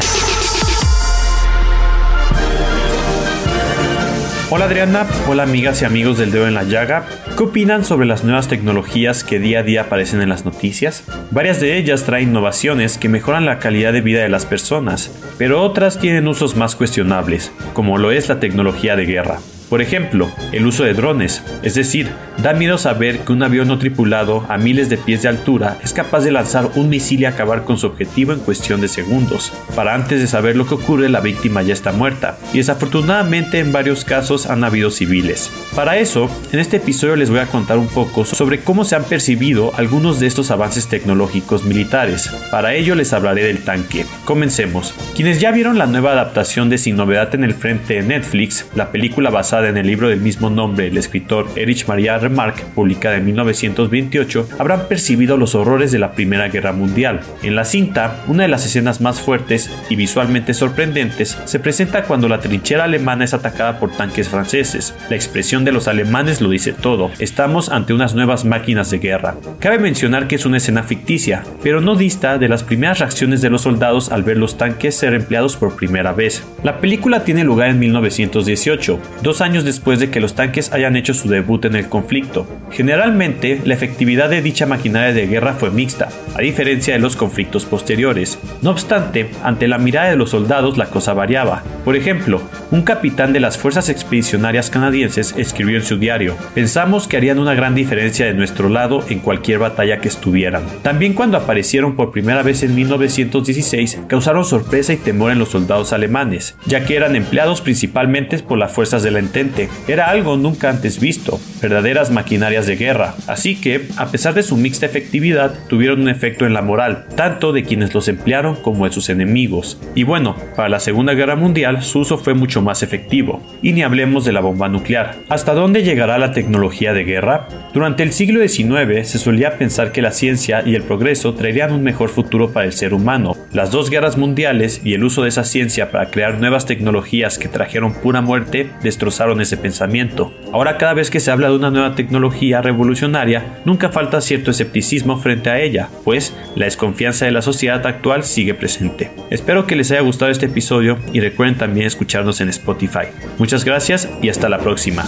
Hola 4.52 4.64
Adriana, 4.64 5.06
hola 5.28 5.44
amigas 5.44 5.80
y 5.80 5.84
amigos 5.84 6.18
del 6.18 6.32
dedo 6.32 6.48
en 6.48 6.54
la 6.54 6.64
llaga. 6.64 7.06
¿Qué 7.36 7.44
opinan 7.44 7.84
sobre 7.84 8.04
las 8.04 8.24
nuevas 8.24 8.48
tecnologías 8.48 9.22
que 9.22 9.38
día 9.38 9.60
a 9.60 9.62
día 9.62 9.82
aparecen 9.82 10.22
en 10.22 10.28
las 10.28 10.44
noticias? 10.44 11.04
Varias 11.30 11.60
de 11.60 11.76
ellas 11.76 12.02
traen 12.02 12.30
innovaciones 12.30 12.98
que 12.98 13.08
mejoran 13.08 13.46
la 13.46 13.60
calidad 13.60 13.92
de 13.92 14.00
vida 14.00 14.24
de 14.24 14.28
las 14.28 14.46
personas, 14.46 15.12
pero 15.38 15.62
otras 15.62 16.00
tienen 16.00 16.26
usos 16.26 16.56
más 16.56 16.74
cuestionables, 16.74 17.52
como 17.74 17.96
lo 17.96 18.10
es 18.10 18.28
la 18.28 18.40
tecnología 18.40 18.96
de 18.96 19.06
guerra. 19.06 19.38
Por 19.70 19.80
ejemplo, 19.80 20.28
el 20.50 20.66
uso 20.66 20.82
de 20.82 20.94
drones, 20.94 21.44
es 21.62 21.74
decir, 21.74 22.08
da 22.42 22.52
miedo 22.52 22.76
saber 22.76 23.20
que 23.20 23.32
un 23.32 23.44
avión 23.44 23.68
no 23.68 23.78
tripulado 23.78 24.44
a 24.48 24.58
miles 24.58 24.88
de 24.88 24.98
pies 24.98 25.22
de 25.22 25.28
altura 25.28 25.78
es 25.84 25.92
capaz 25.92 26.20
de 26.24 26.32
lanzar 26.32 26.72
un 26.74 26.88
misil 26.88 27.20
y 27.20 27.24
acabar 27.26 27.62
con 27.62 27.78
su 27.78 27.86
objetivo 27.86 28.32
en 28.32 28.40
cuestión 28.40 28.80
de 28.80 28.88
segundos. 28.88 29.52
Para 29.76 29.94
antes 29.94 30.20
de 30.20 30.26
saber 30.26 30.56
lo 30.56 30.66
que 30.66 30.74
ocurre, 30.74 31.08
la 31.08 31.20
víctima 31.20 31.62
ya 31.62 31.72
está 31.72 31.92
muerta, 31.92 32.36
y 32.52 32.58
desafortunadamente 32.58 33.60
en 33.60 33.70
varios 33.70 34.04
casos 34.04 34.50
han 34.50 34.64
habido 34.64 34.90
civiles. 34.90 35.52
Para 35.76 35.98
eso, 35.98 36.28
en 36.50 36.58
este 36.58 36.78
episodio 36.78 37.14
les 37.14 37.30
voy 37.30 37.38
a 37.38 37.46
contar 37.46 37.78
un 37.78 37.86
poco 37.86 38.24
sobre 38.24 38.60
cómo 38.60 38.84
se 38.84 38.96
han 38.96 39.04
percibido 39.04 39.72
algunos 39.76 40.18
de 40.18 40.26
estos 40.26 40.50
avances 40.50 40.88
tecnológicos 40.88 41.64
militares. 41.64 42.28
Para 42.50 42.74
ello 42.74 42.96
les 42.96 43.12
hablaré 43.12 43.44
del 43.44 43.62
tanque. 43.62 44.04
Comencemos. 44.24 44.94
Quienes 45.14 45.40
ya 45.40 45.52
vieron 45.52 45.78
la 45.78 45.86
nueva 45.86 46.10
adaptación 46.10 46.70
de 46.70 46.78
Sin 46.78 46.96
Novedad 46.96 47.32
en 47.36 47.44
el 47.44 47.54
Frente 47.54 47.94
de 47.94 48.02
Netflix, 48.02 48.66
la 48.74 48.90
película 48.90 49.30
basada 49.30 49.59
en 49.68 49.76
el 49.76 49.86
libro 49.86 50.08
del 50.08 50.20
mismo 50.20 50.50
nombre 50.50 50.84
del 50.84 50.96
escritor 50.96 51.46
Erich 51.56 51.86
Maria 51.86 52.18
Remarque, 52.18 52.62
publicada 52.74 53.16
en 53.16 53.26
1928, 53.26 54.48
habrán 54.58 54.88
percibido 54.88 55.36
los 55.36 55.54
horrores 55.54 55.92
de 55.92 55.98
la 55.98 56.12
Primera 56.12 56.48
Guerra 56.48 56.72
Mundial. 56.72 57.20
En 57.42 57.54
la 57.54 57.64
cinta, 57.64 58.22
una 58.26 58.44
de 58.44 58.48
las 58.48 58.64
escenas 58.64 59.00
más 59.00 59.20
fuertes 59.20 59.70
y 59.88 59.96
visualmente 59.96 60.54
sorprendentes 60.54 61.38
se 61.44 61.60
presenta 61.60 62.04
cuando 62.04 62.28
la 62.28 62.40
trinchera 62.40 62.84
alemana 62.84 63.24
es 63.24 63.34
atacada 63.34 63.78
por 63.78 63.90
tanques 63.90 64.28
franceses. 64.28 64.94
La 65.08 65.16
expresión 65.16 65.64
de 65.64 65.72
los 65.72 65.88
alemanes 65.88 66.40
lo 66.40 66.50
dice 66.50 66.72
todo. 66.72 67.10
Estamos 67.18 67.68
ante 67.68 67.92
unas 67.92 68.14
nuevas 68.14 68.44
máquinas 68.44 68.90
de 68.90 68.98
guerra. 68.98 69.36
Cabe 69.58 69.78
mencionar 69.78 70.26
que 70.26 70.36
es 70.36 70.46
una 70.46 70.56
escena 70.56 70.82
ficticia, 70.82 71.42
pero 71.62 71.80
no 71.80 71.96
dista 71.96 72.38
de 72.38 72.48
las 72.48 72.62
primeras 72.62 73.00
reacciones 73.00 73.42
de 73.42 73.50
los 73.50 73.62
soldados 73.62 74.10
al 74.10 74.22
ver 74.22 74.36
los 74.36 74.56
tanques 74.56 74.94
ser 74.94 75.14
empleados 75.14 75.56
por 75.56 75.76
primera 75.76 76.12
vez. 76.12 76.42
La 76.62 76.80
película 76.80 77.24
tiene 77.24 77.44
lugar 77.44 77.70
en 77.70 77.78
1918, 77.78 78.98
dos 79.22 79.40
años 79.40 79.49
años 79.50 79.64
después 79.64 79.98
de 79.98 80.10
que 80.10 80.20
los 80.20 80.34
tanques 80.34 80.72
hayan 80.72 80.94
hecho 80.94 81.12
su 81.12 81.28
debut 81.28 81.64
en 81.64 81.74
el 81.74 81.88
conflicto. 81.88 82.46
Generalmente, 82.70 83.60
la 83.64 83.74
efectividad 83.74 84.30
de 84.30 84.42
dicha 84.42 84.64
maquinaria 84.64 85.12
de 85.12 85.26
guerra 85.26 85.54
fue 85.54 85.72
mixta, 85.72 86.08
a 86.36 86.40
diferencia 86.40 86.94
de 86.94 87.00
los 87.00 87.16
conflictos 87.16 87.64
posteriores. 87.64 88.38
No 88.62 88.70
obstante, 88.70 89.30
ante 89.42 89.68
la 89.68 89.78
mirada 89.78 90.10
de 90.10 90.16
los 90.16 90.30
soldados 90.30 90.76
la 90.76 90.86
cosa 90.86 91.14
variaba. 91.14 91.62
Por 91.84 91.96
ejemplo, 91.96 92.42
un 92.70 92.82
capitán 92.82 93.32
de 93.32 93.40
las 93.40 93.56
fuerzas 93.56 93.88
expedicionarias 93.88 94.68
canadienses 94.68 95.34
escribió 95.38 95.78
en 95.78 95.84
su 95.84 95.96
diario, 95.96 96.36
pensamos 96.54 97.08
que 97.08 97.16
harían 97.16 97.38
una 97.38 97.54
gran 97.54 97.74
diferencia 97.74 98.26
de 98.26 98.34
nuestro 98.34 98.68
lado 98.68 99.02
en 99.08 99.20
cualquier 99.20 99.60
batalla 99.60 99.98
que 99.98 100.08
estuvieran. 100.08 100.64
También 100.82 101.14
cuando 101.14 101.38
aparecieron 101.38 101.96
por 101.96 102.12
primera 102.12 102.42
vez 102.42 102.62
en 102.62 102.74
1916, 102.74 104.00
causaron 104.08 104.44
sorpresa 104.44 104.92
y 104.92 104.98
temor 104.98 105.32
en 105.32 105.38
los 105.38 105.48
soldados 105.48 105.94
alemanes, 105.94 106.54
ya 106.66 106.84
que 106.84 106.96
eran 106.96 107.16
empleados 107.16 107.62
principalmente 107.62 108.38
por 108.40 108.58
las 108.58 108.72
fuerzas 108.72 109.02
de 109.02 109.10
la 109.10 109.20
entente 109.20 109.70
era 109.88 110.10
algo 110.10 110.36
nunca 110.36 110.68
antes 110.68 111.00
visto, 111.00 111.40
verdaderas 111.62 112.10
maquinarias 112.10 112.66
de 112.66 112.76
guerra, 112.76 113.14
así 113.26 113.58
que, 113.58 113.88
a 113.96 114.10
pesar 114.10 114.34
de 114.34 114.42
su 114.42 114.56
mixta 114.56 114.84
efectividad, 114.84 115.54
tuvieron 115.68 116.02
un 116.02 116.08
efecto 116.10 116.44
en 116.46 116.52
la 116.52 116.62
moral, 116.62 117.06
tanto 117.16 117.52
de 117.52 117.64
quienes 117.64 117.94
los 117.94 118.08
emplearon 118.08 118.49
como 118.56 118.84
de 118.84 118.92
sus 118.92 119.08
enemigos. 119.08 119.80
Y 119.94 120.04
bueno, 120.04 120.36
para 120.56 120.68
la 120.68 120.80
Segunda 120.80 121.14
Guerra 121.14 121.36
Mundial 121.36 121.82
su 121.82 122.00
uso 122.00 122.18
fue 122.18 122.34
mucho 122.34 122.62
más 122.62 122.82
efectivo, 122.82 123.42
y 123.62 123.72
ni 123.72 123.82
hablemos 123.82 124.24
de 124.24 124.32
la 124.32 124.40
bomba 124.40 124.68
nuclear. 124.68 125.16
¿Hasta 125.28 125.54
dónde 125.54 125.82
llegará 125.82 126.18
la 126.18 126.32
tecnología 126.32 126.92
de 126.92 127.04
guerra? 127.04 127.48
Durante 127.72 128.02
el 128.02 128.12
siglo 128.12 128.46
XIX 128.46 129.08
se 129.08 129.18
solía 129.18 129.58
pensar 129.58 129.92
que 129.92 130.02
la 130.02 130.12
ciencia 130.12 130.62
y 130.64 130.74
el 130.74 130.82
progreso 130.82 131.34
traerían 131.34 131.72
un 131.72 131.82
mejor 131.82 132.08
futuro 132.08 132.52
para 132.52 132.66
el 132.66 132.72
ser 132.72 132.94
humano. 132.94 133.36
Las 133.52 133.70
dos 133.70 133.90
guerras 133.90 134.16
mundiales 134.16 134.80
y 134.84 134.94
el 134.94 135.04
uso 135.04 135.22
de 135.22 135.28
esa 135.28 135.44
ciencia 135.44 135.90
para 135.90 136.10
crear 136.10 136.38
nuevas 136.38 136.66
tecnologías 136.66 137.38
que 137.38 137.48
trajeron 137.48 137.92
pura 137.94 138.20
muerte 138.20 138.70
destrozaron 138.82 139.40
ese 139.40 139.56
pensamiento. 139.56 140.32
Ahora 140.52 140.78
cada 140.78 140.94
vez 140.94 141.10
que 141.10 141.20
se 141.20 141.30
habla 141.30 141.48
de 141.48 141.56
una 141.56 141.70
nueva 141.70 141.94
tecnología 141.94 142.62
revolucionaria, 142.62 143.60
nunca 143.64 143.90
falta 143.90 144.20
cierto 144.20 144.50
escepticismo 144.50 145.18
frente 145.18 145.50
a 145.50 145.60
ella, 145.60 145.88
pues 146.04 146.34
la 146.56 146.64
desconfianza 146.64 147.24
de 147.24 147.30
la 147.30 147.42
sociedad 147.42 147.86
actual 147.86 148.24
sigue 148.24 148.39
presente. 148.58 149.10
Espero 149.30 149.66
que 149.66 149.76
les 149.76 149.90
haya 149.90 150.00
gustado 150.00 150.30
este 150.30 150.46
episodio 150.46 150.98
y 151.12 151.20
recuerden 151.20 151.58
también 151.58 151.86
escucharnos 151.86 152.40
en 152.40 152.48
Spotify. 152.48 153.06
Muchas 153.38 153.64
gracias 153.64 154.08
y 154.22 154.28
hasta 154.28 154.48
la 154.48 154.58
próxima. 154.58 155.04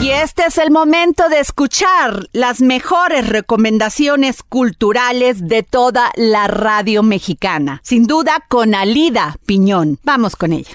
Y 0.00 0.10
este 0.10 0.44
es 0.46 0.58
el 0.58 0.70
momento 0.70 1.28
de 1.28 1.40
escuchar 1.40 2.28
las 2.32 2.60
mejores 2.60 3.28
recomendaciones 3.28 4.42
culturales 4.42 5.48
de 5.48 5.62
toda 5.62 6.12
la 6.16 6.46
radio 6.48 7.02
mexicana. 7.02 7.80
Sin 7.82 8.06
duda 8.06 8.44
con 8.48 8.74
Alida 8.74 9.36
Piñón. 9.46 9.98
Vamos 10.04 10.36
con 10.36 10.52
ella. 10.52 10.70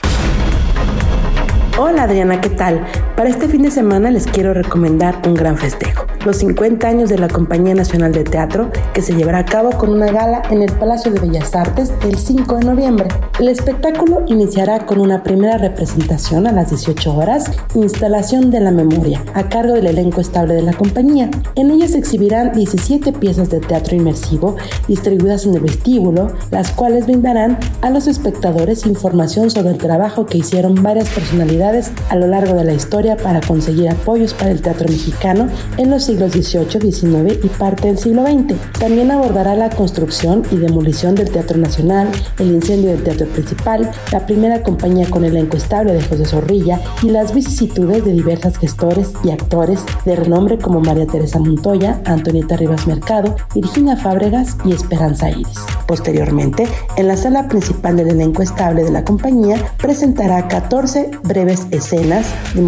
Hola 1.77 2.03
Adriana, 2.03 2.41
¿qué 2.41 2.49
tal? 2.49 2.85
Para 3.15 3.29
este 3.29 3.47
fin 3.47 3.61
de 3.61 3.71
semana 3.71 4.09
les 4.09 4.25
quiero 4.25 4.53
recomendar 4.53 5.21
un 5.27 5.35
gran 5.35 5.57
festejo, 5.57 6.05
los 6.25 6.37
50 6.37 6.87
años 6.87 7.09
de 7.09 7.17
la 7.17 7.27
Compañía 7.27 7.75
Nacional 7.75 8.13
de 8.13 8.23
Teatro, 8.23 8.71
que 8.93 9.01
se 9.01 9.13
llevará 9.13 9.39
a 9.39 9.45
cabo 9.45 9.71
con 9.71 9.91
una 9.91 10.11
gala 10.11 10.41
en 10.49 10.61
el 10.61 10.71
Palacio 10.71 11.11
de 11.11 11.19
Bellas 11.19 11.53
Artes 11.53 11.93
el 12.03 12.17
5 12.17 12.57
de 12.57 12.65
noviembre. 12.65 13.07
El 13.39 13.49
espectáculo 13.49 14.23
iniciará 14.27 14.85
con 14.85 15.01
una 15.01 15.23
primera 15.23 15.57
representación 15.57 16.47
a 16.47 16.51
las 16.51 16.69
18 16.69 17.13
horas, 17.15 17.51
instalación 17.75 18.49
de 18.49 18.59
la 18.59 18.71
memoria, 18.71 19.23
a 19.33 19.49
cargo 19.49 19.73
del 19.73 19.87
elenco 19.87 20.21
estable 20.21 20.53
de 20.53 20.61
la 20.61 20.73
compañía. 20.73 21.29
En 21.55 21.69
ella 21.69 21.87
se 21.87 21.97
exhibirán 21.97 22.53
17 22.53 23.13
piezas 23.13 23.49
de 23.49 23.59
teatro 23.59 23.95
inmersivo 23.95 24.55
distribuidas 24.87 25.45
en 25.45 25.55
el 25.55 25.61
vestíbulo, 25.61 26.27
las 26.49 26.71
cuales 26.71 27.05
brindarán 27.05 27.57
a 27.81 27.89
los 27.89 28.07
espectadores 28.07 28.85
información 28.85 29.49
sobre 29.49 29.69
el 29.69 29.77
trabajo 29.77 30.25
que 30.25 30.37
hicieron 30.37 30.81
varias 30.81 31.09
personalidades 31.09 31.91
a 32.09 32.15
lo 32.15 32.27
largo 32.27 32.55
de 32.55 32.63
la 32.63 32.73
historia 32.73 33.10
para 33.17 33.41
conseguir 33.41 33.89
apoyos 33.89 34.33
para 34.33 34.51
el 34.51 34.61
teatro 34.61 34.87
mexicano 34.87 35.47
en 35.77 35.89
los 35.89 36.05
siglos 36.05 36.31
XVIII, 36.31 36.91
XIX 36.91 37.39
y 37.43 37.47
parte 37.47 37.87
del 37.87 37.97
siglo 37.97 38.23
XX. 38.23 38.55
También 38.79 39.11
abordará 39.11 39.55
la 39.55 39.69
construcción 39.69 40.43
y 40.51 40.57
demolición 40.57 41.15
del 41.15 41.31
Teatro 41.31 41.57
Nacional, 41.57 42.09
el 42.39 42.51
incendio 42.51 42.91
del 42.91 43.03
Teatro 43.03 43.27
Principal, 43.27 43.91
la 44.11 44.25
primera 44.25 44.63
compañía 44.63 45.09
con 45.09 45.23
elenco 45.23 45.57
estable 45.57 45.93
de 45.93 46.01
José 46.01 46.25
Zorrilla 46.25 46.79
y 47.01 47.09
las 47.09 47.33
vicisitudes 47.33 48.03
de 48.05 48.13
diversas 48.13 48.57
gestores 48.57 49.13
y 49.23 49.31
actores 49.31 49.81
de 50.05 50.15
renombre 50.15 50.57
como 50.57 50.79
María 50.79 51.07
Teresa 51.07 51.39
Montoya, 51.39 52.01
Antonieta 52.05 52.57
Rivas 52.57 52.87
Mercado, 52.87 53.35
Virginia 53.53 53.97
Fábregas 53.97 54.57
y 54.65 54.73
Esperanza 54.73 55.29
Iris. 55.29 55.59
Posteriormente, 55.87 56.67
en 56.95 57.07
la 57.07 57.17
sala 57.17 57.47
principal 57.47 57.97
del 57.97 58.09
elenco 58.09 58.41
estable 58.41 58.83
de 58.83 58.91
la 58.91 59.03
compañía, 59.03 59.57
presentará 59.77 60.47
14 60.47 61.11
breves 61.23 61.67
escenas 61.71 62.27
y 62.55 62.59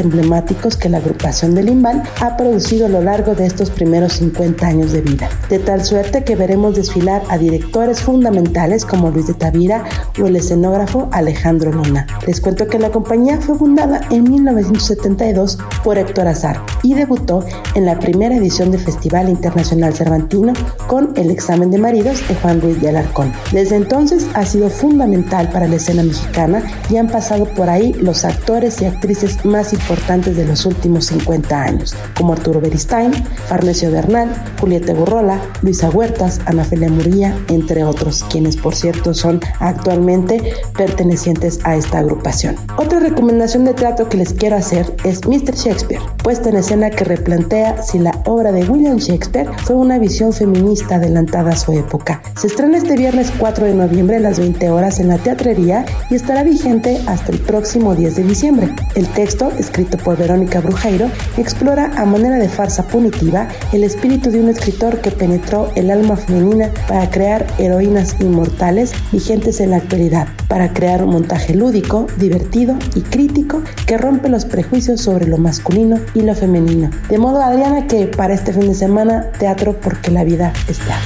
emblemáticos 0.00 0.76
que 0.76 0.88
la 0.88 0.98
agrupación 0.98 1.54
del 1.54 1.66
Limbal 1.66 2.02
ha 2.20 2.36
producido 2.36 2.86
a 2.86 2.88
lo 2.88 3.00
largo 3.00 3.34
de 3.34 3.46
estos 3.46 3.70
primeros 3.70 4.14
50 4.14 4.66
años 4.66 4.92
de 4.92 5.00
vida. 5.00 5.30
De 5.48 5.58
tal 5.58 5.84
suerte 5.84 6.24
que 6.24 6.36
veremos 6.36 6.76
desfilar 6.76 7.22
a 7.28 7.38
directores 7.38 8.00
fundamentales 8.00 8.84
como 8.84 9.10
Luis 9.10 9.26
de 9.26 9.34
Tavira 9.34 9.84
o 10.20 10.26
el 10.26 10.36
escenógrafo 10.36 11.08
Alejandro 11.12 11.72
Luna. 11.72 12.06
Les 12.26 12.40
cuento 12.40 12.66
que 12.66 12.78
la 12.78 12.90
compañía 12.90 13.40
fue 13.40 13.56
fundada 13.56 14.02
en 14.10 14.24
1972 14.24 15.58
por 15.82 15.98
Héctor 15.98 16.28
Azar 16.28 16.60
y 16.82 16.94
debutó 16.94 17.44
en 17.74 17.86
la 17.86 17.98
primera 17.98 18.36
edición 18.36 18.70
del 18.70 18.80
Festival 18.80 19.28
Internacional 19.28 19.94
Cervantino 19.94 20.52
con 20.86 21.12
El 21.16 21.30
examen 21.30 21.70
de 21.70 21.78
maridos 21.78 22.26
de 22.28 22.34
Juan 22.34 22.60
Ruiz 22.60 22.80
de 22.80 22.88
Alarcón. 22.88 23.32
Desde 23.52 23.76
entonces 23.76 24.26
ha 24.34 24.44
sido 24.44 24.68
fundamental 24.68 25.48
para 25.50 25.66
la 25.68 25.76
escena 25.76 26.02
mexicana 26.02 26.62
y 26.90 26.96
han 26.96 27.08
pasado 27.08 27.44
por 27.44 27.70
ahí 27.70 27.92
los 27.94 28.24
actores 28.24 28.80
y 28.82 28.86
actrices 28.86 29.44
más 29.44 29.72
importantes 29.72 30.36
de 30.36 30.44
los 30.44 30.66
últimos 30.66 31.06
50 31.06 31.62
años, 31.62 31.94
como 32.16 32.32
Arturo 32.32 32.60
Beristain, 32.60 33.12
Farnesio 33.46 33.90
Bernal, 33.90 34.30
Julieta 34.60 34.94
Burrola, 34.94 35.40
Luisa 35.62 35.90
Huertas, 35.90 36.40
Ana 36.46 36.64
Felia 36.64 36.88
Murilla, 36.88 37.36
entre 37.48 37.84
otros, 37.84 38.24
quienes 38.30 38.56
por 38.56 38.74
cierto 38.74 39.14
son 39.14 39.40
actualmente 39.60 40.54
pertenecientes 40.76 41.60
a 41.64 41.76
esta 41.76 41.98
agrupación. 41.98 42.56
Otra 42.76 42.98
recomendación 43.00 43.64
de 43.64 43.74
teatro 43.74 44.08
que 44.08 44.16
les 44.16 44.32
quiero 44.32 44.56
hacer 44.56 44.94
es 45.04 45.26
Mr. 45.26 45.54
Shakespeare, 45.54 46.02
puesta 46.22 46.48
en 46.48 46.56
escena 46.56 46.71
que 46.72 47.04
replantea 47.04 47.82
si 47.82 47.98
la 47.98 48.18
obra 48.24 48.50
de 48.50 48.64
William 48.64 48.96
Shakespeare 48.96 49.46
fue 49.64 49.76
una 49.76 49.98
visión 49.98 50.32
feminista 50.32 50.94
adelantada 50.94 51.50
a 51.50 51.56
su 51.56 51.72
época. 51.72 52.22
Se 52.40 52.46
estrena 52.46 52.78
este 52.78 52.96
viernes 52.96 53.30
4 53.38 53.66
de 53.66 53.74
noviembre 53.74 54.16
a 54.16 54.20
las 54.20 54.38
20 54.38 54.70
horas 54.70 54.98
en 54.98 55.08
la 55.08 55.18
teatrería 55.18 55.84
y 56.08 56.14
estará 56.14 56.42
vigente 56.42 56.98
hasta 57.06 57.30
el 57.30 57.40
próximo 57.40 57.94
10 57.94 58.16
de 58.16 58.24
diciembre. 58.24 58.74
El 58.94 59.06
texto, 59.08 59.52
escrito 59.58 59.98
por 59.98 60.16
Verónica 60.16 60.60
Brujeiro, 60.60 61.10
explora 61.36 61.92
a 61.94 62.06
manera 62.06 62.38
de 62.38 62.48
farsa 62.48 62.84
punitiva 62.84 63.48
el 63.74 63.84
espíritu 63.84 64.30
de 64.30 64.40
un 64.40 64.48
escritor 64.48 65.02
que 65.02 65.10
penetró 65.10 65.70
el 65.74 65.90
alma 65.90 66.16
femenina 66.16 66.70
para 66.88 67.10
crear 67.10 67.46
heroínas 67.58 68.16
inmortales 68.18 68.92
vigentes 69.12 69.60
en 69.60 69.72
la 69.72 69.76
actualidad, 69.76 70.26
para 70.48 70.72
crear 70.72 71.04
un 71.04 71.10
montaje 71.10 71.54
lúdico, 71.54 72.06
divertido 72.16 72.76
y 72.94 73.02
crítico 73.02 73.60
que 73.86 73.98
rompe 73.98 74.30
los 74.30 74.46
prejuicios 74.46 75.02
sobre 75.02 75.26
lo 75.26 75.36
masculino 75.36 75.98
y 76.14 76.22
lo 76.22 76.34
femenino. 76.34 76.61
De 76.66 77.18
modo, 77.18 77.42
Adriana, 77.42 77.86
que 77.86 78.06
para 78.06 78.34
este 78.34 78.52
fin 78.52 78.68
de 78.68 78.74
semana, 78.74 79.30
teatro 79.38 79.76
porque 79.80 80.10
la 80.10 80.24
vida 80.24 80.52
está. 80.68 80.98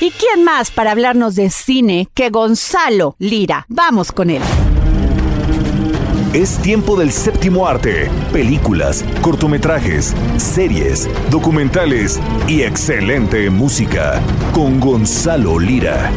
¿Y 0.00 0.10
quién 0.10 0.44
más 0.44 0.70
para 0.70 0.92
hablarnos 0.92 1.34
de 1.34 1.50
cine 1.50 2.08
que 2.14 2.30
Gonzalo 2.30 3.16
Lira? 3.18 3.66
Vamos 3.68 4.12
con 4.12 4.30
él. 4.30 4.42
Es 6.32 6.58
tiempo 6.58 6.96
del 6.96 7.12
séptimo 7.12 7.66
arte. 7.66 8.10
Películas, 8.30 9.02
cortometrajes, 9.22 10.14
series, 10.36 11.08
documentales 11.30 12.20
y 12.46 12.60
excelente 12.60 13.48
música. 13.48 14.20
Con 14.52 14.78
Gonzalo 14.78 15.58
Lira. 15.58 16.10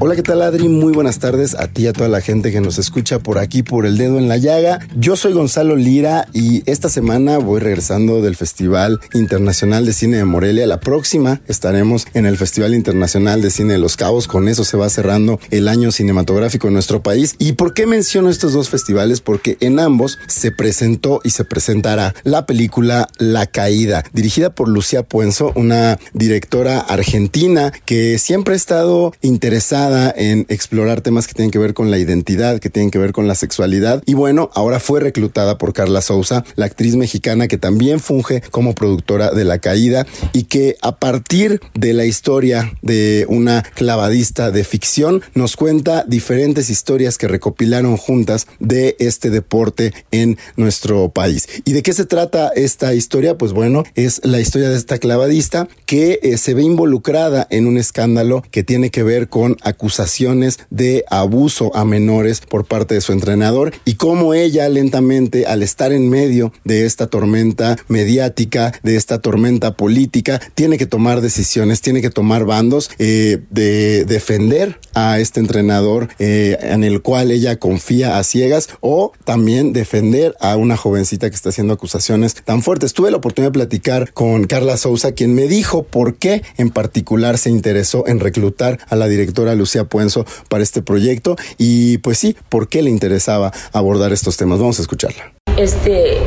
Hola, 0.00 0.14
¿qué 0.14 0.22
tal 0.22 0.42
Adri? 0.42 0.68
Muy 0.68 0.92
buenas 0.92 1.18
tardes 1.18 1.56
a 1.56 1.66
ti 1.66 1.82
y 1.82 1.86
a 1.88 1.92
toda 1.92 2.08
la 2.08 2.20
gente 2.20 2.52
que 2.52 2.60
nos 2.60 2.78
escucha 2.78 3.18
por 3.18 3.36
aquí 3.36 3.64
por 3.64 3.84
el 3.84 3.98
dedo 3.98 4.18
en 4.18 4.28
la 4.28 4.36
llaga. 4.36 4.78
Yo 4.96 5.16
soy 5.16 5.32
Gonzalo 5.32 5.74
Lira 5.74 6.28
y 6.32 6.62
esta 6.70 6.88
semana 6.88 7.38
voy 7.38 7.58
regresando 7.58 8.22
del 8.22 8.36
Festival 8.36 9.00
Internacional 9.12 9.84
de 9.84 9.92
Cine 9.92 10.18
de 10.18 10.24
Morelia. 10.24 10.68
La 10.68 10.78
próxima 10.78 11.40
estaremos 11.48 12.06
en 12.14 12.26
el 12.26 12.36
Festival 12.36 12.74
Internacional 12.74 13.42
de 13.42 13.50
Cine 13.50 13.72
de 13.72 13.80
Los 13.80 13.96
Cabos. 13.96 14.28
Con 14.28 14.46
eso 14.46 14.62
se 14.62 14.76
va 14.76 14.88
cerrando 14.88 15.40
el 15.50 15.66
año 15.66 15.90
cinematográfico 15.90 16.68
en 16.68 16.74
nuestro 16.74 17.02
país. 17.02 17.34
¿Y 17.40 17.54
por 17.54 17.74
qué 17.74 17.84
menciono 17.86 18.30
estos 18.30 18.52
dos 18.52 18.68
festivales? 18.68 19.20
Porque 19.20 19.56
en 19.58 19.80
ambos 19.80 20.20
se 20.28 20.52
presentó 20.52 21.20
y 21.24 21.30
se 21.30 21.44
presentará 21.44 22.14
la 22.22 22.46
película 22.46 23.08
La 23.18 23.46
Caída, 23.46 24.04
dirigida 24.12 24.50
por 24.50 24.68
Lucía 24.68 25.02
Puenzo, 25.02 25.50
una 25.56 25.98
directora 26.12 26.78
argentina 26.78 27.72
que 27.84 28.16
siempre 28.18 28.54
ha 28.54 28.56
estado 28.56 29.12
interesada 29.22 29.87
en 29.88 30.46
explorar 30.48 31.00
temas 31.00 31.26
que 31.26 31.34
tienen 31.34 31.50
que 31.50 31.58
ver 31.58 31.74
con 31.74 31.90
la 31.90 31.98
identidad, 31.98 32.58
que 32.58 32.70
tienen 32.70 32.90
que 32.90 32.98
ver 32.98 33.12
con 33.12 33.26
la 33.26 33.34
sexualidad. 33.34 34.02
Y 34.06 34.14
bueno, 34.14 34.50
ahora 34.54 34.80
fue 34.80 35.00
reclutada 35.00 35.58
por 35.58 35.72
Carla 35.72 36.00
Souza, 36.00 36.44
la 36.56 36.66
actriz 36.66 36.96
mexicana 36.96 37.48
que 37.48 37.58
también 37.58 38.00
funge 38.00 38.42
como 38.50 38.74
productora 38.74 39.30
de 39.30 39.44
La 39.44 39.58
Caída 39.58 40.06
y 40.32 40.44
que 40.44 40.76
a 40.82 40.96
partir 40.96 41.60
de 41.74 41.92
la 41.92 42.04
historia 42.04 42.72
de 42.82 43.26
una 43.28 43.62
clavadista 43.74 44.50
de 44.50 44.64
ficción 44.64 45.22
nos 45.34 45.56
cuenta 45.56 46.04
diferentes 46.06 46.70
historias 46.70 47.18
que 47.18 47.28
recopilaron 47.28 47.96
juntas 47.96 48.46
de 48.58 48.96
este 48.98 49.30
deporte 49.30 49.92
en 50.10 50.38
nuestro 50.56 51.08
país. 51.10 51.48
¿Y 51.64 51.72
de 51.72 51.82
qué 51.82 51.92
se 51.92 52.04
trata 52.04 52.48
esta 52.54 52.94
historia? 52.94 53.38
Pues 53.38 53.52
bueno, 53.52 53.84
es 53.94 54.20
la 54.24 54.40
historia 54.40 54.68
de 54.68 54.76
esta 54.76 54.98
clavadista 54.98 55.68
que 55.86 56.20
eh, 56.22 56.36
se 56.36 56.54
ve 56.54 56.62
involucrada 56.62 57.46
en 57.50 57.66
un 57.66 57.78
escándalo 57.78 58.42
que 58.50 58.62
tiene 58.62 58.90
que 58.90 59.02
ver 59.02 59.28
con 59.28 59.56
acusaciones 59.78 60.58
de 60.70 61.04
abuso 61.08 61.70
a 61.76 61.84
menores 61.84 62.40
por 62.40 62.64
parte 62.64 62.94
de 62.94 63.00
su 63.00 63.12
entrenador 63.12 63.72
y 63.84 63.94
cómo 63.94 64.34
ella 64.34 64.68
lentamente 64.68 65.46
al 65.46 65.62
estar 65.62 65.92
en 65.92 66.10
medio 66.10 66.52
de 66.64 66.84
esta 66.84 67.06
tormenta 67.06 67.76
mediática, 67.86 68.72
de 68.82 68.96
esta 68.96 69.20
tormenta 69.20 69.74
política, 69.74 70.40
tiene 70.56 70.78
que 70.78 70.86
tomar 70.86 71.20
decisiones, 71.20 71.80
tiene 71.80 72.02
que 72.02 72.10
tomar 72.10 72.44
bandos 72.44 72.90
eh, 72.98 73.38
de 73.50 74.04
defender 74.04 74.80
a 74.94 75.20
este 75.20 75.38
entrenador 75.38 76.08
eh, 76.18 76.58
en 76.60 76.82
el 76.82 77.00
cual 77.00 77.30
ella 77.30 77.56
confía 77.60 78.18
a 78.18 78.24
ciegas 78.24 78.68
o 78.80 79.12
también 79.24 79.72
defender 79.72 80.34
a 80.40 80.56
una 80.56 80.76
jovencita 80.76 81.30
que 81.30 81.36
está 81.36 81.50
haciendo 81.50 81.74
acusaciones 81.74 82.34
tan 82.34 82.62
fuertes. 82.62 82.94
Tuve 82.94 83.12
la 83.12 83.18
oportunidad 83.18 83.52
de 83.52 83.58
platicar 83.60 84.12
con 84.12 84.44
Carla 84.44 84.76
Souza, 84.76 85.12
quien 85.12 85.36
me 85.36 85.46
dijo 85.46 85.84
por 85.84 86.16
qué 86.16 86.42
en 86.56 86.70
particular 86.70 87.38
se 87.38 87.50
interesó 87.50 88.08
en 88.08 88.18
reclutar 88.18 88.80
a 88.88 88.96
la 88.96 89.06
directora 89.06 89.54
Lucía 89.54 89.67
Puenzo 89.84 90.24
para 90.48 90.62
este 90.62 90.82
proyecto 90.82 91.36
y 91.56 91.98
pues 91.98 92.18
sí, 92.18 92.36
por 92.48 92.68
qué 92.68 92.82
le 92.82 92.90
interesaba 92.90 93.52
abordar 93.72 94.12
estos 94.12 94.36
temas. 94.36 94.58
Vamos 94.58 94.78
a 94.78 94.82
escucharla. 94.82 95.32
Este, 95.56 96.18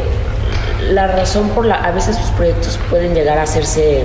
la 0.92 1.08
razón 1.08 1.50
por 1.50 1.66
la, 1.66 1.76
a 1.76 1.92
veces 1.92 2.16
sus 2.18 2.30
proyectos 2.32 2.80
pueden 2.90 3.14
llegar 3.14 3.38
a 3.38 3.44
hacerse 3.44 4.04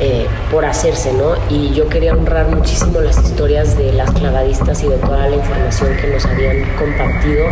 eh, 0.00 0.26
por 0.50 0.64
hacerse, 0.64 1.12
¿no? 1.12 1.34
Y 1.48 1.72
yo 1.72 1.88
quería 1.88 2.12
honrar 2.12 2.48
muchísimo 2.48 3.00
las 3.00 3.18
historias 3.18 3.78
de 3.78 3.92
las 3.92 4.10
clavadistas 4.10 4.82
y 4.82 4.88
de 4.88 4.96
toda 4.96 5.28
la 5.28 5.36
información 5.36 5.96
que 5.96 6.08
nos 6.08 6.24
habían 6.26 6.76
compartido 6.76 7.46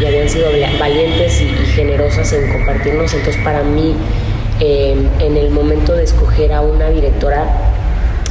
y 0.00 0.06
habían 0.06 0.28
sido 0.28 0.48
valientes 0.78 1.40
y, 1.40 1.44
y 1.44 1.66
generosas 1.74 2.32
en 2.32 2.50
compartirnos. 2.52 3.12
Entonces, 3.14 3.42
para 3.44 3.62
mí, 3.62 3.94
eh, 4.60 5.08
en 5.20 5.36
el 5.36 5.50
momento 5.50 5.92
de 5.92 6.02
escoger 6.02 6.52
a 6.52 6.62
una 6.62 6.88
directora, 6.88 7.46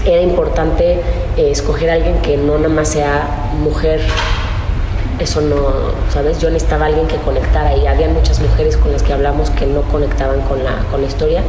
era 0.05 0.21
importante 0.21 0.99
eh, 1.37 1.51
escoger 1.51 1.89
a 1.89 1.93
alguien 1.93 2.17
que 2.21 2.35
no 2.37 2.57
nada 2.57 2.69
más 2.69 2.89
sea 2.89 3.51
mujer. 3.61 4.01
Eso 5.19 5.41
no, 5.41 5.57
¿sabes? 6.11 6.39
Yo 6.39 6.49
necesitaba 6.49 6.85
a 6.85 6.87
alguien 6.89 7.07
que 7.07 7.17
conectara 7.17 7.75
y 7.75 7.87
había 7.87 8.07
muchas 8.07 8.39
mujeres 8.39 8.77
con 8.77 8.91
las 8.91 9.01
que 9.01 9.13
hablamos 9.13 9.49
que 9.51 9.65
no 9.65 9.81
conectaban 9.83 10.41
con 10.41 10.63
la, 10.63 10.83
con 10.91 11.01
la 11.01 11.07
historia. 11.07 11.41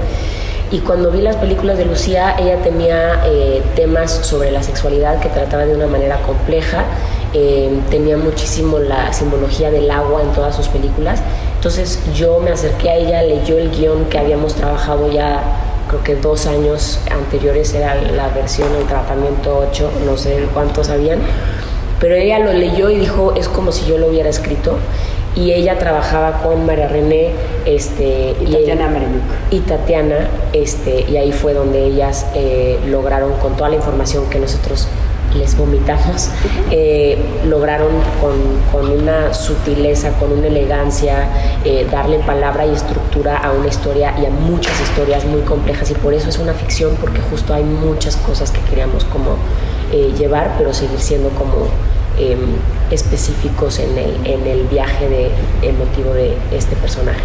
Y 0.70 0.80
cuando 0.80 1.11
vi 1.11 1.22
las 1.22 1.36
películas 1.36 1.78
de 1.78 1.86
Lucía, 1.86 2.36
ella 2.39 2.59
tenía 2.62 3.22
eh, 3.24 3.62
temas 3.74 4.11
sobre 4.11 4.51
la 4.51 4.62
sexualidad 4.62 5.18
que 5.18 5.30
trataba 5.30 5.64
de 5.64 5.74
una 5.74 5.86
manera 5.86 6.20
compleja, 6.22 6.84
eh, 7.32 7.70
tenía 7.91 8.18
muchísimo 8.18 8.78
la 8.78 9.12
simbología 9.14 9.70
del 9.70 9.91
agua 9.91 10.20
en 10.20 10.32
todas 10.32 10.55
sus 10.55 10.68
películas. 10.68 11.22
Entonces 11.55 11.99
yo 12.14 12.41
me 12.41 12.51
acerqué 12.51 12.91
a 12.91 12.97
ella, 12.97 13.22
leyó 13.22 13.57
el 13.57 13.70
guion 13.70 14.07
que 14.07 14.18
habíamos 14.18 14.55
trabajado 14.55 15.11
ya 15.11 15.41
creo 15.89 16.05
que 16.05 16.16
dos 16.16 16.47
años 16.47 17.01
anteriores 17.11 17.74
era 17.74 17.95
la 17.95 18.28
versión, 18.28 18.68
el 18.76 18.86
tratamiento 18.86 19.66
8, 19.70 19.91
no 20.07 20.16
sé 20.16 20.47
cuántos 20.53 20.91
habían, 20.91 21.20
pero 22.01 22.14
ella 22.14 22.39
lo 22.39 22.53
leyó 22.53 22.91
y 22.91 22.99
dijo, 22.99 23.34
es 23.34 23.49
como 23.49 23.72
si 23.72 23.86
yo 23.86 23.99
lo 23.99 24.09
hubiera 24.09 24.28
escrito. 24.28 24.78
Y 25.34 25.53
ella 25.53 25.78
trabajaba 25.78 26.43
con 26.43 26.66
María 26.66 26.89
René 26.89 27.30
este, 27.64 28.34
y, 28.41 28.53
Tatiana 28.53 28.91
y, 29.51 29.57
y 29.57 29.61
Tatiana, 29.61 30.28
este, 30.53 31.05
y 31.09 31.16
ahí 31.16 31.30
fue 31.32 31.55
donde 31.55 31.84
ellas 31.84 32.26
eh, 32.34 32.78
lograron, 32.89 33.34
con 33.34 33.57
toda 33.57 33.68
la 33.68 33.76
información 33.76 34.28
que 34.30 34.41
nosotros 34.41 34.89
les 35.35 35.57
vomitamos, 35.57 36.31
eh, 36.70 37.18
lograron 37.47 37.93
con, 38.20 38.35
con, 38.72 38.91
una 38.91 39.33
sutileza, 39.35 40.12
con 40.18 40.33
una 40.33 40.47
elegancia, 40.47 41.29
eh, 41.64 41.87
darle 41.91 42.18
palabra 42.20 42.66
y 42.66 42.72
estructura 42.72 43.37
a 43.37 43.53
una 43.53 43.68
historia 43.68 44.14
y 44.20 44.26
a 44.26 44.31
muchas 44.31 44.81
historias 44.81 45.24
muy 45.24 45.43
complejas 45.43 45.91
y 45.91 45.95
por 45.95 46.14
eso 46.14 46.29
es 46.29 46.39
una 46.39 46.55
ficción 46.55 46.97
porque 47.01 47.20
justo 47.31 47.55
hay 47.55 47.64
muchas 47.64 48.16
cosas 48.16 48.51
que 48.51 48.61
queríamos 48.62 49.05
como 49.05 49.37
eh, 49.93 50.12
llevar, 50.18 50.55
pero 50.59 50.72
seguir 50.72 51.01
siendo 51.01 51.31
como 51.31 51.68
em, 52.18 52.57
específicos 52.91 53.79
en 53.79 53.97
el, 53.99 54.26
en 54.26 54.47
el 54.47 54.64
viaje 54.64 55.09
de, 55.09 55.31
emotivo 55.62 56.14
de 56.14 56.37
este 56.53 56.74
personaje. 56.76 57.20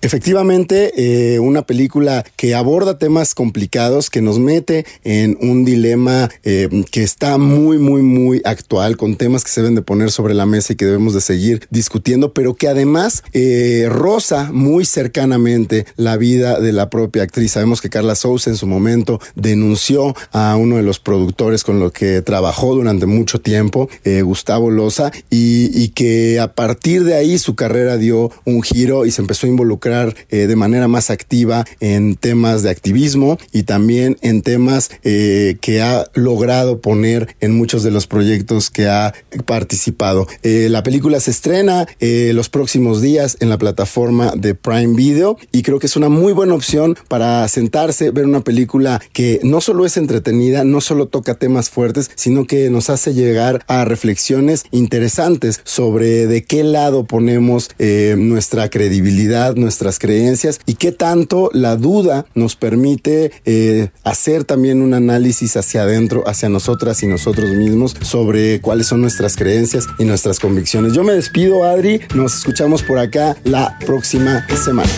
Efectivamente, 0.00 0.92
eh, 1.34 1.40
una 1.40 1.62
película 1.62 2.24
que 2.36 2.54
aborda 2.54 2.98
temas 2.98 3.34
complicados, 3.34 4.10
que 4.10 4.22
nos 4.22 4.38
mete 4.38 4.86
en 5.02 5.36
un 5.40 5.64
dilema 5.64 6.30
eh, 6.44 6.68
que 6.92 7.02
está 7.02 7.36
muy, 7.36 7.78
muy, 7.78 8.02
muy 8.02 8.40
actual, 8.44 8.96
con 8.96 9.16
temas 9.16 9.42
que 9.42 9.50
se 9.50 9.60
deben 9.60 9.74
de 9.74 9.82
poner 9.82 10.12
sobre 10.12 10.34
la 10.34 10.46
mesa 10.46 10.72
y 10.72 10.76
que 10.76 10.84
debemos 10.84 11.14
de 11.14 11.20
seguir 11.20 11.66
discutiendo, 11.70 12.32
pero 12.32 12.54
que 12.54 12.68
además 12.68 13.24
eh, 13.32 13.88
roza 13.90 14.52
muy 14.52 14.84
cercanamente 14.84 15.84
la 15.96 16.16
vida 16.16 16.60
de 16.60 16.70
la 16.70 16.90
propia 16.90 17.24
actriz. 17.24 17.50
Sabemos 17.50 17.80
que 17.80 17.90
Carla 17.90 18.14
Sousa 18.14 18.50
en 18.50 18.56
su 18.56 18.68
momento 18.68 19.18
denunció 19.34 20.14
a 20.30 20.54
uno 20.54 20.76
de 20.76 20.84
los 20.84 21.00
productores 21.00 21.64
con 21.64 21.80
los 21.80 21.90
que 21.90 22.22
trabajó 22.22 22.72
durante 22.72 23.06
mucho 23.06 23.40
tiempo, 23.40 23.88
Gustavo 24.22 24.70
Loza, 24.70 25.10
y 25.28 25.88
que 25.88 26.38
a 26.38 26.54
partir 26.54 27.02
de 27.02 27.14
ahí 27.14 27.36
su 27.38 27.56
carrera 27.56 27.96
dio 27.96 28.30
un 28.44 28.62
giro 28.62 29.04
y 29.04 29.10
se 29.10 29.22
empezó 29.22 29.48
a 29.48 29.50
involucrar 29.50 29.87
eh, 29.88 30.46
de 30.46 30.56
manera 30.56 30.86
más 30.86 31.08
activa 31.08 31.64
en 31.80 32.16
temas 32.16 32.62
de 32.62 32.68
activismo 32.68 33.38
y 33.52 33.62
también 33.62 34.18
en 34.20 34.42
temas 34.42 34.90
eh, 35.02 35.56
que 35.62 35.80
ha 35.80 36.10
logrado 36.12 36.80
poner 36.80 37.34
en 37.40 37.56
muchos 37.56 37.82
de 37.82 37.90
los 37.90 38.06
proyectos 38.06 38.70
que 38.70 38.86
ha 38.86 39.14
participado. 39.46 40.26
Eh, 40.42 40.68
la 40.70 40.82
película 40.82 41.20
se 41.20 41.30
estrena 41.30 41.86
los 42.00 42.48
próximos 42.48 43.00
días 43.00 43.36
en 43.40 43.48
la 43.48 43.58
plataforma 43.58 44.32
de 44.36 44.54
Prime 44.54 44.94
Video 44.94 45.38
y 45.52 45.62
creo 45.62 45.78
que 45.78 45.86
es 45.86 45.96
una 45.96 46.08
muy 46.08 46.32
buena 46.32 46.54
opción 46.54 46.96
para 47.08 47.46
sentarse, 47.48 48.10
ver 48.10 48.26
una 48.26 48.40
película 48.40 49.00
que 49.12 49.40
no 49.42 49.60
solo 49.60 49.86
es 49.86 49.96
entretenida, 49.96 50.64
no 50.64 50.80
solo 50.80 51.06
toca 51.06 51.34
temas 51.34 51.70
fuertes, 51.70 52.10
sino 52.14 52.46
que 52.46 52.70
nos 52.70 52.90
hace 52.90 53.14
llegar 53.14 53.64
a 53.68 53.84
reflexiones 53.84 54.64
interesantes 54.70 55.60
sobre 55.64 56.26
de 56.26 56.44
qué 56.44 56.62
lado 56.62 57.04
ponemos 57.04 57.70
nuestra 57.78 58.68
credibilidad, 58.68 59.54
nuestra 59.54 59.77
nuestras 59.78 60.00
creencias 60.00 60.58
y 60.66 60.74
qué 60.74 60.90
tanto 60.90 61.50
la 61.52 61.76
duda 61.76 62.26
nos 62.34 62.56
permite 62.56 63.30
eh, 63.44 63.90
hacer 64.02 64.42
también 64.42 64.82
un 64.82 64.92
análisis 64.92 65.56
hacia 65.56 65.82
adentro, 65.82 66.24
hacia 66.26 66.48
nosotras 66.48 67.00
y 67.04 67.06
nosotros 67.06 67.50
mismos 67.50 67.94
sobre 68.00 68.60
cuáles 68.60 68.88
son 68.88 69.00
nuestras 69.00 69.36
creencias 69.36 69.86
y 70.00 70.04
nuestras 70.04 70.40
convicciones. 70.40 70.94
Yo 70.94 71.04
me 71.04 71.12
despido, 71.12 71.62
Adri, 71.62 72.00
nos 72.12 72.38
escuchamos 72.38 72.82
por 72.82 72.98
acá 72.98 73.36
la 73.44 73.78
próxima 73.86 74.44
semana. 74.56 74.90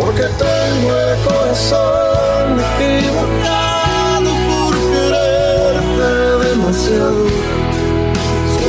Porque 0.00 0.22
tengo 0.22 0.96
el 0.96 1.18
corazón 1.22 2.60
equivocado 2.80 4.30
por 4.48 4.74
quererte 4.90 6.48
demasiado. 6.48 7.26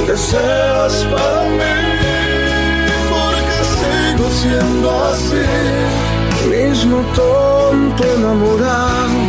Que 0.06 0.18
seas 0.18 1.06
para 1.06 1.44
mí, 1.48 1.73
Mismo 6.50 6.98
tonto 7.16 8.04
enamorado, 8.04 9.20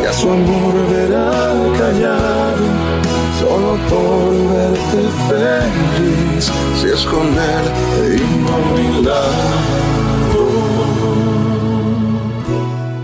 que 0.00 0.06
a 0.06 0.12
su 0.12 0.30
amor 0.30 0.74
verá 0.90 1.52
callado. 1.78 2.64
Solo 3.38 3.78
por 3.88 4.32
verte 4.52 5.02
feliz, 5.28 6.44
si 6.80 6.86
es 6.88 7.02
con 7.06 7.26
él 7.26 7.64
mi 8.74 9.02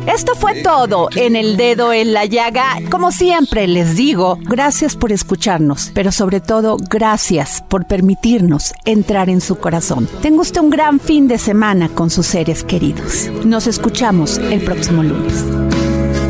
Esto 0.07 0.35
fue 0.37 0.63
todo 0.63 1.09
en 1.17 1.35
el 1.35 1.57
dedo 1.57 1.93
en 1.93 2.13
la 2.13 2.25
llaga. 2.27 2.79
Como 2.91 3.11
siempre 3.11 3.67
les 3.67 3.97
digo, 3.97 4.39
gracias 4.43 4.95
por 4.97 5.11
escucharnos, 5.11 5.91
pero 5.95 6.13
sobre 6.13 6.41
todo 6.41 6.77
gracias 6.89 7.63
por 7.69 7.87
permitirnos 7.87 8.73
entrar 8.85 9.29
en 9.29 9.41
su 9.41 9.57
corazón. 9.57 10.09
Tenga 10.23 10.43
usted 10.43 10.61
un 10.61 10.71
gran 10.71 11.01
fin 11.01 11.27
de 11.27 11.39
semana 11.39 11.89
con 11.89 12.11
sus 12.11 12.27
seres 12.27 12.63
queridos. 12.63 13.29
Nos 13.45 13.67
escuchamos 13.67 14.39
el 14.39 14.63
próximo 14.63 15.03
lunes. 15.03 15.45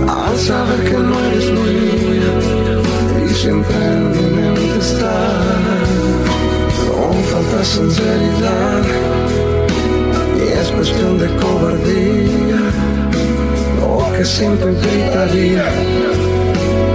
Al 0.09 0.37
saber 0.39 0.85
que 0.85 0.99
no 0.99 1.21
eres 1.27 1.51
mía 1.51 3.27
y 3.31 3.35
siempre 3.35 3.77
en 3.77 4.11
mi 4.11 4.37
mente 4.37 4.79
está 4.79 5.35
con 6.91 7.23
falta 7.25 7.65
sinceridad 7.65 8.83
y 10.39 10.49
es 10.59 10.71
cuestión 10.71 11.19
de 11.19 11.27
cobardía 11.37 12.56
que 14.17 14.25
siempre 14.25 14.73
gritaría 14.73 15.65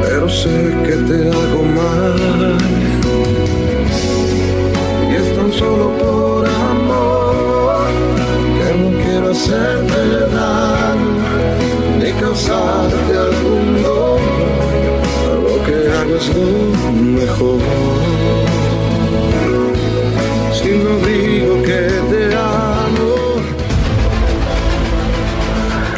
pero 0.01 0.27
sé 0.27 0.75
que 0.83 0.95
te 1.07 1.29
hago 1.29 1.63
mal 1.79 2.57
y 5.07 5.15
es 5.15 5.35
tan 5.35 5.51
solo 5.53 5.91
por 5.99 6.47
amor 6.47 7.85
que 8.57 8.69
no 8.79 9.03
quiero 9.03 9.31
hacerte 9.31 10.01
daño 10.33 11.21
ni 11.99 12.11
causarte 12.13 13.11
algún 13.27 13.83
dolor. 13.83 14.19
Lo 15.43 15.63
que 15.65 15.77
hago 15.97 16.15
es 16.15 16.27
lo 16.29 16.91
mejor. 17.19 17.59
Si 20.53 20.69
no 20.69 20.91
digo 21.05 21.61
que 21.63 22.10